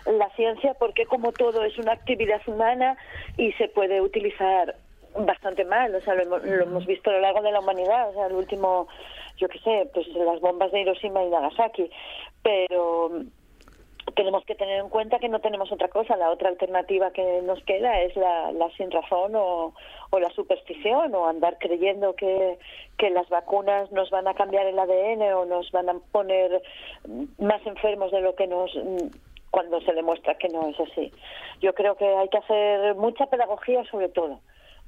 la 0.06 0.30
ciencia 0.32 0.74
porque 0.76 1.06
como 1.06 1.32
todo 1.32 1.64
es 1.64 1.78
una 1.78 1.94
actividad 1.94 2.42
humana 2.48 2.98
y 3.38 3.52
se 3.54 3.68
puede 3.68 4.02
utilizar 4.02 4.76
bastante 5.18 5.66
mal, 5.66 5.94
o 5.96 6.02
sea, 6.02 6.14
lo, 6.14 6.38
lo 6.38 6.64
hemos 6.64 6.86
visto 6.86 7.10
a 7.10 7.14
lo 7.14 7.20
largo 7.22 7.42
de 7.42 7.52
la 7.52 7.60
humanidad, 7.60 8.10
o 8.10 8.14
sea, 8.14 8.28
el 8.28 8.36
último 8.36 8.88
yo 9.40 9.48
qué 9.48 9.60
sé, 9.60 9.90
pues 9.94 10.08
las 10.10 10.40
bombas 10.42 10.72
de 10.72 10.82
Hiroshima 10.82 11.24
y 11.24 11.30
Nagasaki, 11.30 11.90
pero 12.44 13.10
tenemos 14.12 14.44
que 14.46 14.56
tener 14.56 14.80
en 14.80 14.90
cuenta 14.90 15.20
que 15.20 15.30
no 15.30 15.40
tenemos 15.40 15.72
otra 15.72 15.88
cosa. 15.88 16.18
La 16.18 16.32
otra 16.32 16.50
alternativa 16.50 17.12
que 17.12 17.42
nos 17.44 17.64
queda 17.64 18.02
es 18.02 18.16
la, 18.16 18.52
la 18.52 18.70
sin 18.78 18.92
razón 18.92 19.34
o, 19.36 19.74
la 20.12 20.30
superstición 20.32 21.14
o 21.16 21.28
andar 21.28 21.58
creyendo 21.60 22.16
que, 22.16 22.58
que 22.98 23.10
las 23.10 23.30
vacunas 23.30 23.92
nos 23.92 24.10
van 24.10 24.28
a 24.28 24.34
cambiar 24.34 24.66
el 24.66 24.80
ADN 24.80 25.34
o 25.34 25.46
nos 25.46 25.72
van 25.72 25.90
a 25.90 25.96
poner 26.12 26.62
más 27.38 27.66
enfermos 27.66 28.12
de 28.12 28.22
lo 28.22 28.36
que 28.36 28.48
nos 28.48 28.72
cuando 29.52 29.82
se 29.82 29.94
demuestra 29.94 30.36
que 30.36 30.50
no 30.50 30.68
es 30.68 30.80
así. 30.80 31.12
Yo 31.62 31.74
creo 31.74 31.96
que 31.96 32.06
hay 32.06 32.30
que 32.30 32.38
hacer 32.38 32.96
mucha 32.96 33.26
pedagogía 33.26 33.84
sobre 33.86 34.10
todo 34.10 34.40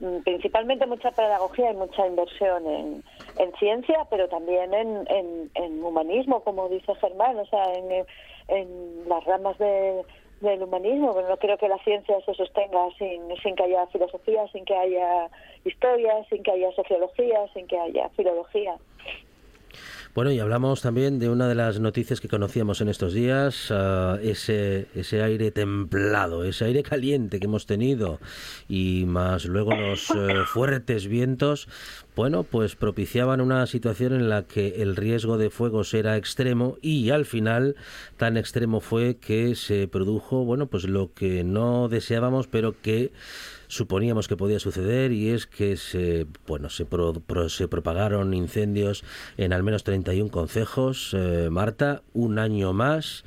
Mm, 0.01 0.24
principalmente 0.24 0.88
mucha 0.88 1.11
pedagogía 1.11 1.72
y 1.72 1.76
mucha 1.76 2.07
inversión 2.07 2.65
en, 2.65 3.03
en 3.38 3.53
ciencia, 3.59 4.07
pero 4.09 4.28
también 4.30 4.74
en, 4.74 5.05
en, 5.53 5.84
humanismo, 5.84 6.43
como 6.43 6.69
dice 6.69 6.95
Germán, 6.95 7.38
o 7.38 7.45
sea, 7.45 7.72
en, 7.76 8.05
en 8.48 9.08
las 9.08 9.24
ramas 9.26 9.58
de, 9.58 10.04
del 10.42 10.64
humanismo. 10.64 11.14
Pero 11.14 11.30
no 11.30 11.38
creo 11.38 11.58
que 11.58 11.68
la 11.68 11.78
ciencia 11.84 12.20
se 12.26 12.34
sostenga 12.34 12.88
sin, 12.98 13.24
sin 13.42 13.56
que 13.56 13.64
haya 13.64 13.88
filosofía, 13.88 14.48
sin 14.52 14.66
que 14.66 14.76
haya 14.76 15.30
historia, 15.66 16.26
sin 16.30 16.44
que 16.44 16.52
haya 16.52 16.72
sociología, 16.74 17.48
sin 17.54 17.68
que 17.68 17.80
haya 17.80 18.10
filología. 18.10 18.76
Bueno, 20.14 20.30
y 20.34 20.39
hablamos 20.39 20.82
también 20.82 21.20
de 21.20 21.30
una 21.30 21.47
de 21.47 21.55
las 21.55 21.80
noticias 21.80 22.20
que 22.20 22.28
conocíamos 22.28 22.82
en 22.82 22.89
estos 22.89 23.14
días, 23.14 23.72
uh, 23.72 24.16
ese, 24.22 24.88
ese 24.93 25.24
aire 25.24 25.51
templado, 25.51 26.43
ese 26.43 26.66
aire 26.66 26.84
caliente 26.84 27.39
que 27.39 27.45
hemos 27.45 27.66
tenido 27.66 28.20
y 28.68 29.05
más 29.05 29.45
luego 29.45 29.74
los 29.74 30.09
uh, 30.09 30.43
fuertes 30.45 31.07
vientos, 31.07 31.70
bueno, 32.14 32.43
pues 32.43 32.76
propiciaban 32.76 33.39
una 33.39 33.66
situación 33.68 34.12
en 34.12 34.28
la 34.28 34.43
que 34.43 34.82
el 34.82 34.97
riesgo 34.97 35.38
de 35.38 35.49
fuegos 35.49 35.93
era 35.93 36.18
extremo 36.18 36.78
y 36.82 37.12
al 37.12 37.26
final 37.26 37.78
tan 38.18 38.36
extremo 38.36 38.82
fue 38.82 39.16
que 39.16 39.55
se 39.55 39.88
produjo, 39.88 40.43
bueno, 40.43 40.68
pues 40.68 40.84
lo 40.84 41.14
que 41.14 41.45
no 41.45 41.88
deseábamos, 41.88 42.47
pero 42.47 42.76
que 42.82 43.14
suponíamos 43.72 44.28
que 44.28 44.36
podía 44.36 44.59
suceder 44.59 45.13
y 45.13 45.30
es 45.30 45.47
que 45.47 45.78
se, 45.78 46.28
bueno, 46.45 46.69
se, 46.69 46.86
pro, 46.86 47.13
se 47.47 47.67
propagaron 47.69 48.34
incendios 48.34 49.03
en 49.38 49.53
al 49.53 49.63
menos 49.63 49.86
31 49.86 50.30
concejos. 50.30 51.15
Eh, 51.17 51.47
Marta, 51.49 52.03
un 52.13 52.38
año 52.38 52.74
más 52.74 53.24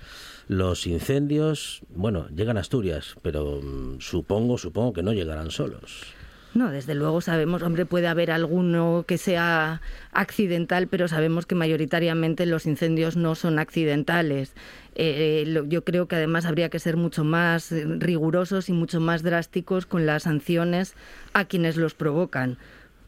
los 0.47 0.87
incendios, 0.87 1.81
bueno, 1.89 2.29
llegan 2.29 2.59
a 2.59 2.61
Asturias, 2.61 3.17
pero 3.23 3.61
mmm, 3.63 4.01
supongo, 4.01 4.59
supongo 4.59 4.93
que 4.93 5.03
no 5.03 5.15
llegarán 5.15 5.51
solos. 5.51 6.14
No, 6.55 6.71
desde 6.71 6.95
luego 6.95 7.21
sabemos, 7.21 7.63
hombre, 7.63 7.85
puede 7.85 8.07
haber 8.07 8.31
alguno 8.31 9.05
que 9.09 9.19
sea 9.19 9.81
accidental, 10.13 10.87
pero 10.87 11.09
sabemos 11.09 11.47
que 11.47 11.57
mayoritariamente 11.57 12.47
los 12.47 12.67
incendios 12.67 13.17
no 13.17 13.35
son 13.35 13.59
accidentales. 13.59 14.53
Eh, 14.95 15.65
yo 15.67 15.83
creo 15.83 16.07
que 16.07 16.15
además 16.15 16.45
habría 16.45 16.69
que 16.69 16.79
ser 16.79 16.97
mucho 16.97 17.25
más 17.25 17.73
rigurosos 17.73 18.69
y 18.69 18.73
mucho 18.73 19.01
más 19.01 19.25
drásticos 19.25 19.87
con 19.87 20.07
las 20.07 20.23
sanciones 20.23 20.95
a 21.33 21.45
quienes 21.45 21.77
los 21.77 21.95
provocan 21.95 22.57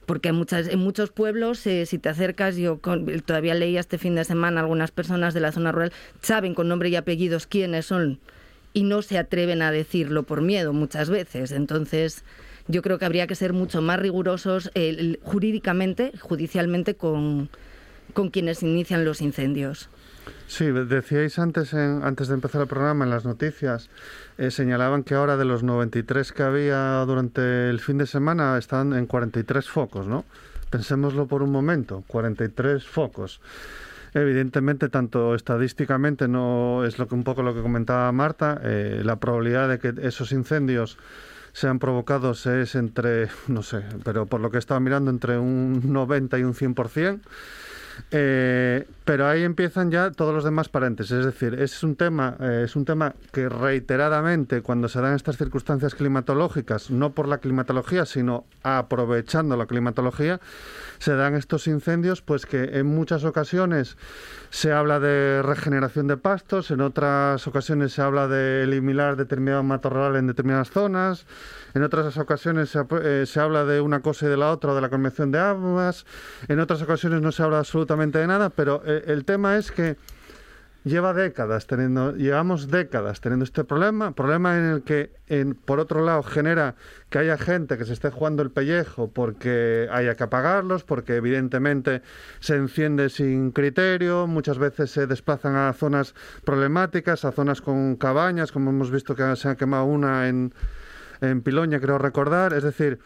porque 0.07 0.29
en, 0.29 0.37
muchas, 0.37 0.75
muchos 0.77 1.11
pueblos, 1.11 1.67
eh, 1.67 1.85
si 1.85 1.99
te 1.99 2.09
acercas, 2.09 2.57
yo 2.57 2.79
con, 2.79 3.07
todavía 3.23 3.55
leía 3.55 3.81
este 3.81 3.99
fin 3.99 4.15
de 4.15 4.25
semana, 4.25 4.61
algunas 4.61 4.93
personas 4.93 5.35
de 5.35 5.41
la 5.41 5.53
zona 5.53 5.73
rural 5.73 5.93
saben 6.23 6.55
con 6.55 6.69
nombre 6.69 6.89
y 6.89 6.97
apellidos 6.97 7.47
quiénes 7.47 7.87
son 7.87 8.21
y 8.73 8.85
no 8.85 9.03
se 9.03 9.19
atreven 9.19 9.63
a 9.63 9.73
decirlo 9.73 10.23
por 10.23 10.43
miedo 10.43 10.73
muchas 10.73 11.11
veces. 11.11 11.51
Entonces, 11.51 12.25
yo 12.69 12.83
creo 12.83 12.99
que 12.99 13.05
habría 13.05 13.27
que 13.27 13.35
ser 13.35 13.53
mucho 13.53 13.83
más 13.83 13.99
rigurosos 13.99 14.71
eh, 14.75 15.19
jurídicamente, 15.23 16.13
judicialmente, 16.21 16.95
con, 16.95 17.49
con 18.13 18.31
quienes 18.31 18.63
inician 18.63 19.05
los 19.05 19.21
incendios. 19.21 19.89
Sí, 20.49 20.67
decíais 20.67 21.39
antes, 21.39 21.73
en, 21.73 22.03
antes 22.03 22.29
de 22.29 22.35
empezar 22.35 22.61
el 22.61 22.69
programa, 22.69 23.05
en 23.05 23.11
las 23.11 23.25
noticias, 23.25 23.91
eh, 24.39 24.51
señalaban 24.51 25.05
que 25.05 25.15
ahora 25.15 25.37
de 25.37 25.45
los 25.45 25.63
93 25.63 26.33
que 26.33 26.43
había 26.43 27.05
durante 27.07 27.71
el 27.71 27.81
fin 27.81 27.99
de 27.99 28.07
semana 28.07 28.59
están 28.59 28.93
en 28.93 29.07
43 29.07 29.69
focos, 29.69 30.07
¿no? 30.07 30.25
Pensémoslo 30.71 31.27
por 31.27 31.43
un 31.43 31.51
momento, 31.51 32.05
43 32.09 32.85
focos. 32.85 33.41
Evidentemente, 34.15 34.89
tanto 34.89 35.35
estadísticamente 35.35 36.27
no 36.27 36.85
es 36.85 36.99
lo 36.99 37.07
que 37.07 37.15
un 37.15 37.23
poco 37.23 37.43
lo 37.43 37.55
que 37.55 37.61
comentaba 37.61 38.11
Marta, 38.13 38.61
eh, 38.65 39.03
la 39.05 39.17
probabilidad 39.17 39.69
de 39.69 39.79
que 39.79 39.95
esos 40.03 40.33
incendios 40.33 40.97
sean 41.57 41.79
provocados 41.79 42.45
es 42.45 42.75
entre, 42.75 43.29
no 43.49 43.63
sé, 43.63 43.83
pero 44.05 44.27
por 44.27 44.43
lo 44.43 44.51
que 44.51 44.59
he 44.59 44.61
estado 44.61 44.79
mirando, 44.79 45.11
entre 45.11 45.39
un 45.39 45.91
90 45.91 46.39
y 46.39 46.43
un 46.43 46.53
100%. 46.53 47.21
Eh, 48.11 48.87
Pero 49.07 49.29
ahí 49.29 49.45
empiezan 49.45 49.93
ya 49.93 50.11
todos 50.11 50.35
los 50.35 50.43
demás 50.43 50.69
paréntesis. 50.69 51.13
Es 51.13 51.25
decir, 51.25 51.55
es 51.55 51.85
un 51.85 51.95
tema, 51.95 52.37
eh, 52.41 52.63
es 52.65 52.75
un 52.75 52.85
tema 52.85 53.15
que 53.33 53.49
reiteradamente, 53.49 54.63
cuando 54.63 54.89
se 54.89 55.01
dan 55.01 55.15
estas 55.15 55.37
circunstancias 55.37 55.95
climatológicas, 55.95 56.91
no 56.91 57.13
por 57.13 57.29
la 57.29 57.39
climatología, 57.39 58.05
sino 58.05 58.47
aprovechando 58.65 59.57
la 59.57 59.67
climatología, 59.67 60.41
se 60.99 61.15
dan 61.15 61.37
estos 61.37 61.69
incendios, 61.69 62.21
pues 62.21 62.47
que 62.47 62.79
en 62.81 62.87
muchas 62.87 63.23
ocasiones 63.23 63.97
se 64.51 64.73
habla 64.73 64.99
de 64.99 65.41
regeneración 65.43 66.09
de 66.09 66.17
pastos, 66.17 66.73
en 66.73 66.81
otras 66.81 67.47
ocasiones 67.47 67.93
se 67.93 68.03
habla 68.03 68.27
de 68.27 68.65
eliminar 68.65 69.15
determinado 69.15 69.63
matorral 69.63 70.17
en 70.17 70.27
determinadas 70.27 70.71
zonas, 70.71 71.27
en 71.75 71.83
otras 71.83 72.17
ocasiones 72.17 72.71
se, 72.71 72.81
eh, 73.03 73.25
se 73.27 73.39
habla 73.39 73.65
de 73.65 73.81
una 73.81 74.01
cosa 74.01 74.27
y 74.27 74.31
de 74.31 74.37
la 74.37 74.51
otra, 74.51 74.75
de 74.75 74.81
la 74.81 74.89
convención 74.89 75.31
de 75.31 75.39
aguas, 75.39 76.07
en 76.49 76.59
otras 76.59 76.83
ocasiones 76.83 77.21
no 77.21 77.31
se 77.31 77.43
habla 77.43 77.59
absolutamente 77.59 78.19
de 78.19 78.27
nada, 78.27 78.51
pero 78.51 78.83
el 79.07 79.25
tema 79.25 79.57
es 79.57 79.71
que 79.71 79.97
lleva 80.85 81.13
décadas 81.13 81.67
teniendo, 81.67 82.15
llevamos 82.15 82.71
décadas 82.71 83.21
teniendo 83.21 83.45
este 83.45 83.65
problema, 83.65 84.13
problema 84.13 84.57
en 84.57 84.65
el 84.67 84.83
que, 84.83 85.11
por 85.65 85.81
otro 85.81 86.05
lado, 86.05 86.23
genera 86.23 86.77
que 87.11 87.19
haya 87.19 87.37
gente 87.37 87.77
que 87.77 87.85
se 87.85 87.93
esté 87.93 88.11
jugando 88.11 88.43
el 88.43 88.53
pellejo 88.53 89.11
porque 89.11 89.89
haya 89.91 90.15
que 90.15 90.23
apagarlos, 90.23 90.85
porque 90.85 91.17
evidentemente 91.17 92.03
se 92.39 92.55
enciende 92.55 93.09
sin 93.09 93.51
criterio, 93.51 94.29
muchas 94.29 94.59
veces 94.59 94.93
se 94.93 95.09
desplazan 95.09 95.57
a 95.57 95.73
zonas 95.73 96.15
problemáticas, 96.45 97.25
a 97.25 97.33
zonas 97.33 97.61
con 97.61 97.97
cabañas, 97.97 98.53
como 98.53 98.71
hemos 98.71 98.93
visto 98.93 99.17
que 99.17 99.35
se 99.35 99.49
ha 99.49 99.57
quemado 99.57 99.87
una 99.87 100.29
en 100.29 100.53
en 101.21 101.43
Piloña, 101.43 101.81
creo 101.81 101.99
recordar. 101.99 102.53
Es 102.53 102.63
decir, 102.63 102.99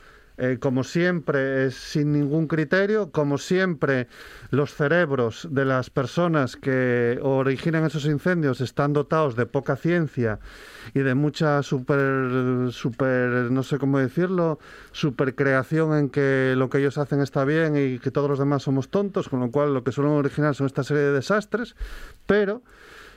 eh, 0.43 0.57
como 0.59 0.85
siempre, 0.85 1.67
es 1.67 1.75
sin 1.75 2.13
ningún 2.13 2.47
criterio, 2.47 3.11
como 3.13 3.37
siempre, 3.37 4.09
los 4.51 4.75
cerebros 4.75 5.47
de 5.51 5.67
las 5.67 5.91
personas 5.91 6.57
que 6.57 7.19
originan 7.21 7.85
esos 7.85 8.07
incendios 8.07 8.63
están 8.63 8.95
dotados 8.95 9.37
de 9.37 9.45
poca 9.45 9.77
ciencia 9.77 10.39
y 10.95 11.01
de 11.01 11.15
mucha 11.15 11.63
super, 11.63 12.73
super, 12.73 13.51
no 13.51 13.63
sé 13.63 13.77
cómo 13.77 13.99
decirlo, 13.99 14.59
super 14.93 15.35
creación 15.35 15.95
en 15.95 16.09
que 16.09 16.55
lo 16.57 16.71
que 16.71 16.79
ellos 16.79 16.97
hacen 16.97 17.21
está 17.21 17.45
bien 17.45 17.77
y 17.77 17.99
que 17.99 18.11
todos 18.11 18.31
los 18.31 18.39
demás 18.39 18.63
somos 18.63 18.89
tontos, 18.89 19.29
con 19.29 19.41
lo 19.41 19.51
cual 19.51 19.75
lo 19.75 19.85
que 19.85 19.93
suelen 19.93 20.15
originar 20.15 20.55
son 20.55 20.67
esta 20.67 20.85
serie 20.85 21.03
de 21.03 21.13
desastres, 21.13 21.77
pero 22.25 22.63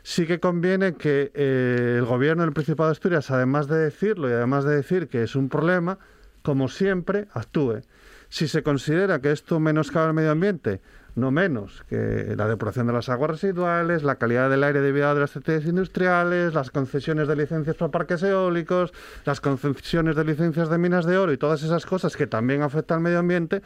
sí 0.02 0.28
que 0.28 0.42
conviene 0.42 0.96
que 0.96 1.32
eh, 1.34 1.96
el 2.00 2.06
gobierno 2.06 2.44
del 2.44 2.52
Principado 2.52 2.90
de 2.90 2.92
Asturias, 2.92 3.32
además 3.32 3.70
de 3.70 3.78
decirlo 3.78 4.30
y 4.30 4.34
además 4.34 4.66
de 4.66 4.76
decir 4.76 5.08
que 5.08 5.24
es 5.24 5.38
un 5.38 5.48
problema, 5.48 6.00
como 6.44 6.70
siempre, 6.70 7.28
actúe. 7.34 7.82
Si 8.30 8.48
se 8.48 8.62
considera 8.62 9.20
que 9.20 9.32
esto 9.32 9.60
menoscaba 9.60 10.08
el 10.08 10.14
medio 10.14 10.32
ambiente, 10.32 10.82
no 11.16 11.32
menos 11.32 11.84
que 11.90 12.34
la 12.36 12.48
depuración 12.48 12.88
de 12.88 12.94
las 12.94 13.10
aguas 13.10 13.32
residuales, 13.32 14.04
la 14.04 14.16
calidad 14.16 14.50
del 14.50 14.64
aire 14.64 14.82
debido 14.82 15.14
de 15.14 15.22
las 15.22 15.36
actividades 15.36 15.68
industriales, 15.68 16.54
las 16.54 16.72
concesiones 16.72 17.28
de 17.28 17.36
licencias 17.36 17.76
para 17.76 17.92
parques 17.92 18.24
eólicos, 18.24 18.94
las 19.26 19.40
concesiones 19.40 20.16
de 20.16 20.26
licencias 20.26 20.70
de 20.70 20.78
minas 20.78 21.06
de 21.06 21.18
oro 21.18 21.32
y 21.32 21.38
todas 21.38 21.62
esas 21.64 21.86
cosas 21.86 22.18
que 22.18 22.28
también 22.28 22.64
afectan 22.64 22.98
al 22.98 23.04
medio 23.04 23.20
ambiente, 23.20 23.62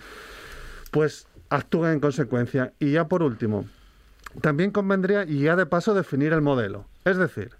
pues 0.91 1.27
actúen 1.49 1.93
en 1.93 1.99
consecuencia. 1.99 2.73
Y 2.79 2.91
ya 2.91 3.07
por 3.07 3.23
último, 3.23 3.65
también 4.41 4.71
convendría, 4.71 5.23
y 5.23 5.39
ya 5.39 5.55
de 5.55 5.65
paso, 5.65 5.93
definir 5.93 6.33
el 6.33 6.41
modelo. 6.41 6.85
Es 7.05 7.17
decir, 7.17 7.51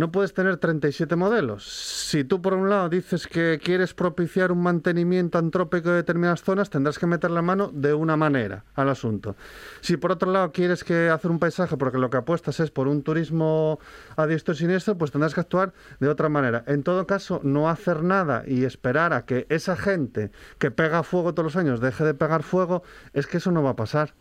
no 0.00 0.10
puedes 0.10 0.32
tener 0.32 0.56
37 0.56 1.14
modelos. 1.14 1.68
Si 1.68 2.24
tú, 2.24 2.40
por 2.40 2.54
un 2.54 2.70
lado, 2.70 2.88
dices 2.88 3.26
que 3.26 3.60
quieres 3.62 3.92
propiciar 3.92 4.50
un 4.50 4.62
mantenimiento 4.62 5.36
antrópico 5.36 5.90
de 5.90 5.96
determinadas 5.96 6.42
zonas, 6.42 6.70
tendrás 6.70 6.98
que 6.98 7.06
meter 7.06 7.30
la 7.30 7.42
mano 7.42 7.70
de 7.70 7.92
una 7.92 8.16
manera 8.16 8.64
al 8.74 8.88
asunto. 8.88 9.36
Si, 9.82 9.98
por 9.98 10.12
otro 10.12 10.32
lado, 10.32 10.52
quieres 10.52 10.84
que 10.84 11.10
hacer 11.10 11.30
un 11.30 11.38
paisaje 11.38 11.76
porque 11.76 11.98
lo 11.98 12.08
que 12.08 12.16
apuestas 12.16 12.60
es 12.60 12.70
por 12.70 12.88
un 12.88 13.02
turismo 13.02 13.78
a 14.16 14.26
diestro 14.26 14.54
y 14.54 14.56
siniestro, 14.56 14.96
pues 14.96 15.10
tendrás 15.10 15.34
que 15.34 15.40
actuar 15.40 15.74
de 15.98 16.08
otra 16.08 16.30
manera. 16.30 16.64
En 16.66 16.82
todo 16.82 17.06
caso, 17.06 17.42
no 17.42 17.68
hacer 17.68 18.02
nada 18.02 18.44
y 18.46 18.64
esperar 18.64 19.12
a 19.12 19.26
que 19.26 19.44
esa 19.50 19.76
gente 19.76 20.30
que 20.58 20.70
pega 20.70 21.02
fuego 21.02 21.34
todos 21.34 21.44
los 21.44 21.56
años 21.56 21.78
deje 21.78 22.04
de 22.04 22.14
pegar 22.14 22.42
fuego, 22.42 22.82
es 23.12 23.26
que 23.26 23.36
eso 23.36 23.52
no 23.52 23.62
va 23.62 23.70
a 23.70 23.76
pasar. 23.76 24.14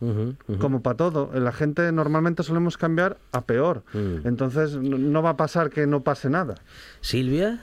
Como 0.60 0.82
para 0.82 0.98
todo. 0.98 1.32
La 1.34 1.54
gente 1.54 1.90
normalmente 1.94 2.44
solemos 2.44 2.78
cambiar 2.78 3.16
a 3.32 3.46
peor. 3.46 3.84
Mm. 3.94 4.28
Entonces, 4.28 4.76
no 4.76 5.24
va 5.24 5.30
a 5.30 5.38
pasar 5.38 5.69
que 5.70 5.88
no 5.88 6.04
pase 6.04 6.30
nada. 6.30 6.56
Silvia. 7.02 7.60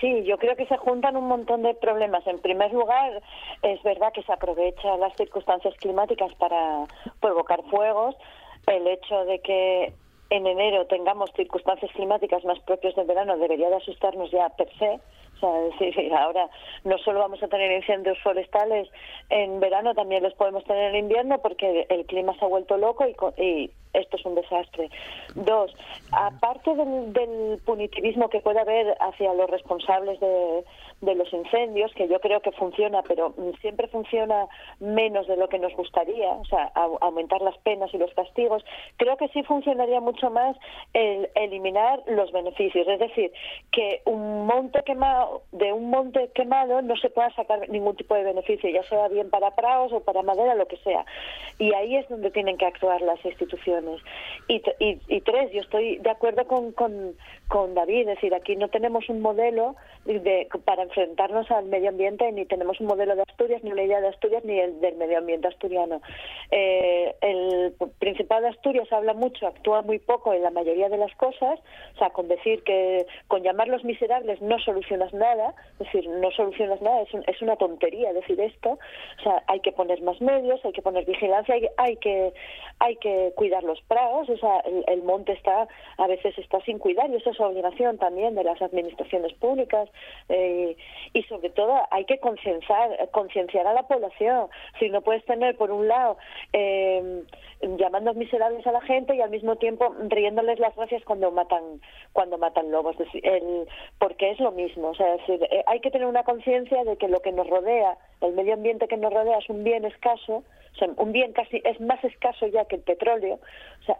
Sí, 0.00 0.24
yo 0.24 0.36
creo 0.36 0.56
que 0.56 0.66
se 0.66 0.76
juntan 0.76 1.16
un 1.16 1.28
montón 1.28 1.62
de 1.62 1.74
problemas. 1.74 2.26
En 2.26 2.40
primer 2.40 2.72
lugar, 2.72 3.22
es 3.62 3.80
verdad 3.84 4.12
que 4.12 4.24
se 4.24 4.32
aprovechan 4.32 4.98
las 4.98 5.14
circunstancias 5.16 5.74
climáticas 5.76 6.34
para 6.34 6.86
provocar 7.20 7.62
fuegos. 7.70 8.16
El 8.66 8.86
hecho 8.88 9.24
de 9.24 9.40
que 9.40 9.92
en 10.30 10.46
enero 10.46 10.86
tengamos 10.86 11.30
circunstancias 11.36 11.92
climáticas 11.92 12.44
más 12.44 12.58
propias 12.60 12.96
del 12.96 13.06
verano 13.06 13.36
debería 13.36 13.68
de 13.68 13.76
asustarnos 13.76 14.30
ya 14.32 14.48
per 14.50 14.68
se. 14.78 14.98
Sea, 15.42 15.66
es 15.66 15.78
decir, 15.78 16.14
ahora 16.14 16.48
no 16.84 16.96
solo 16.98 17.18
vamos 17.18 17.42
a 17.42 17.48
tener 17.48 17.70
incendios 17.72 18.16
forestales 18.22 18.88
en 19.28 19.58
verano, 19.60 19.92
también 19.94 20.22
los 20.22 20.34
podemos 20.34 20.62
tener 20.64 20.94
en 20.94 21.04
invierno 21.04 21.38
porque 21.42 21.86
el 21.90 22.06
clima 22.06 22.34
se 22.38 22.44
ha 22.44 22.48
vuelto 22.48 22.76
loco 22.78 23.04
y, 23.06 23.42
y 23.42 23.70
esto 23.92 24.16
es 24.16 24.24
un 24.24 24.34
desastre. 24.36 24.88
Dos, 25.34 25.74
aparte 26.12 26.74
del, 26.74 27.12
del 27.12 27.60
punitivismo 27.66 28.28
que 28.30 28.40
puede 28.40 28.60
haber 28.60 28.96
hacia 29.00 29.34
los 29.34 29.50
responsables 29.50 30.18
de, 30.20 30.64
los 31.14 31.30
incendios, 31.32 31.92
que 31.94 32.08
yo 32.08 32.20
creo 32.20 32.40
que 32.40 32.52
funciona, 32.52 33.02
pero 33.02 33.34
siempre 33.60 33.88
funciona 33.88 34.46
menos 34.80 35.26
de 35.26 35.36
lo 35.36 35.48
que 35.48 35.58
nos 35.58 35.74
gustaría, 35.74 36.30
o 36.30 36.44
sea, 36.46 36.72
au- 36.74 36.96
aumentar 37.00 37.40
las 37.42 37.58
penas 37.58 37.92
y 37.92 37.98
los 37.98 38.14
castigos, 38.14 38.64
creo 38.96 39.16
que 39.16 39.28
sí 39.28 39.42
funcionaría 39.42 40.00
mucho 40.00 40.30
más 40.30 40.56
el 40.94 41.28
eliminar 41.34 42.02
los 42.06 42.30
beneficios, 42.32 42.86
es 42.88 42.98
decir, 43.00 43.32
que 43.72 44.00
un 44.06 44.46
monte 44.46 44.82
quemado, 44.84 45.31
de 45.52 45.72
un 45.72 45.90
monte 45.90 46.30
quemado 46.34 46.82
no 46.82 46.96
se 46.96 47.10
pueda 47.10 47.30
sacar 47.34 47.68
ningún 47.68 47.96
tipo 47.96 48.14
de 48.14 48.24
beneficio, 48.24 48.70
ya 48.70 48.82
sea 48.84 49.08
bien 49.08 49.30
para 49.30 49.54
praos 49.54 49.92
o 49.92 50.00
para 50.00 50.22
madera, 50.22 50.54
lo 50.54 50.66
que 50.66 50.76
sea. 50.78 51.04
Y 51.58 51.72
ahí 51.74 51.96
es 51.96 52.08
donde 52.08 52.30
tienen 52.30 52.56
que 52.58 52.66
actuar 52.66 53.00
las 53.02 53.24
instituciones. 53.24 54.00
Y, 54.48 54.62
y, 54.78 54.98
y 55.08 55.20
tres, 55.20 55.50
yo 55.52 55.60
estoy 55.60 55.98
de 55.98 56.10
acuerdo 56.10 56.46
con, 56.46 56.72
con, 56.72 57.74
David, 57.74 58.00
es 58.00 58.16
decir, 58.16 58.34
aquí 58.34 58.56
no 58.56 58.68
tenemos 58.68 59.08
un 59.08 59.20
modelo 59.20 59.76
de, 60.04 60.48
para 60.64 60.82
enfrentarnos 60.82 61.50
al 61.50 61.66
medio 61.66 61.90
ambiente, 61.90 62.30
ni 62.32 62.46
tenemos 62.46 62.80
un 62.80 62.86
modelo 62.86 63.14
de 63.14 63.22
Asturias, 63.22 63.62
ni 63.62 63.72
una 63.72 63.82
idea 63.82 64.00
de 64.00 64.08
Asturias, 64.08 64.44
ni 64.44 64.58
el 64.58 64.80
del 64.80 64.96
medio 64.96 65.18
ambiente 65.18 65.48
asturiano. 65.48 66.00
Eh, 66.50 67.14
el 67.20 67.74
Principado 67.98 68.42
de 68.42 68.48
Asturias 68.48 68.90
habla 68.92 69.14
mucho, 69.14 69.46
actúa 69.46 69.82
muy 69.82 69.98
poco 69.98 70.32
en 70.32 70.42
la 70.42 70.50
mayoría 70.50 70.88
de 70.88 70.98
las 70.98 71.14
cosas, 71.16 71.60
o 71.94 71.98
sea, 71.98 72.10
con 72.10 72.28
decir 72.28 72.62
que 72.64 73.06
con 73.28 73.42
llamarlos 73.42 73.84
miserables 73.84 74.40
no 74.40 74.58
solucionas 74.58 75.12
nada, 75.12 75.21
es 75.26 75.78
decir, 75.78 76.08
no 76.08 76.30
solucionas 76.32 76.80
nada, 76.82 77.02
es, 77.02 77.14
un- 77.14 77.24
es 77.26 77.40
una 77.42 77.56
tontería 77.56 78.12
decir 78.12 78.40
esto, 78.40 78.70
o 79.18 79.22
sea, 79.22 79.42
hay 79.46 79.60
que 79.60 79.72
poner 79.72 80.00
más 80.02 80.20
medios, 80.20 80.64
hay 80.64 80.72
que 80.72 80.82
poner 80.82 81.04
vigilancia, 81.04 81.54
hay, 81.54 81.68
hay 81.76 81.96
que 81.96 82.32
hay 82.80 82.96
que 82.96 83.32
cuidar 83.36 83.62
los 83.62 83.80
prados, 83.82 84.28
o 84.28 84.36
sea, 84.36 84.58
el, 84.88 85.02
monte 85.02 85.32
está 85.32 85.68
a 85.98 86.06
veces 86.08 86.36
está 86.38 86.60
sin 86.62 86.78
cuidar 86.78 87.08
y 87.10 87.16
eso 87.16 87.30
es 87.30 87.40
obligación 87.40 87.98
también 87.98 88.34
de 88.34 88.42
las 88.44 88.60
administraciones 88.60 89.32
públicas 89.34 89.88
eh, 90.28 90.76
y 91.12 91.22
sobre 91.24 91.50
todo 91.50 91.74
hay 91.90 92.04
que 92.04 92.18
concienciar 92.18 93.08
concienciar 93.12 93.66
a 93.66 93.72
la 93.74 93.84
población, 93.86 94.48
si 94.80 94.88
no 94.90 95.00
puedes 95.02 95.24
tener 95.26 95.56
por 95.56 95.70
un 95.70 95.86
lado 95.86 96.16
eh, 96.52 97.22
llamando 97.78 98.14
miserables 98.14 98.66
a 98.66 98.72
la 98.72 98.80
gente 98.80 99.14
y 99.14 99.20
al 99.20 99.30
mismo 99.30 99.56
tiempo 99.56 99.94
riéndoles 100.08 100.58
las 100.58 100.74
gracias 100.74 101.04
cuando 101.04 101.30
matan 101.30 101.80
cuando 102.12 102.36
matan 102.38 102.70
lobos, 102.70 102.96
el- 103.22 103.68
porque 103.98 104.30
es 104.30 104.40
lo 104.40 104.50
mismo, 104.52 104.94
eh, 105.28 105.64
hay 105.66 105.80
que 105.80 105.90
tener 105.90 106.06
una 106.06 106.24
conciencia 106.24 106.84
de 106.84 106.96
que 106.96 107.08
lo 107.08 107.20
que 107.20 107.32
nos 107.32 107.48
rodea, 107.48 107.96
el 108.20 108.32
medio 108.32 108.54
ambiente 108.54 108.88
que 108.88 108.96
nos 108.96 109.12
rodea 109.12 109.38
es 109.38 109.48
un 109.48 109.64
bien 109.64 109.84
escaso, 109.84 110.42
o 110.74 110.78
sea, 110.78 110.88
un 110.96 111.12
bien 111.12 111.32
casi 111.32 111.60
es 111.64 111.80
más 111.80 112.02
escaso 112.04 112.46
ya 112.46 112.64
que 112.64 112.76
el 112.76 112.82
petróleo, 112.82 113.38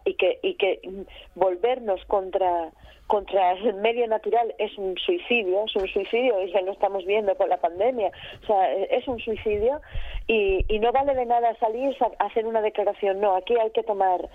y 0.05 0.15
que 0.15 0.39
y 0.43 0.55
que 0.55 0.81
volvernos 1.35 2.05
contra 2.07 2.73
contra 3.07 3.53
el 3.53 3.75
medio 3.75 4.07
natural 4.07 4.55
es 4.59 4.77
un 4.79 4.97
suicidio, 4.97 5.65
es 5.67 5.77
un 5.77 5.87
suicidio 5.89 6.43
y 6.43 6.53
ya 6.53 6.63
lo 6.63 6.73
estamos 6.73 7.05
viendo 7.05 7.35
con 7.37 7.49
la 7.49 7.59
pandemia, 7.59 8.11
o 8.43 8.47
sea, 8.47 8.73
eh, 8.73 8.89
es 8.91 9.07
un 9.07 9.19
suicidio 9.19 9.81
y, 10.27 10.65
y 10.69 10.79
no 10.79 10.93
vale 10.93 11.15
de 11.15 11.27
nada 11.27 11.55
salir 11.59 11.95
a 12.01 12.25
hacer 12.25 12.47
una 12.47 12.63
declaración, 12.63 13.21
no, 13.21 13.37
aquí 13.37 13.55
hay 13.59 13.71
que 13.71 13.83
tomar 13.83 14.29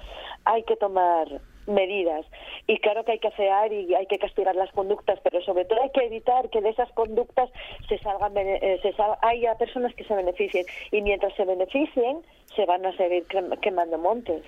hay 0.46 0.64
que 0.64 0.76
tomar 0.76 1.42
medidas. 1.68 2.26
Y 2.66 2.80
claro 2.80 3.04
que 3.06 3.14
hay 3.14 3.20
que 3.20 3.28
afear 3.28 3.72
y 3.72 3.94
hay 3.94 4.06
que 4.08 4.18
castigar 4.18 4.56
las 4.56 4.72
conductas 4.72 5.20
pero 5.24 5.42
sobre 5.42 5.66
todo 5.66 5.82
hay 5.84 5.90
que 5.92 6.06
evitar 6.06 6.50
que 6.50 6.62
de 6.62 6.70
esas 6.70 6.92
conductas 6.94 7.50
se 7.88 7.98
salgan 8.00 8.34
eh, 8.38 8.80
se 8.82 8.94
sal- 8.94 9.18
haya 9.22 9.56
personas 9.56 9.94
que 9.96 10.04
se 10.06 10.16
beneficien. 10.16 10.66
Y 10.92 11.02
mientras 11.02 11.34
se 11.36 11.46
beneficien 11.46 12.22
se 12.56 12.66
van 12.66 12.86
a 12.86 12.96
seguir 12.98 13.26
quem- 13.28 13.60
quemando 13.60 13.98
montes 13.98 14.44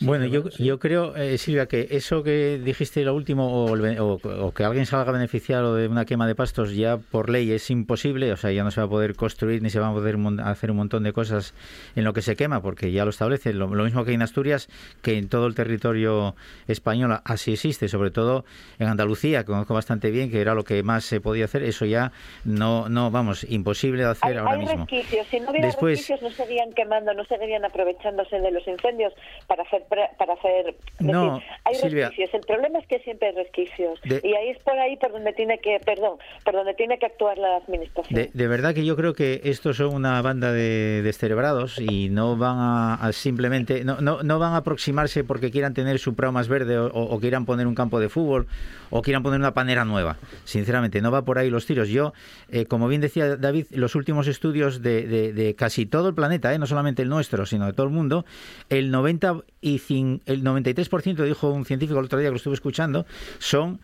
Bueno, 0.00 0.26
yo, 0.26 0.48
yo 0.50 0.78
creo, 0.78 1.16
eh, 1.16 1.38
Silvia, 1.38 1.66
que 1.66 1.88
eso 1.90 2.22
que 2.22 2.58
dijiste 2.62 3.02
lo 3.04 3.14
último, 3.14 3.64
o, 3.64 3.74
el 3.74 3.98
o- 3.98 4.20
o 4.22 4.52
que 4.54 4.62
alguien 4.62 4.86
salga 4.86 5.10
beneficiado 5.10 5.74
de 5.74 5.88
una 5.88 6.04
quema 6.04 6.26
de 6.28 6.34
pastos, 6.36 6.74
ya 6.76 6.98
por 6.98 7.28
ley 7.30 7.50
es 7.50 7.68
imposible, 7.70 8.32
o 8.32 8.36
sea, 8.36 8.52
ya 8.52 8.62
no 8.62 8.70
se 8.70 8.80
va 8.80 8.86
a 8.86 8.90
poder 8.90 9.16
construir 9.16 9.60
ni 9.60 9.70
se 9.70 9.80
va 9.80 9.88
a 9.88 9.92
poder 9.92 10.16
mon- 10.16 10.38
hacer 10.38 10.70
un 10.70 10.76
montón 10.76 11.02
de 11.02 11.12
cosas 11.12 11.52
en 11.96 12.04
lo 12.04 12.12
que 12.12 12.22
se 12.22 12.36
quema, 12.36 12.62
porque 12.62 12.92
ya 12.92 13.04
lo 13.04 13.10
establece. 13.10 13.52
Lo, 13.52 13.74
lo 13.74 13.82
mismo 13.84 14.04
que 14.04 14.12
en 14.12 14.22
Asturias, 14.22 14.68
que 15.02 15.18
en 15.18 15.28
todo 15.28 15.46
el 15.48 15.54
territorio 15.56 16.36
español 16.68 17.18
así 17.24 17.54
existe, 17.54 17.88
sobre 17.88 18.10
todo 18.12 18.44
en 18.78 18.86
Andalucía, 18.86 19.40
que 19.40 19.46
conozco 19.46 19.74
bastante 19.74 20.10
bien, 20.12 20.30
que 20.30 20.40
era 20.40 20.54
lo 20.54 20.62
que 20.62 20.82
más 20.84 21.04
se 21.04 21.20
podía 21.20 21.46
hacer, 21.46 21.64
eso 21.64 21.84
ya 21.86 22.12
no, 22.44 22.88
no 22.88 23.10
vamos, 23.10 23.44
imposible 23.50 24.04
de 24.04 24.10
hacer 24.10 24.30
Hay, 24.32 24.36
ahora 24.36 24.52
hay 24.52 24.58
mismo. 24.60 24.86
resquicios. 24.86 25.26
Si 25.26 25.40
no 25.40 25.50
hubiera 25.50 25.66
Después- 25.66 25.98
resquicios, 25.98 26.22
no 26.22 26.30
seguirían 26.30 26.72
quemando, 26.72 27.12
no 27.14 27.24
seguirían 27.24 27.64
aprovechándose 27.64 28.38
de 28.38 28.52
los 28.52 28.66
incendios 28.68 29.12
para 29.48 29.64
hacer. 29.64 29.82
Para 29.88 30.34
hacer 30.34 30.76
No, 31.00 31.34
decir, 31.36 31.48
hay 31.64 31.74
Silvia. 31.76 32.08
resquicios. 32.08 32.34
El 32.34 32.40
problema 32.46 32.78
es 32.78 32.86
que 32.86 32.98
siempre 33.00 33.28
hay 33.28 33.34
resquicios. 33.34 34.00
De- 34.02 34.20
Y 34.22 34.34
ahí 34.34 34.48
es 34.50 34.58
por 34.58 34.78
ahí 34.78 34.96
por 34.96 35.12
donde 35.12 35.32
tiene 35.32 35.58
que, 35.58 35.80
perdón, 35.84 36.18
por 36.44 36.54
donde 36.54 36.74
tiene 36.74 36.98
que 36.98 37.06
actuar 37.06 37.38
la 37.38 37.56
administración. 37.56 38.14
De, 38.18 38.30
de 38.32 38.48
verdad 38.48 38.74
que 38.74 38.84
yo 38.84 38.96
creo 38.96 39.14
que 39.14 39.40
estos 39.44 39.76
son 39.78 39.94
una 39.94 40.20
banda 40.22 40.52
de 40.52 41.00
descerebrados 41.02 41.78
y 41.80 42.08
no 42.10 42.36
van 42.36 42.58
a, 42.58 42.94
a 42.94 43.12
simplemente, 43.12 43.84
no, 43.84 44.00
no, 44.00 44.22
no 44.22 44.38
van 44.38 44.52
a 44.52 44.58
aproximarse 44.58 45.24
porque 45.24 45.50
quieran 45.50 45.74
tener 45.74 45.98
su 45.98 46.14
prado 46.14 46.32
más 46.32 46.48
verde 46.48 46.78
o, 46.78 46.86
o 46.88 47.20
quieran 47.20 47.46
poner 47.46 47.66
un 47.66 47.74
campo 47.74 47.98
de 48.00 48.08
fútbol 48.08 48.46
o 48.90 49.02
quieran 49.02 49.22
poner 49.22 49.38
una 49.40 49.52
panera 49.54 49.84
nueva. 49.84 50.16
Sinceramente, 50.44 51.00
no 51.00 51.10
va 51.10 51.22
por 51.22 51.38
ahí 51.38 51.50
los 51.50 51.66
tiros. 51.66 51.88
Yo, 51.88 52.12
eh, 52.50 52.66
como 52.66 52.88
bien 52.88 53.00
decía 53.00 53.36
David, 53.36 53.66
los 53.70 53.94
últimos 53.94 54.26
estudios 54.28 54.82
de, 54.82 55.06
de- 55.06 55.32
de 55.32 55.54
casi 55.54 55.86
todo 55.86 56.08
el 56.08 56.14
planeta, 56.14 56.52
eh, 56.54 56.58
no 56.58 56.66
solamente 56.66 57.02
el 57.02 57.08
nuestro, 57.08 57.46
sino 57.46 57.66
de 57.66 57.72
todo 57.72 57.86
el 57.86 57.92
mundo, 57.92 58.24
el 58.70 58.90
90 58.90 59.42
y 59.60 59.77
cin- 59.78 60.20
el 60.26 60.42
93% 60.42 61.24
dijo 61.24 61.50
un 61.50 61.64
científico 61.64 61.98
el 61.98 62.06
otro 62.06 62.18
día 62.18 62.28
que 62.28 62.32
lo 62.32 62.36
estuve 62.36 62.54
escuchando, 62.54 63.06
son 63.38 63.80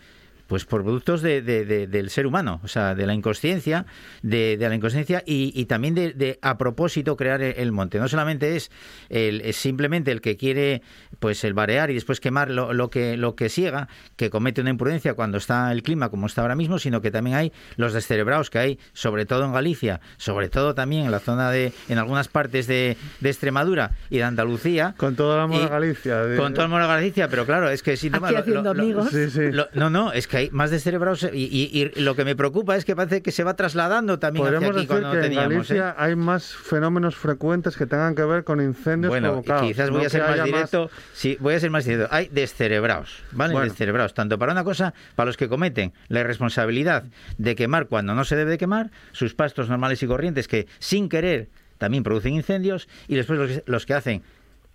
pues 0.47 0.65
por 0.65 0.83
productos 0.83 1.23
de, 1.23 1.41
de- 1.43 1.65
de- 1.65 1.87
del 1.87 2.11
ser 2.11 2.27
humano, 2.27 2.61
o 2.63 2.69
sea, 2.69 2.95
de 2.95 3.07
la 3.07 3.15
inconsciencia, 3.15 3.87
de, 4.23 4.57
de 4.59 4.69
la 4.69 4.75
inconsciencia 4.75 5.23
y, 5.27 5.53
y 5.59 5.65
también 5.67 5.95
de, 5.95 6.13
de, 6.13 6.39
a 6.43 6.59
propósito 6.59 7.17
crear 7.17 7.41
el, 7.43 7.55
el 7.59 7.73
monte. 7.73 7.99
No 7.99 8.09
solamente 8.09 8.57
es, 8.57 8.71
el, 9.09 9.41
es 9.41 9.57
simplemente 9.57 10.13
el 10.13 10.21
que 10.21 10.37
quiere 10.37 10.83
pues 11.19 11.45
el 11.45 11.55
barear 11.55 11.91
y 11.91 11.95
después 11.95 12.21
quemar 12.21 12.51
lo, 12.51 12.73
lo 12.73 12.91
que 12.91 13.17
lo 13.17 13.35
que 13.37 13.49
siega, 13.49 13.89
que 14.17 14.31
comete 14.31 14.61
una 14.61 14.71
imprudencia 14.71 15.15
cuando 15.15 15.39
está 15.39 15.73
el 15.73 15.83
clima 15.83 16.09
como 16.11 16.27
está 16.27 16.43
ahora 16.43 16.55
mismo, 16.57 16.79
sino 16.79 17.01
que 17.01 17.11
también 17.11 17.37
hay 17.37 17.53
los 17.77 17.93
descerebrados 17.93 18.51
que 18.51 18.59
hay, 18.59 18.79
sobre 18.93 19.27
todo 19.27 19.45
en 19.45 19.53
Galicia, 19.53 20.01
sobre 20.19 20.49
todo 20.49 20.75
también 20.75 21.05
en 21.07 21.11
la 21.11 21.21
zona 21.21 21.51
de, 21.51 21.73
en 21.89 21.99
algunas 21.99 22.29
partes 22.29 22.67
de, 22.67 22.97
de 23.21 23.29
Extremadura 23.31 23.93
y 24.11 24.19
de 24.19 24.25
Andalucía. 24.25 24.95
Con 24.97 25.17
todo 25.17 25.35
el 25.37 25.41
amor 25.41 25.61
Y- 25.63 25.65
a 25.65 25.69
Galicia. 25.69 26.17
de- 26.23 26.37
Con 26.37 26.53
todo 26.53 26.67
el 26.67 26.71
amor 26.73 26.83
a 26.83 26.87
Galicia, 26.87 27.29
pero 27.29 27.47
claro, 27.47 27.71
es 27.71 27.83
que 27.83 27.95
no, 28.11 28.27
Aquí 28.27 28.35
haciendo 28.35 28.71
amigos. 28.71 29.11
Sí, 29.11 29.31
sí. 29.31 29.51
lo- 29.53 29.69
no, 29.75 29.89
no, 29.91 30.13
es 30.13 30.27
que 30.27 30.34
hay 30.37 30.51
más 30.51 30.71
descerebrados 30.71 31.29
y, 31.33 31.45
y- 31.45 31.71
y 31.95 32.01
lo 32.01 32.15
que 32.15 32.25
me 32.25 32.35
preocupa 32.37 32.77
es 32.77 32.85
que 32.85 32.95
parece 32.97 33.23
que 33.23 33.31
se 33.33 33.45
va 33.45 33.55
trasladando 33.55 34.19
también 34.19 34.47
hacia 34.47 34.59
Podríamos 34.59 34.77
aquí 34.77 34.87
decir 34.87 35.03
que 35.03 35.07
no 35.09 35.15
en 35.15 35.21
teníamos. 35.21 35.71
¿eh? 35.71 35.75
Galicia 35.79 35.95
hay 35.99 36.17
más 36.17 36.55
fenómenos 36.55 37.17
frecuentes 37.17 37.77
que 37.77 37.87
tengan 37.87 38.15
que 38.15 38.25
ver 38.25 38.45
con 38.45 38.61
incendios 38.61 39.11
Bueno, 39.11 39.29
provocados. 39.29 39.63
quizás 39.67 39.91
voy 39.91 40.01
a 40.01 40.03
que 40.05 40.11
ser 40.11 40.23
más 40.23 40.45
directo. 40.45 40.91
Sí, 41.13 41.37
voy 41.41 41.55
a 41.55 41.61
ser 41.61 41.71
más 41.71 41.85
directo. 41.85 42.09
Hay 42.15 42.29
descerebrados, 42.29 43.23
¿vale? 43.33 43.53
Bueno. 43.55 43.69
Descerebrados, 43.69 44.15
tanto 44.15 44.39
para 44.39 44.53
una 44.53 44.65
cosa, 44.65 44.95
para 45.15 45.27
los 45.27 45.37
que 45.37 45.49
cometen 45.49 45.93
la 46.09 46.21
irresponsabilidad 46.21 47.05
de 47.39 47.55
quemar 47.55 47.87
cuando 47.87 48.15
no 48.15 48.25
se 48.25 48.37
debe 48.37 48.51
de 48.53 48.59
quemar, 48.59 48.91
sus 49.13 49.35
pastos 49.35 49.69
normales 49.69 50.03
y 50.03 50.07
corrientes 50.07 50.49
que 50.49 50.67
sin 50.79 51.09
querer 51.09 51.49
también 51.79 52.03
producen 52.05 52.35
incendios, 52.35 52.89
y 53.09 53.17
después 53.17 53.39
los, 53.39 53.51
que- 53.51 53.63
los 53.67 53.85
que 53.87 53.95
hacen 53.95 54.23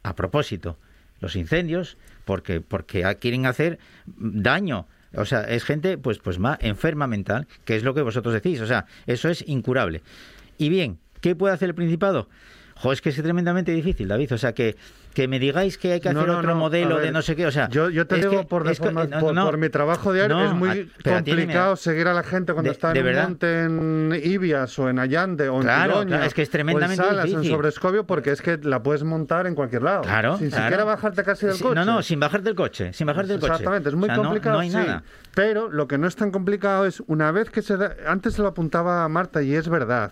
a 0.04 0.16
propósito 0.16 0.78
los 1.22 1.36
incendios 1.36 1.98
porque 2.26 2.62
porque 2.62 3.04
quieren 3.20 3.46
hacer 3.46 3.80
daño. 4.06 4.88
O 5.16 5.26
sea, 5.26 5.42
es 5.42 5.64
gente 5.64 5.98
pues 5.98 6.20
pues 6.20 6.40
más 6.40 6.58
enferma 6.62 7.08
mental, 7.08 7.48
que 7.66 7.76
es 7.76 7.84
lo 7.84 7.94
que 7.94 8.02
vosotros 8.02 8.34
decís, 8.34 8.62
o 8.62 8.68
sea, 8.68 8.86
eso 9.08 9.30
es 9.30 9.44
incurable. 9.48 10.02
Y 10.58 10.70
bien, 10.70 11.00
¿qué 11.22 11.36
puede 11.36 11.54
hacer 11.54 11.70
el 11.70 11.76
Principado? 11.76 12.28
Jo, 12.76 12.94
es 12.94 13.02
que 13.02 13.10
es 13.10 13.16
tremendamente 13.16 13.74
difícil, 13.74 14.08
David. 14.08 14.34
O 14.34 14.38
sea, 14.38 14.54
que, 14.54 14.78
que 15.14 15.28
me 15.28 15.40
digáis 15.40 15.78
que 15.78 15.94
hay 15.94 16.00
que 16.00 16.14
No, 16.14 16.20
hacer 16.22 16.32
no, 16.32 16.38
otro 16.40 16.50
no, 16.54 16.60
modelo 16.60 16.96
a 16.96 16.98
de 17.00 17.06
ver, 17.06 17.14
no 17.14 17.22
sé 17.22 17.36
qué. 17.36 17.46
O 17.48 17.52
sea, 17.52 17.68
yo, 17.70 17.90
yo 17.90 18.06
te 18.08 18.18
digo 18.18 18.48
por, 18.48 18.64
no, 18.66 19.20
por, 19.20 19.34
no, 19.34 19.46
por 19.46 19.58
mi 19.58 19.70
trabajo 19.70 20.14
diario, 20.14 20.36
no, 20.38 20.46
es 20.46 20.54
muy 20.54 20.70
a- 21.04 21.14
complicado 21.14 21.76
seguir 21.76 22.08
a 22.08 22.14
la 22.14 22.24
gente 22.24 22.54
cuando 22.54 22.70
De- 22.70 22.74
está 22.74 22.94
de 22.94 23.00
en 23.00 23.06
verdad. 23.06 23.24
monte 23.28 23.64
en 23.64 24.22
Ibias 24.24 24.78
o 24.80 24.88
en 24.90 25.00
Allande 25.00 25.50
o 25.50 25.58
en 25.58 25.62
Claro, 25.64 25.92
Tiroña, 25.94 26.08
claro, 26.10 26.24
es 26.26 26.34
que 26.34 26.42
es 26.44 26.50
tremendamente 26.50 27.02
o 27.02 27.06
en 27.06 27.10
Salas, 27.10 27.26
difícil. 27.26 27.50
en 27.50 27.56
Sobrescobio, 27.56 28.04
porque 28.06 28.32
es 28.32 28.42
que 28.42 28.58
la 28.62 28.82
puedes 28.84 29.04
montar 29.04 29.48
en 29.48 29.56
cualquier 29.56 29.82
lado. 29.84 30.02
Claro, 30.04 30.38
Sin 30.38 30.50
claro. 30.50 30.64
siquiera 30.66 30.84
bajarte 30.84 31.24
casi 31.24 31.46
del 31.48 31.56
Sí, 31.56 31.64
coche. 31.64 31.76
No, 31.76 31.86
no, 31.86 32.02
sin 32.04 32.20
bajarte 32.20 32.46
del 32.46 32.56
coche, 32.56 32.94
sin 32.94 33.08
bajarte 33.08 33.32
del 33.32 33.40
coche. 33.40 33.52
Exactamente, 33.54 33.90
es 33.90 33.96
muy 33.96 34.04
O 34.04 34.08
sea, 34.08 34.16
no- 34.18 34.24
complicado. 34.24 34.56
No, 34.56 34.62
hay 34.62 34.70
sí. 34.70 34.76
nada. 34.78 35.04
Pero 35.34 35.70
lo 35.70 35.88
que 35.88 35.98
no 35.98 36.08
es 36.08 36.16
tan 36.16 36.32
complicado 36.32 36.86
es 36.86 37.02
una 37.08 37.32
vez 37.32 37.50
que 37.50 37.62
se 37.62 37.78
da, 37.78 37.96
antes 38.08 38.36
se 38.36 38.42
lo 38.42 38.48
apuntaba 38.48 39.08
Marta 39.10 39.42
y 39.42 39.56
es 39.56 39.68
verdad. 39.70 40.12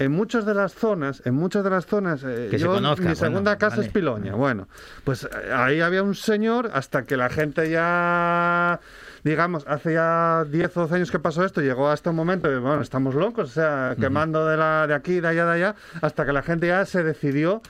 En 0.00 0.12
muchas 0.12 0.46
de 0.46 0.54
las 0.54 0.72
zonas, 0.74 1.22
en 1.26 1.34
muchas 1.34 1.62
de 1.62 1.70
las 1.70 1.84
zonas, 1.86 2.24
eh, 2.24 2.48
Que 2.50 2.58
se 2.58 2.64
yo, 2.64 2.72
conozca, 2.72 3.06
mi 3.06 3.14
segunda 3.14 3.50
bueno, 3.52 3.58
casa 3.58 3.76
vale. 3.76 3.86
es 3.86 3.92
Piloña. 3.92 4.34
Bueno, 4.34 4.66
pues 5.04 5.24
eh, 5.24 5.52
ahí 5.52 5.80
había 5.82 6.02
un 6.02 6.14
señor 6.14 6.70
hasta 6.72 7.04
que 7.04 7.18
la 7.18 7.28
gente 7.28 7.70
ya, 7.70 8.80
digamos, 9.24 9.64
hace 9.68 9.92
ya 9.92 10.46
10 10.48 10.76
o 10.78 10.80
12 10.80 10.94
años 10.94 11.10
que 11.10 11.18
pasó 11.18 11.44
esto, 11.44 11.60
llegó 11.60 11.90
hasta 11.90 12.10
un 12.10 12.16
momento, 12.16 12.48
de, 12.48 12.58
bueno, 12.58 12.80
estamos 12.80 13.14
locos, 13.14 13.50
o 13.50 13.52
sea, 13.52 13.94
quemando 14.00 14.46
de, 14.46 14.56
la, 14.56 14.86
de 14.86 14.94
aquí, 14.94 15.20
de 15.20 15.28
allá, 15.28 15.44
de 15.44 15.52
allá, 15.52 15.74
hasta 16.00 16.24
que 16.24 16.32
la 16.32 16.42
gente 16.42 16.66
ya 16.66 16.86
se 16.86 17.02
decidió 17.02 17.60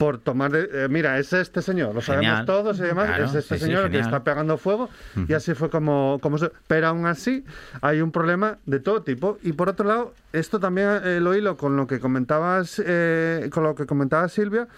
por 0.00 0.16
tomar, 0.16 0.50
de- 0.50 0.84
eh, 0.84 0.88
mira, 0.88 1.18
es 1.18 1.30
este 1.34 1.60
señor, 1.60 1.94
lo 1.94 2.00
sabemos 2.00 2.46
todos 2.46 2.78
y 2.78 2.82
demás, 2.84 3.04
Claro, 3.08 3.24
es 3.26 3.34
este 3.34 3.56
sí, 3.56 3.60
sí, 3.60 3.66
señor 3.66 3.84
el 3.84 3.90
que 3.90 3.98
está 3.98 4.24
pegando 4.24 4.56
fuego 4.56 4.88
y 5.28 5.34
así 5.34 5.52
fue 5.52 5.68
como, 5.68 6.18
como 6.22 6.38
se- 6.38 6.50
pero 6.66 6.86
aún 6.86 7.04
así 7.04 7.44
hay 7.82 8.00
un 8.00 8.10
problema 8.10 8.56
de 8.64 8.80
todo 8.80 9.02
tipo 9.02 9.36
y 9.42 9.52
por 9.52 9.68
otro 9.68 9.86
lado 9.86 10.14
esto 10.32 10.58
también 10.58 10.88
eh, 11.04 11.20
lo 11.20 11.34
hilo 11.34 11.58
con 11.58 11.76
lo 11.76 11.86
que 11.86 12.00
comentabas 12.00 12.80
eh, 12.82 13.50
con 13.52 13.62
lo 13.62 13.74
que 13.74 13.84
comentaba 13.84 14.26
Silvia 14.30 14.68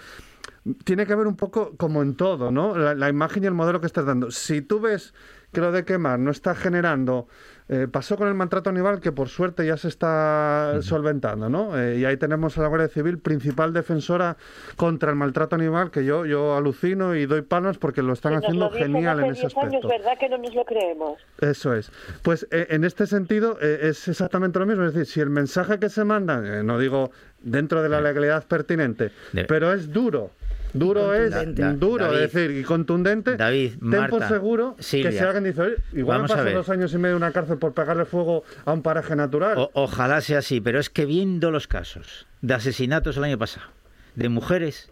tiene 0.85 1.07
que 1.07 1.15
ver 1.15 1.27
un 1.29 1.37
poco 1.37 1.77
como 1.77 2.03
en 2.03 2.15
todo, 2.15 2.51
¿no? 2.51 2.77
La, 2.77 2.95
la 2.95 3.09
imagen 3.09 3.43
y 3.45 3.47
el 3.47 3.55
modelo 3.55 3.81
que 3.81 3.87
estás 3.87 4.07
dando. 4.07 4.31
Si 4.31 4.63
tú 4.63 4.81
ves 4.81 5.13
que 5.53 5.61
lo 5.61 5.71
de 5.73 5.85
quemar 5.85 6.19
no 6.19 6.31
está 6.31 6.55
generando. 6.55 7.29
Eh, 7.69 7.87
pasó 7.91 8.17
con 8.17 8.29
el 8.29 8.35
maltrato 8.35 8.71
animal 8.71 9.01
que 9.01 9.13
por 9.13 9.29
suerte 9.29 9.67
ya 9.67 9.77
se 9.77 9.89
está 9.89 10.79
solventando, 10.83 11.49
¿no? 11.49 11.79
Eh, 11.79 11.99
y 11.99 12.05
ahí 12.05 12.17
tenemos 12.17 12.59
a 12.59 12.63
la 12.63 12.69
Guardia 12.69 12.89
Civil, 12.89 13.19
principal 13.19 13.73
defensora 13.73 14.37
contra 14.77 15.11
el 15.11 15.17
maltrato 15.17 15.57
animal, 15.57 15.91
que 15.91 16.05
yo, 16.05 16.27
yo 16.27 16.57
alucino 16.57 17.15
y 17.15 17.27
doy 17.27 17.43
palmas 17.43 17.79
porque 17.79 18.03
lo 18.03 18.13
están 18.13 18.35
haciendo 18.35 18.67
lo 18.67 18.71
genial 18.71 19.21
en 19.21 19.33
ese 19.33 19.43
10 19.43 19.57
años, 19.57 19.65
aspecto. 19.67 19.89
¿verdad 19.89 20.19
que 20.19 20.29
no 20.29 20.39
nos 20.39 20.55
lo 20.55 20.65
creemos? 20.65 21.21
Eso 21.41 21.75
es. 21.75 21.91
Pues 22.23 22.47
eh, 22.51 22.67
en 22.71 22.85
este 22.85 23.07
sentido 23.07 23.59
eh, 23.61 23.81
es 23.83 24.09
exactamente 24.09 24.59
lo 24.59 24.67
mismo. 24.67 24.85
Es 24.85 24.95
decir, 24.95 25.13
si 25.13 25.21
el 25.21 25.31
mensaje 25.31 25.79
que 25.79 25.89
se 25.89 26.05
manda, 26.05 26.43
eh, 26.45 26.63
no 26.63 26.79
digo 26.79 27.11
dentro 27.41 27.83
de 27.83 27.89
la 27.89 28.01
legalidad 28.01 28.47
pertinente, 28.47 29.11
pero 29.49 29.73
es 29.73 29.93
duro. 29.93 30.31
Duro 30.75 31.13
es 31.15 31.31
Da- 31.31 31.73
duro, 31.75 32.07
David, 32.07 32.19
es 32.21 32.33
decir, 32.33 32.51
y 32.57 32.63
contundente. 32.63 33.37
David, 33.37 33.73
ten 33.79 33.89
Marta, 33.91 34.09
por 34.09 34.29
seguro 34.29 34.77
Silvia, 34.79 35.11
que 35.11 35.19
si 35.19 35.23
alguien 35.25 35.45
dice, 35.45 35.61
"Oye, 35.63 35.75
igual 35.93 36.19
vamos 36.19 36.31
me 36.31 36.35
a 36.35 36.37
paso 36.39 36.45
ver. 36.47 36.55
dos 36.55 36.69
años 36.71 36.95
y 36.95 36.99
medio 36.99 37.17
en 37.17 37.23
una 37.23 37.33
cárcel 37.33 37.59
por 37.59 37.75
pegarle 37.75 38.05
fuego 38.07 38.45
a 38.65 38.73
un 38.73 38.83
paraje 38.83 39.15
natural. 39.15 39.59
O- 39.59 39.71
ojalá 39.75 40.21
sea 40.23 40.39
así, 40.39 40.61
pero 40.61 40.79
es 40.81 40.89
que 40.89 41.05
viendo 41.05 41.51
los 41.51 41.67
casos 41.67 42.27
de 42.41 42.55
asesinatos 42.55 43.17
el 43.19 43.25
año 43.25 43.39
pasado, 43.39 43.67
de 44.15 44.29
mujeres, 44.31 44.91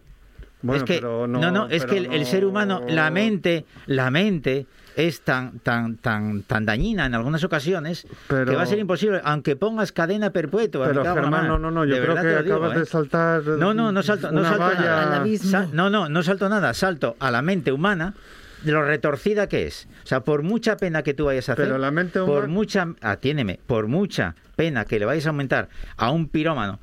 Bueno, 0.62 0.82
es 0.82 0.84
que 0.84 0.96
pero 0.96 1.26
no, 1.26 1.38
no- 1.40 1.50
no, 1.50 1.68
es 1.68 1.86
que 1.86 1.96
el, 1.96 2.12
el 2.12 2.26
ser 2.26 2.44
humano, 2.44 2.82
la 2.86 3.10
mente, 3.10 3.64
la 3.86 4.10
mente 4.10 4.66
es 4.96 5.20
tan 5.22 5.58
tan 5.60 5.96
tan 5.96 6.42
tan 6.42 6.64
dañina 6.66 7.06
en 7.06 7.14
algunas 7.14 7.42
ocasiones 7.44 8.06
Pero- 8.28 8.50
que 8.50 8.56
va 8.56 8.62
a 8.62 8.66
ser 8.66 8.78
imposible, 8.78 9.20
aunque 9.24 9.56
pongas 9.56 9.92
cadena 9.92 10.30
perpetua. 10.30 10.88
Pero 10.88 11.02
Germán, 11.04 11.48
no, 11.48 11.58
no, 11.58 11.70
no, 11.70 11.84
yo 11.84 11.96
creo 12.02 12.14
que 12.16 12.42
digo, 12.42 12.56
acabas 12.56 12.76
¿eh? 12.76 12.80
de 12.80 12.86
saltar 12.86 13.42
No, 13.42 13.72
no, 13.74 13.92
no 13.92 14.02
salto, 14.02 14.30
no 14.32 14.42
salto 14.44 14.58
nada. 14.74 15.02
Al 15.14 15.20
abismo. 15.20 15.50
Sa- 15.50 15.68
no, 15.72 15.90
no, 15.90 16.08
no 16.08 16.22
salto 16.22 16.48
nada, 16.48 16.74
salto 16.74 17.16
a 17.20 17.30
la 17.30 17.42
mente 17.42 17.72
humana 17.72 18.14
de 18.62 18.72
lo 18.72 18.82
retorcida 18.84 19.46
que 19.48 19.66
es. 19.66 19.88
O 20.04 20.06
sea, 20.06 20.20
por 20.20 20.42
mucha 20.42 20.76
pena 20.76 21.02
que 21.02 21.14
tú 21.14 21.24
vayas 21.26 21.48
a 21.48 21.52
hacer, 21.54 21.64
Pero 21.64 21.78
la 21.78 21.90
mente 21.90 22.18
por 22.20 22.30
humana- 22.44 22.46
mucha, 22.48 22.88
atiéndeme, 23.00 23.58
por 23.66 23.86
mucha 23.86 24.34
pena 24.60 24.84
que 24.84 24.98
le 24.98 25.06
vayas 25.06 25.24
a 25.26 25.30
aumentar 25.30 25.68
a 25.96 26.10
un 26.10 26.28
pirómano 26.28 26.78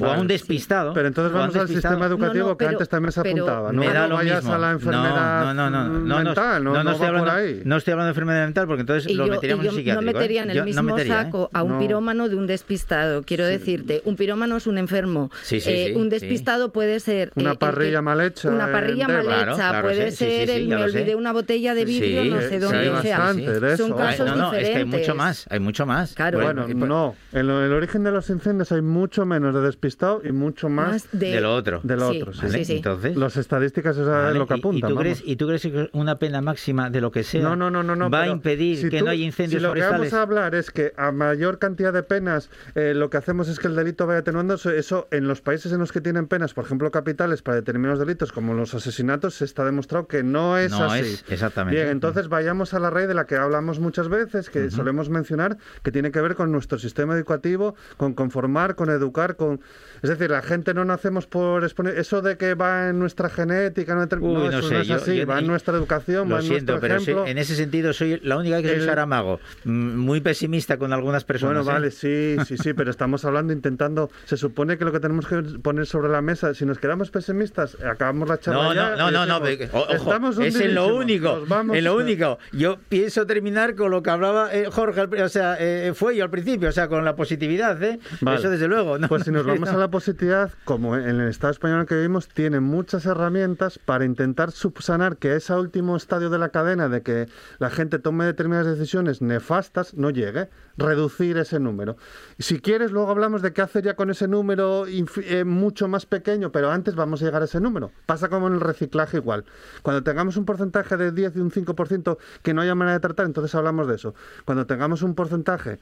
o 0.00 0.06
a 0.06 0.16
un 0.16 0.28
despistado. 0.28 0.94
Pero 0.94 1.08
entonces 1.08 1.32
vamos 1.32 1.56
al 1.56 1.66
sistema 1.68 2.06
educativo 2.06 2.44
No, 2.44 2.50
no, 2.52 2.56
que 2.56 2.66
antes 2.66 2.88
también 2.88 3.10
se 3.12 3.18
apuntaba. 3.20 3.72
No, 3.72 3.80
me 3.80 3.88
da 3.92 4.02
no 4.02 4.08
lo 4.10 4.14
vayas 4.14 4.36
mismo. 4.44 4.54
a 4.54 4.58
la 4.58 4.70
enfermedad 4.70 5.40
no, 5.40 5.54
no, 5.54 5.70
no, 5.70 5.88
no, 5.88 5.98
no, 5.98 6.24
mental, 6.24 6.62
no, 6.64 6.72
no, 6.72 6.84
no, 6.84 6.90
estoy 6.92 7.06
hablando, 7.08 7.32
no 7.64 7.76
estoy 7.76 7.92
hablando 7.92 8.06
de 8.06 8.10
enfermedad 8.10 8.44
mental 8.44 8.66
porque 8.68 8.80
entonces 8.82 9.10
Y 9.10 9.14
lo 9.14 9.26
yo, 9.26 9.32
meteríamos 9.32 9.64
y 9.64 9.68
en 9.68 9.74
psiquiátrico. 9.74 10.12
no 10.12 10.18
metería 10.18 10.42
en 10.44 10.48
¿eh? 10.48 10.52
el 10.52 10.56
Yo 10.58 10.62
no 10.62 10.82
mismo 10.82 10.98
¿eh? 10.98 11.06
saco 11.08 11.50
a 11.52 11.62
un 11.64 11.72
No. 11.72 11.78
pirómano 11.80 12.28
de 12.28 12.36
un 12.36 12.46
despistado. 12.46 13.22
Quiero 13.24 13.44
decirte, 13.44 14.00
un 14.04 14.14
pirómano 14.14 14.56
es 14.56 14.66
un 14.68 14.78
enfermo. 14.78 15.30
Sí, 15.42 15.60
sí, 15.60 15.68
Eh, 15.70 15.86
sí, 15.88 15.94
un 15.96 16.04
sí. 16.04 16.08
despistado 16.10 16.70
puede 16.72 17.00
ser... 17.00 17.32
Una 17.34 17.52
eh, 17.52 17.56
parrilla 17.58 17.98
que- 17.98 18.02
mal 18.02 18.20
hecha 18.20 18.48
Una 18.50 18.70
parrilla 18.70 19.08
mal 19.08 19.24
Claro, 19.24 19.52
hecha. 19.54 19.70
claro, 19.70 19.82
puede 19.88 20.10
ser, 20.12 20.48
el- 20.50 20.68
me 20.68 20.76
olvidé 20.76 21.16
una 21.16 21.32
botella 21.32 21.74
de 21.74 21.84
vidrio, 21.84 22.24
no 22.24 22.40
sé 22.40 22.60
dónde. 22.60 23.76
son 23.76 23.92
casos 23.96 24.26
no, 24.28 24.36
no, 24.36 24.44
es 24.46 24.50
que 24.50 24.56
hay 24.58 24.62
diferentes. 24.84 25.00
mucho 25.00 25.14
más, 25.16 25.46
hay 25.50 25.58
mucho 25.58 25.86
más. 25.86 26.14
Bueno, 26.14 26.38
Bueno, 26.38 26.86
no, 26.86 27.16
En 27.30 27.46
lo- 27.46 27.62
el 27.62 27.72
origen 27.72 28.04
de 28.04 28.10
los 28.10 28.30
incendios 28.30 28.72
hay 28.72 28.80
mucho 28.80 29.26
menos 29.26 29.54
de 29.54 29.60
despistado 29.60 30.22
y 30.24 30.32
mucho 30.32 30.70
más, 30.70 30.88
Más 30.88 31.08
de- 31.12 31.32
De 31.32 31.40
lo 31.42 31.54
otro. 31.54 31.80
de 31.82 31.96
lo 31.96 32.10
Sí, 32.10 32.22
otro. 32.22 32.32
sí. 32.32 32.40
¿Vale? 32.42 32.58
sí, 32.58 32.64
sí. 32.64 32.76
Entonces, 32.78 33.16
Las 33.18 33.36
estadísticas 33.36 33.98
es 33.98 34.06
lo 34.06 34.46
que 34.46 34.54
¿Y- 34.54 34.56
¿Y, 34.56 34.60
apuntan. 34.60 34.90
tú 34.90 34.96
crees, 34.96 35.22
¿Y 35.26 35.36
tú 35.36 35.46
crees 35.46 35.60
que 35.62 35.90
una 35.92 36.18
pena 36.18 36.40
máxima 36.40 36.88
de 36.88 37.02
lo 37.02 37.10
que 37.10 37.24
sea 37.24 37.42
No, 37.42 37.54
no, 37.54 37.70
no, 37.70 37.82
no, 37.82 37.96
no, 37.96 38.08
va 38.08 38.22
a 38.22 38.28
impedir 38.28 38.78
si 38.78 38.88
que 38.88 39.00
tú- 39.00 39.04
no 39.04 39.10
haya 39.10 39.24
incendios 39.24 39.60
si 39.60 39.66
lo 39.66 39.74
que 39.74 39.80
forestales? 39.80 40.10
vamos 40.10 40.14
a 40.14 40.22
hablar 40.22 40.54
es 40.54 40.70
que 40.70 40.94
a 40.96 41.12
mayor 41.12 41.58
cantidad 41.58 41.92
de 41.92 42.02
penas 42.02 42.48
eh, 42.74 42.94
lo 42.94 43.10
que 43.10 43.18
hacemos 43.18 43.48
es 43.48 43.58
que 43.58 43.66
el 43.68 43.76
delito 43.76 44.06
vaya 44.06 44.20
atenuando, 44.20 44.54
eso, 44.54 44.70
eso 44.70 45.06
en 45.10 45.28
los 45.28 45.42
países 45.42 45.70
en 45.72 45.80
los 45.80 45.92
que 45.92 46.00
tienen 46.00 46.28
penas, 46.28 46.54
por 46.54 46.64
ejemplo, 46.64 46.90
capitales 46.90 47.42
para 47.42 47.56
determinados 47.56 47.98
delitos 47.98 48.32
como 48.32 48.54
los 48.54 48.72
asesinatos, 48.74 49.34
se 49.34 49.44
está 49.44 49.66
demostrado 49.66 50.06
que 50.06 50.22
no 50.22 50.56
es 50.56 50.70
No 50.70 50.84
así. 50.90 51.00
es, 51.00 51.24
exactamente. 51.28 51.76
Bien, 51.78 51.90
entonces 51.90 52.28
vayamos 52.28 52.72
a 52.72 52.78
la 52.78 52.88
raíz 52.88 53.06
de 53.08 53.14
la 53.14 53.26
que 53.26 53.36
hablamos 53.36 53.80
muchas 53.80 54.08
veces, 54.08 54.48
que 54.48 54.70
solemos 54.70 55.10
mencionar, 55.10 55.58
que 55.82 55.92
tiene 55.92 56.10
que 56.10 56.22
ver 56.22 56.34
con 56.34 56.50
nuestro 56.52 56.78
sistema 56.78 57.07
educativo, 57.12 57.74
con 57.96 58.14
conformar, 58.14 58.74
con 58.74 58.90
educar, 58.90 59.36
con... 59.36 59.60
Es 60.02 60.10
decir, 60.10 60.30
la 60.30 60.42
gente 60.42 60.74
no 60.74 60.84
nacemos 60.84 61.26
por 61.26 61.64
exponer... 61.64 61.98
Eso 61.98 62.22
de 62.22 62.36
que 62.36 62.54
va 62.54 62.88
en 62.90 62.98
nuestra 62.98 63.28
genética, 63.28 63.94
no, 63.94 64.02
Uy, 64.02 64.34
no, 64.34 64.50
no 64.50 64.62
sé, 64.62 64.74
no 64.74 64.80
es 64.80 64.86
yo- 64.88 64.94
así, 64.96 65.16
yo 65.16 65.26
va 65.26 65.36
ni- 65.36 65.40
en 65.42 65.46
nuestra 65.48 65.74
educación, 65.76 66.28
Lo 66.28 66.34
va 66.36 66.40
en 66.40 66.46
siento, 66.46 66.72
nuestro 66.72 66.80
pero 66.88 67.00
ejemplo. 67.02 67.26
en 67.26 67.38
ese 67.38 67.54
sentido 67.56 67.92
soy 67.92 68.20
la 68.22 68.36
única 68.36 68.62
que 68.62 68.68
soy 68.68 68.76
El- 68.78 68.84
Saramago, 68.84 69.40
mm, 69.64 69.96
muy 69.96 70.20
pesimista 70.20 70.76
con 70.78 70.92
algunas 70.92 71.24
personas. 71.24 71.64
Bueno, 71.64 71.70
¿eh? 71.70 71.74
vale, 71.74 71.90
sí, 71.90 72.36
sí, 72.46 72.56
sí, 72.58 72.74
pero 72.74 72.90
estamos 72.90 73.24
hablando, 73.24 73.52
intentando. 73.52 74.10
Se 74.24 74.36
supone 74.36 74.78
que 74.78 74.84
lo 74.84 74.92
que 74.92 75.00
tenemos 75.00 75.26
que 75.26 75.42
poner 75.62 75.86
sobre 75.86 76.08
la 76.10 76.20
mesa, 76.22 76.54
si 76.54 76.64
nos 76.64 76.78
quedamos 76.78 77.10
pesimistas, 77.10 77.76
acabamos 77.84 78.28
la 78.28 78.38
charla. 78.38 78.62
No, 78.62 78.74
ya 78.74 78.90
no, 78.90 78.96
no, 78.96 79.10
no, 79.10 79.26
no, 79.26 79.40
decimos, 79.40 79.74
o- 79.74 79.94
ojo, 79.94 80.42
es 80.42 80.60
en 80.60 80.74
lo 80.74 80.94
único, 80.94 81.44
en 81.72 81.84
lo 81.84 81.96
único. 81.96 82.38
Yo 82.52 82.78
pienso 82.88 83.26
terminar 83.26 83.74
con 83.74 83.90
lo 83.90 84.02
que 84.02 84.10
hablaba 84.10 84.54
eh, 84.54 84.66
Jorge, 84.70 85.02
o 85.22 85.28
sea, 85.28 85.56
eh, 85.58 85.92
fue 85.94 86.16
yo 86.16 86.24
al 86.24 86.30
principio, 86.30 86.68
o 86.68 86.72
sea, 86.72 86.88
con 86.88 87.04
la 87.04 87.16
positividad, 87.16 87.82
¿eh? 87.82 87.98
Vale. 88.20 88.38
Eso 88.38 88.50
desde 88.50 88.68
luego. 88.68 88.98
¿no? 88.98 89.08
Pues 89.08 89.24
si 89.24 89.30
nos 89.30 89.44
vamos 89.46 89.68
a 89.68 89.76
la 89.76 89.87
positividad, 89.90 90.52
como 90.64 90.96
en 90.96 91.20
el 91.20 91.28
Estado 91.28 91.52
español 91.52 91.86
que 91.86 91.94
vivimos, 91.94 92.28
tiene 92.28 92.60
muchas 92.60 93.06
herramientas 93.06 93.78
para 93.78 94.04
intentar 94.04 94.50
subsanar 94.50 95.16
que 95.16 95.36
ese 95.36 95.54
último 95.54 95.96
estadio 95.96 96.30
de 96.30 96.38
la 96.38 96.50
cadena 96.50 96.88
de 96.88 97.02
que 97.02 97.28
la 97.58 97.70
gente 97.70 97.98
tome 97.98 98.24
determinadas 98.24 98.66
decisiones 98.66 99.22
nefastas 99.22 99.94
no 99.94 100.10
llegue, 100.10 100.48
reducir 100.76 101.38
ese 101.38 101.60
número. 101.60 101.96
Si 102.38 102.60
quieres, 102.60 102.92
luego 102.92 103.10
hablamos 103.10 103.42
de 103.42 103.52
qué 103.52 103.62
hacer 103.62 103.84
ya 103.84 103.96
con 103.96 104.10
ese 104.10 104.28
número 104.28 104.84
eh, 104.86 105.44
mucho 105.44 105.88
más 105.88 106.06
pequeño, 106.06 106.52
pero 106.52 106.70
antes 106.70 106.94
vamos 106.94 107.22
a 107.22 107.24
llegar 107.24 107.42
a 107.42 107.46
ese 107.46 107.60
número. 107.60 107.90
Pasa 108.06 108.28
como 108.28 108.46
en 108.48 108.54
el 108.54 108.60
reciclaje 108.60 109.18
igual. 109.18 109.44
Cuando 109.82 110.02
tengamos 110.02 110.36
un 110.36 110.44
porcentaje 110.44 110.96
de 110.96 111.12
10 111.12 111.36
y 111.36 111.40
un 111.40 111.50
5% 111.50 112.18
que 112.42 112.54
no 112.54 112.62
haya 112.62 112.74
manera 112.74 112.94
de 112.94 113.00
tratar, 113.00 113.26
entonces 113.26 113.54
hablamos 113.54 113.88
de 113.88 113.96
eso. 113.96 114.14
Cuando 114.44 114.66
tengamos 114.66 115.02
un 115.02 115.14
porcentaje 115.14 115.78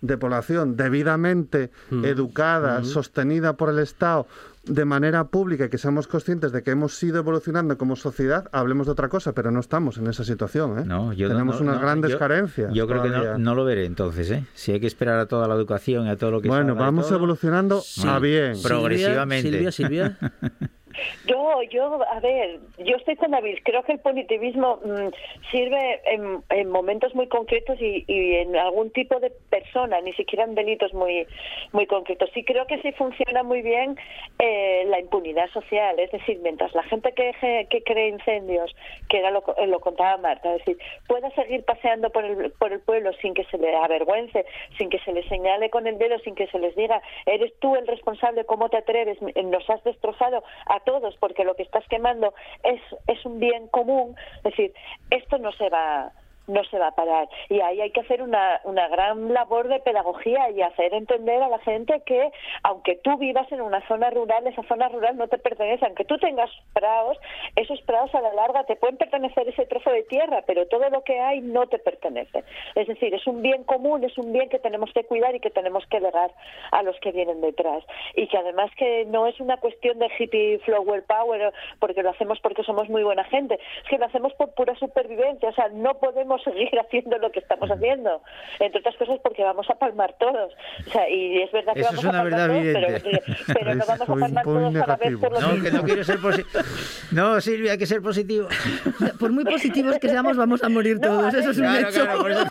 de 0.00 0.16
población 0.16 0.76
debidamente 0.76 1.70
educada, 2.04 2.84
sostenida 2.84 3.56
por 3.56 3.70
el 3.70 3.78
Estado 3.80 4.26
de 4.64 4.84
manera 4.84 5.24
pública 5.28 5.64
y 5.64 5.68
que 5.70 5.78
seamos 5.78 6.06
conscientes 6.06 6.52
de 6.52 6.62
que 6.62 6.72
hemos 6.72 7.02
ido 7.02 7.18
evolucionando 7.18 7.78
como 7.78 7.96
sociedad, 7.96 8.48
hablemos 8.52 8.86
de 8.86 8.92
otra 8.92 9.08
cosa, 9.08 9.32
pero 9.32 9.50
no 9.50 9.60
estamos 9.60 9.96
en 9.96 10.06
esa 10.08 10.24
situación. 10.24 10.78
¿eh? 10.80 10.82
No, 10.84 11.12
yo 11.14 11.28
no- 11.28 11.34
Tenemos 11.34 11.56
no- 11.56 11.62
unas 11.62 11.76
no, 11.76 11.80
grandes 11.82 12.10
yo- 12.12 12.18
carencias. 12.18 12.72
Yo 12.74 12.86
creo 12.86 13.02
que 13.02 13.08
todavía. 13.08 13.32
no, 13.32 13.38
no 13.38 13.54
lo 13.54 13.64
veré 13.64 13.86
entonces, 13.86 14.30
¿eh? 14.30 14.44
Si 14.54 14.72
hay 14.72 14.80
que 14.80 14.86
esperar 14.86 15.18
a 15.20 15.26
toda 15.26 15.48
la 15.48 15.54
educación 15.54 16.06
y 16.06 16.10
a 16.10 16.16
todo 16.16 16.30
lo 16.32 16.40
que 16.42 16.48
se 16.48 16.54
Bueno, 16.54 16.74
vamos 16.74 17.06
todo, 17.06 17.16
evolucionando 17.16 17.82
a 18.06 18.18
bien. 18.18 18.56
Silvia, 18.56 18.68
Progresivamente. 18.68 19.50
Silvia, 19.50 19.72
Silvia. 19.72 20.18
Yo, 21.26 21.62
yo, 21.62 22.00
a 22.10 22.20
ver, 22.20 22.58
yo 22.78 22.96
estoy 22.96 23.16
con 23.16 23.30
David. 23.30 23.58
Creo 23.64 23.82
que 23.82 23.92
el 23.92 24.00
punitivismo 24.00 24.76
mm, 24.84 25.08
sirve 25.50 26.00
en, 26.06 26.42
en 26.50 26.70
momentos 26.70 27.14
muy 27.14 27.28
concretos 27.28 27.80
y, 27.80 28.04
y 28.06 28.34
en 28.36 28.56
algún 28.56 28.90
tipo 28.90 29.18
de 29.20 29.30
persona, 29.50 30.00
ni 30.00 30.12
siquiera 30.14 30.44
en 30.44 30.54
delitos 30.54 30.92
muy, 30.94 31.26
muy 31.72 31.86
concretos. 31.86 32.30
Sí 32.34 32.44
creo 32.44 32.66
que 32.66 32.80
sí 32.82 32.92
funciona 32.92 33.42
muy 33.42 33.62
bien 33.62 33.96
eh, 34.38 34.84
la 34.86 35.00
impunidad 35.00 35.48
social. 35.50 35.98
Es 35.98 36.10
decir, 36.10 36.38
mientras 36.42 36.74
la 36.74 36.82
gente 36.84 37.12
que, 37.12 37.66
que 37.70 37.82
cree 37.82 38.08
incendios, 38.08 38.74
que 39.08 39.18
era 39.18 39.30
lo, 39.30 39.42
co- 39.42 39.54
lo 39.66 39.80
contaba 39.80 40.16
Marta, 40.18 40.54
es 40.54 40.64
decir, 40.64 40.78
pueda 41.06 41.30
seguir 41.30 41.64
paseando 41.64 42.10
por 42.10 42.24
el, 42.24 42.50
por 42.52 42.72
el 42.72 42.80
pueblo 42.80 43.12
sin 43.14 43.34
que 43.34 43.44
se 43.44 43.58
le 43.58 43.74
avergüence, 43.74 44.46
sin 44.76 44.88
que 44.90 44.98
se 45.00 45.12
le 45.12 45.26
señale 45.28 45.70
con 45.70 45.86
el 45.86 45.98
dedo, 45.98 46.18
sin 46.20 46.34
que 46.34 46.46
se 46.48 46.58
les 46.58 46.74
diga, 46.76 47.02
eres 47.26 47.52
tú 47.60 47.76
el 47.76 47.86
responsable, 47.86 48.44
¿cómo 48.44 48.68
te 48.68 48.76
atreves? 48.78 49.18
Nos 49.22 49.68
has 49.70 49.82
destrozado 49.84 50.42
todos 50.88 51.14
porque 51.18 51.44
lo 51.44 51.54
que 51.54 51.64
estás 51.64 51.86
quemando 51.88 52.32
es, 52.62 52.80
es 53.08 53.22
un 53.26 53.38
bien 53.38 53.68
común. 53.68 54.16
Es 54.38 54.44
decir, 54.44 54.72
esto 55.10 55.36
no 55.36 55.52
se 55.52 55.68
va 55.68 56.12
no 56.48 56.64
se 56.64 56.78
va 56.78 56.88
a 56.88 56.94
parar. 56.94 57.28
Y 57.48 57.60
ahí 57.60 57.80
hay 57.80 57.90
que 57.90 58.00
hacer 58.00 58.22
una, 58.22 58.60
una 58.64 58.88
gran 58.88 59.32
labor 59.32 59.68
de 59.68 59.80
pedagogía 59.80 60.50
y 60.50 60.62
hacer 60.62 60.94
entender 60.94 61.42
a 61.42 61.48
la 61.48 61.58
gente 61.60 62.02
que 62.04 62.30
aunque 62.62 62.96
tú 62.96 63.16
vivas 63.18 63.50
en 63.52 63.60
una 63.60 63.86
zona 63.86 64.10
rural, 64.10 64.46
esa 64.46 64.62
zona 64.64 64.88
rural 64.88 65.16
no 65.16 65.28
te 65.28 65.38
pertenece. 65.38 65.84
Aunque 65.86 66.04
tú 66.04 66.18
tengas 66.18 66.50
prados, 66.72 67.18
esos 67.56 67.80
prados 67.82 68.14
a 68.14 68.20
la 68.20 68.32
larga 68.34 68.64
te 68.64 68.76
pueden 68.76 68.96
pertenecer 68.96 69.48
ese 69.48 69.66
trozo 69.66 69.90
de 69.90 70.02
tierra, 70.04 70.42
pero 70.46 70.66
todo 70.66 70.88
lo 70.90 71.02
que 71.04 71.20
hay 71.20 71.40
no 71.40 71.66
te 71.66 71.78
pertenece. 71.78 72.44
Es 72.74 72.86
decir, 72.86 73.14
es 73.14 73.26
un 73.26 73.42
bien 73.42 73.64
común, 73.64 74.04
es 74.04 74.16
un 74.18 74.32
bien 74.32 74.48
que 74.48 74.58
tenemos 74.58 74.90
que 74.92 75.04
cuidar 75.04 75.34
y 75.34 75.40
que 75.40 75.50
tenemos 75.50 75.86
que 75.86 76.00
legar 76.00 76.32
a 76.72 76.82
los 76.82 76.98
que 77.00 77.12
vienen 77.12 77.40
detrás. 77.40 77.84
Y 78.14 78.26
que 78.28 78.38
además 78.38 78.70
que 78.76 79.04
no 79.06 79.26
es 79.26 79.38
una 79.40 79.58
cuestión 79.58 79.98
de 79.98 80.10
hippie 80.18 80.58
flower 80.60 81.04
power, 81.04 81.52
porque 81.78 82.02
lo 82.02 82.10
hacemos 82.10 82.40
porque 82.40 82.62
somos 82.62 82.88
muy 82.88 83.02
buena 83.02 83.24
gente, 83.24 83.54
es 83.82 83.88
que 83.88 83.98
lo 83.98 84.06
hacemos 84.06 84.32
por 84.34 84.54
pura 84.54 84.74
supervivencia. 84.76 85.50
O 85.50 85.54
sea, 85.54 85.68
no 85.68 85.94
podemos 85.98 86.37
seguir 86.38 86.70
haciendo 86.80 87.18
lo 87.18 87.30
que 87.30 87.40
estamos 87.40 87.70
haciendo. 87.70 88.22
Entre 88.60 88.80
otras 88.80 88.96
cosas 88.96 89.18
porque 89.22 89.42
vamos 89.42 89.68
a 89.70 89.74
palmar 89.74 90.14
todos. 90.18 90.52
O 90.86 90.90
sea, 90.90 91.08
y 91.08 91.42
es 91.42 91.52
verdad 91.52 91.74
que 91.74 91.80
Eso 91.80 91.88
vamos 91.90 92.04
es 92.04 92.10
una 92.10 92.18
a 92.18 92.22
palmar 92.22 92.48
verdad 92.50 93.00
todos, 93.02 93.02
pero, 93.02 93.54
pero 93.54 93.74
no 93.74 93.82
Es 93.82 93.86
vamos 93.88 94.00
a 94.02 94.06
palmar 94.06 94.44
todos 94.44 94.74
a 94.76 94.86
la 94.86 94.96
vez 94.96 95.10
negativo. 95.10 95.20
por 95.20 95.32
lo 95.32 95.40
No, 95.56 95.62
que 95.62 95.70
no 95.70 95.82
quiero 95.82 96.04
ser 96.04 96.18
positivo. 96.18 96.64
No, 97.12 97.40
Silvia, 97.40 97.72
hay 97.72 97.78
que 97.78 97.86
ser 97.86 98.02
positivo. 98.02 98.48
Por 99.18 99.32
muy 99.32 99.44
positivos 99.44 99.98
que 99.98 100.08
seamos, 100.08 100.36
vamos 100.36 100.62
a 100.62 100.68
morir 100.68 100.98
No, 101.00 101.08
todos. 101.08 101.34
a 101.34 101.38
Eso 101.38 101.50
es 101.50 101.58
un 101.58 101.64
claro, 101.64 101.88
hecho. 101.88 102.02
claro, 102.04 102.18
por 102.20 102.30
eso- 102.30 102.44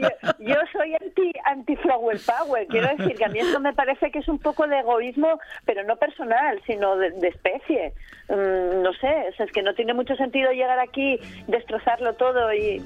yo, 0.00 0.08
yo 0.38 0.54
soy 0.72 0.94
anti 0.94 1.32
anti 1.44 1.76
flower 1.76 2.18
power 2.26 2.66
quiero 2.68 2.88
decir 2.96 3.16
que 3.16 3.24
a 3.24 3.28
mí 3.28 3.38
esto 3.38 3.60
me 3.60 3.72
parece 3.72 4.10
que 4.10 4.18
es 4.20 4.28
un 4.28 4.38
poco 4.38 4.66
de 4.66 4.78
egoísmo 4.80 5.38
pero 5.64 5.84
no 5.84 5.96
personal 5.96 6.60
sino 6.66 6.96
de, 6.96 7.10
de 7.12 7.28
especie 7.28 7.92
Mm, 8.28 8.82
no 8.82 8.92
sé 8.94 9.06
o 9.32 9.36
sea, 9.36 9.46
es 9.46 9.52
que 9.52 9.62
no 9.62 9.72
tiene 9.74 9.94
mucho 9.94 10.16
sentido 10.16 10.50
llegar 10.50 10.80
aquí 10.80 11.20
destrozarlo 11.46 12.14
todo 12.14 12.52
y 12.52 12.82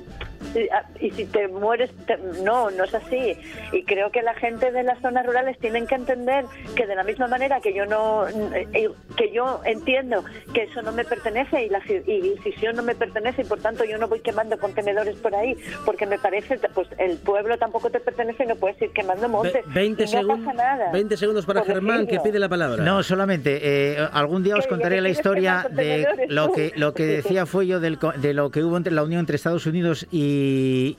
y, 0.54 0.68
ah, 0.70 0.84
y 1.00 1.10
si 1.10 1.24
te 1.26 1.48
mueres 1.48 1.90
te- 2.06 2.16
no 2.42 2.70
no 2.70 2.84
es 2.84 2.94
así. 2.94 3.36
Y 3.72 3.84
creo 3.84 4.10
que 4.10 4.22
la 4.22 4.34
gente 4.34 4.70
de 4.72 4.82
las 4.82 5.00
zonas 5.00 5.26
rurales 5.26 5.58
tienen 5.58 5.86
que 5.86 5.94
entender 5.94 6.44
que 6.74 6.86
de 6.86 6.94
la 6.94 7.04
misma 7.04 7.26
manera 7.28 7.60
que 7.60 7.74
yo 7.74 7.86
no 7.86 8.26
eh, 8.28 8.88
que 9.16 9.32
yo 9.32 9.60
entiendo 9.64 10.24
que 10.54 10.64
eso 10.64 10.82
no 10.82 10.92
me 10.92 11.04
pertenece 11.04 11.64
y 11.64 11.68
la 11.68 11.80
ci- 11.82 12.02
y 12.06 12.38
Fisión 12.40 12.76
no 12.76 12.82
me 12.82 12.94
pertenece 12.94 13.42
y 13.42 13.44
por 13.44 13.60
tanto 13.60 13.84
yo 13.84 13.98
no 13.98 14.08
voy 14.08 14.20
quemando 14.20 14.58
contenedores 14.58 15.16
por 15.16 15.34
ahí 15.34 15.56
porque 15.84 16.06
me 16.06 16.18
parece 16.18 16.58
pues 16.74 16.88
el 16.98 17.16
pueblo 17.18 17.58
tampoco 17.58 17.90
te 17.90 18.00
pertenece 18.00 18.44
y 18.44 18.46
no 18.46 18.56
puedes 18.56 18.80
ir 18.82 18.90
quemando 18.92 19.28
montes. 19.28 19.64
Ve- 19.66 19.72
20, 19.74 20.02
y 20.02 20.06
no 20.06 20.12
segun- 20.12 20.44
pasa 20.44 20.52
nada. 20.54 20.92
20 20.92 21.16
segundos 21.16 21.46
para 21.46 21.64
Germán, 21.64 22.06
que 22.06 22.20
pide 22.20 22.38
la 22.38 22.48
palabra. 22.48 22.82
No, 22.82 23.02
solamente 23.02 23.60
eh, 23.62 24.08
algún 24.12 24.42
día 24.42 24.56
os 24.56 24.66
contaré 24.66 24.96
¿Ya 24.96 25.02
la 25.02 25.08
historia 25.10 25.66
de 25.70 26.26
lo 26.28 26.52
que 26.52 26.72
lo 26.76 26.94
que 26.94 27.04
decía 27.22 27.46
fue 27.46 27.66
yo 27.66 27.80
del, 27.80 27.98
de 28.16 28.34
lo 28.34 28.50
que 28.50 28.62
hubo 28.64 28.76
entre 28.76 28.92
la 28.92 29.02
unión 29.02 29.20
entre 29.20 29.36
Estados 29.36 29.66
Unidos 29.66 30.06
y, 30.10 30.29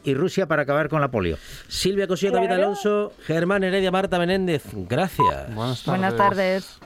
y 0.04 0.14
Rusia 0.14 0.48
para 0.48 0.64
acabar 0.64 0.90
con 0.90 1.02
la 1.02 1.10
polio. 1.10 1.38
Silvia 1.68 2.08
Cosío, 2.08 2.32
David. 2.32 2.52
Alonso, 2.52 3.14
Germán 3.26 3.64
Heredia, 3.64 3.92
Marta 3.92 4.20
Menéndez. 4.20 4.64
Gracias. 4.74 5.54
Buenas 5.54 5.86
Buenas 5.86 6.16
tardes. 6.16 6.80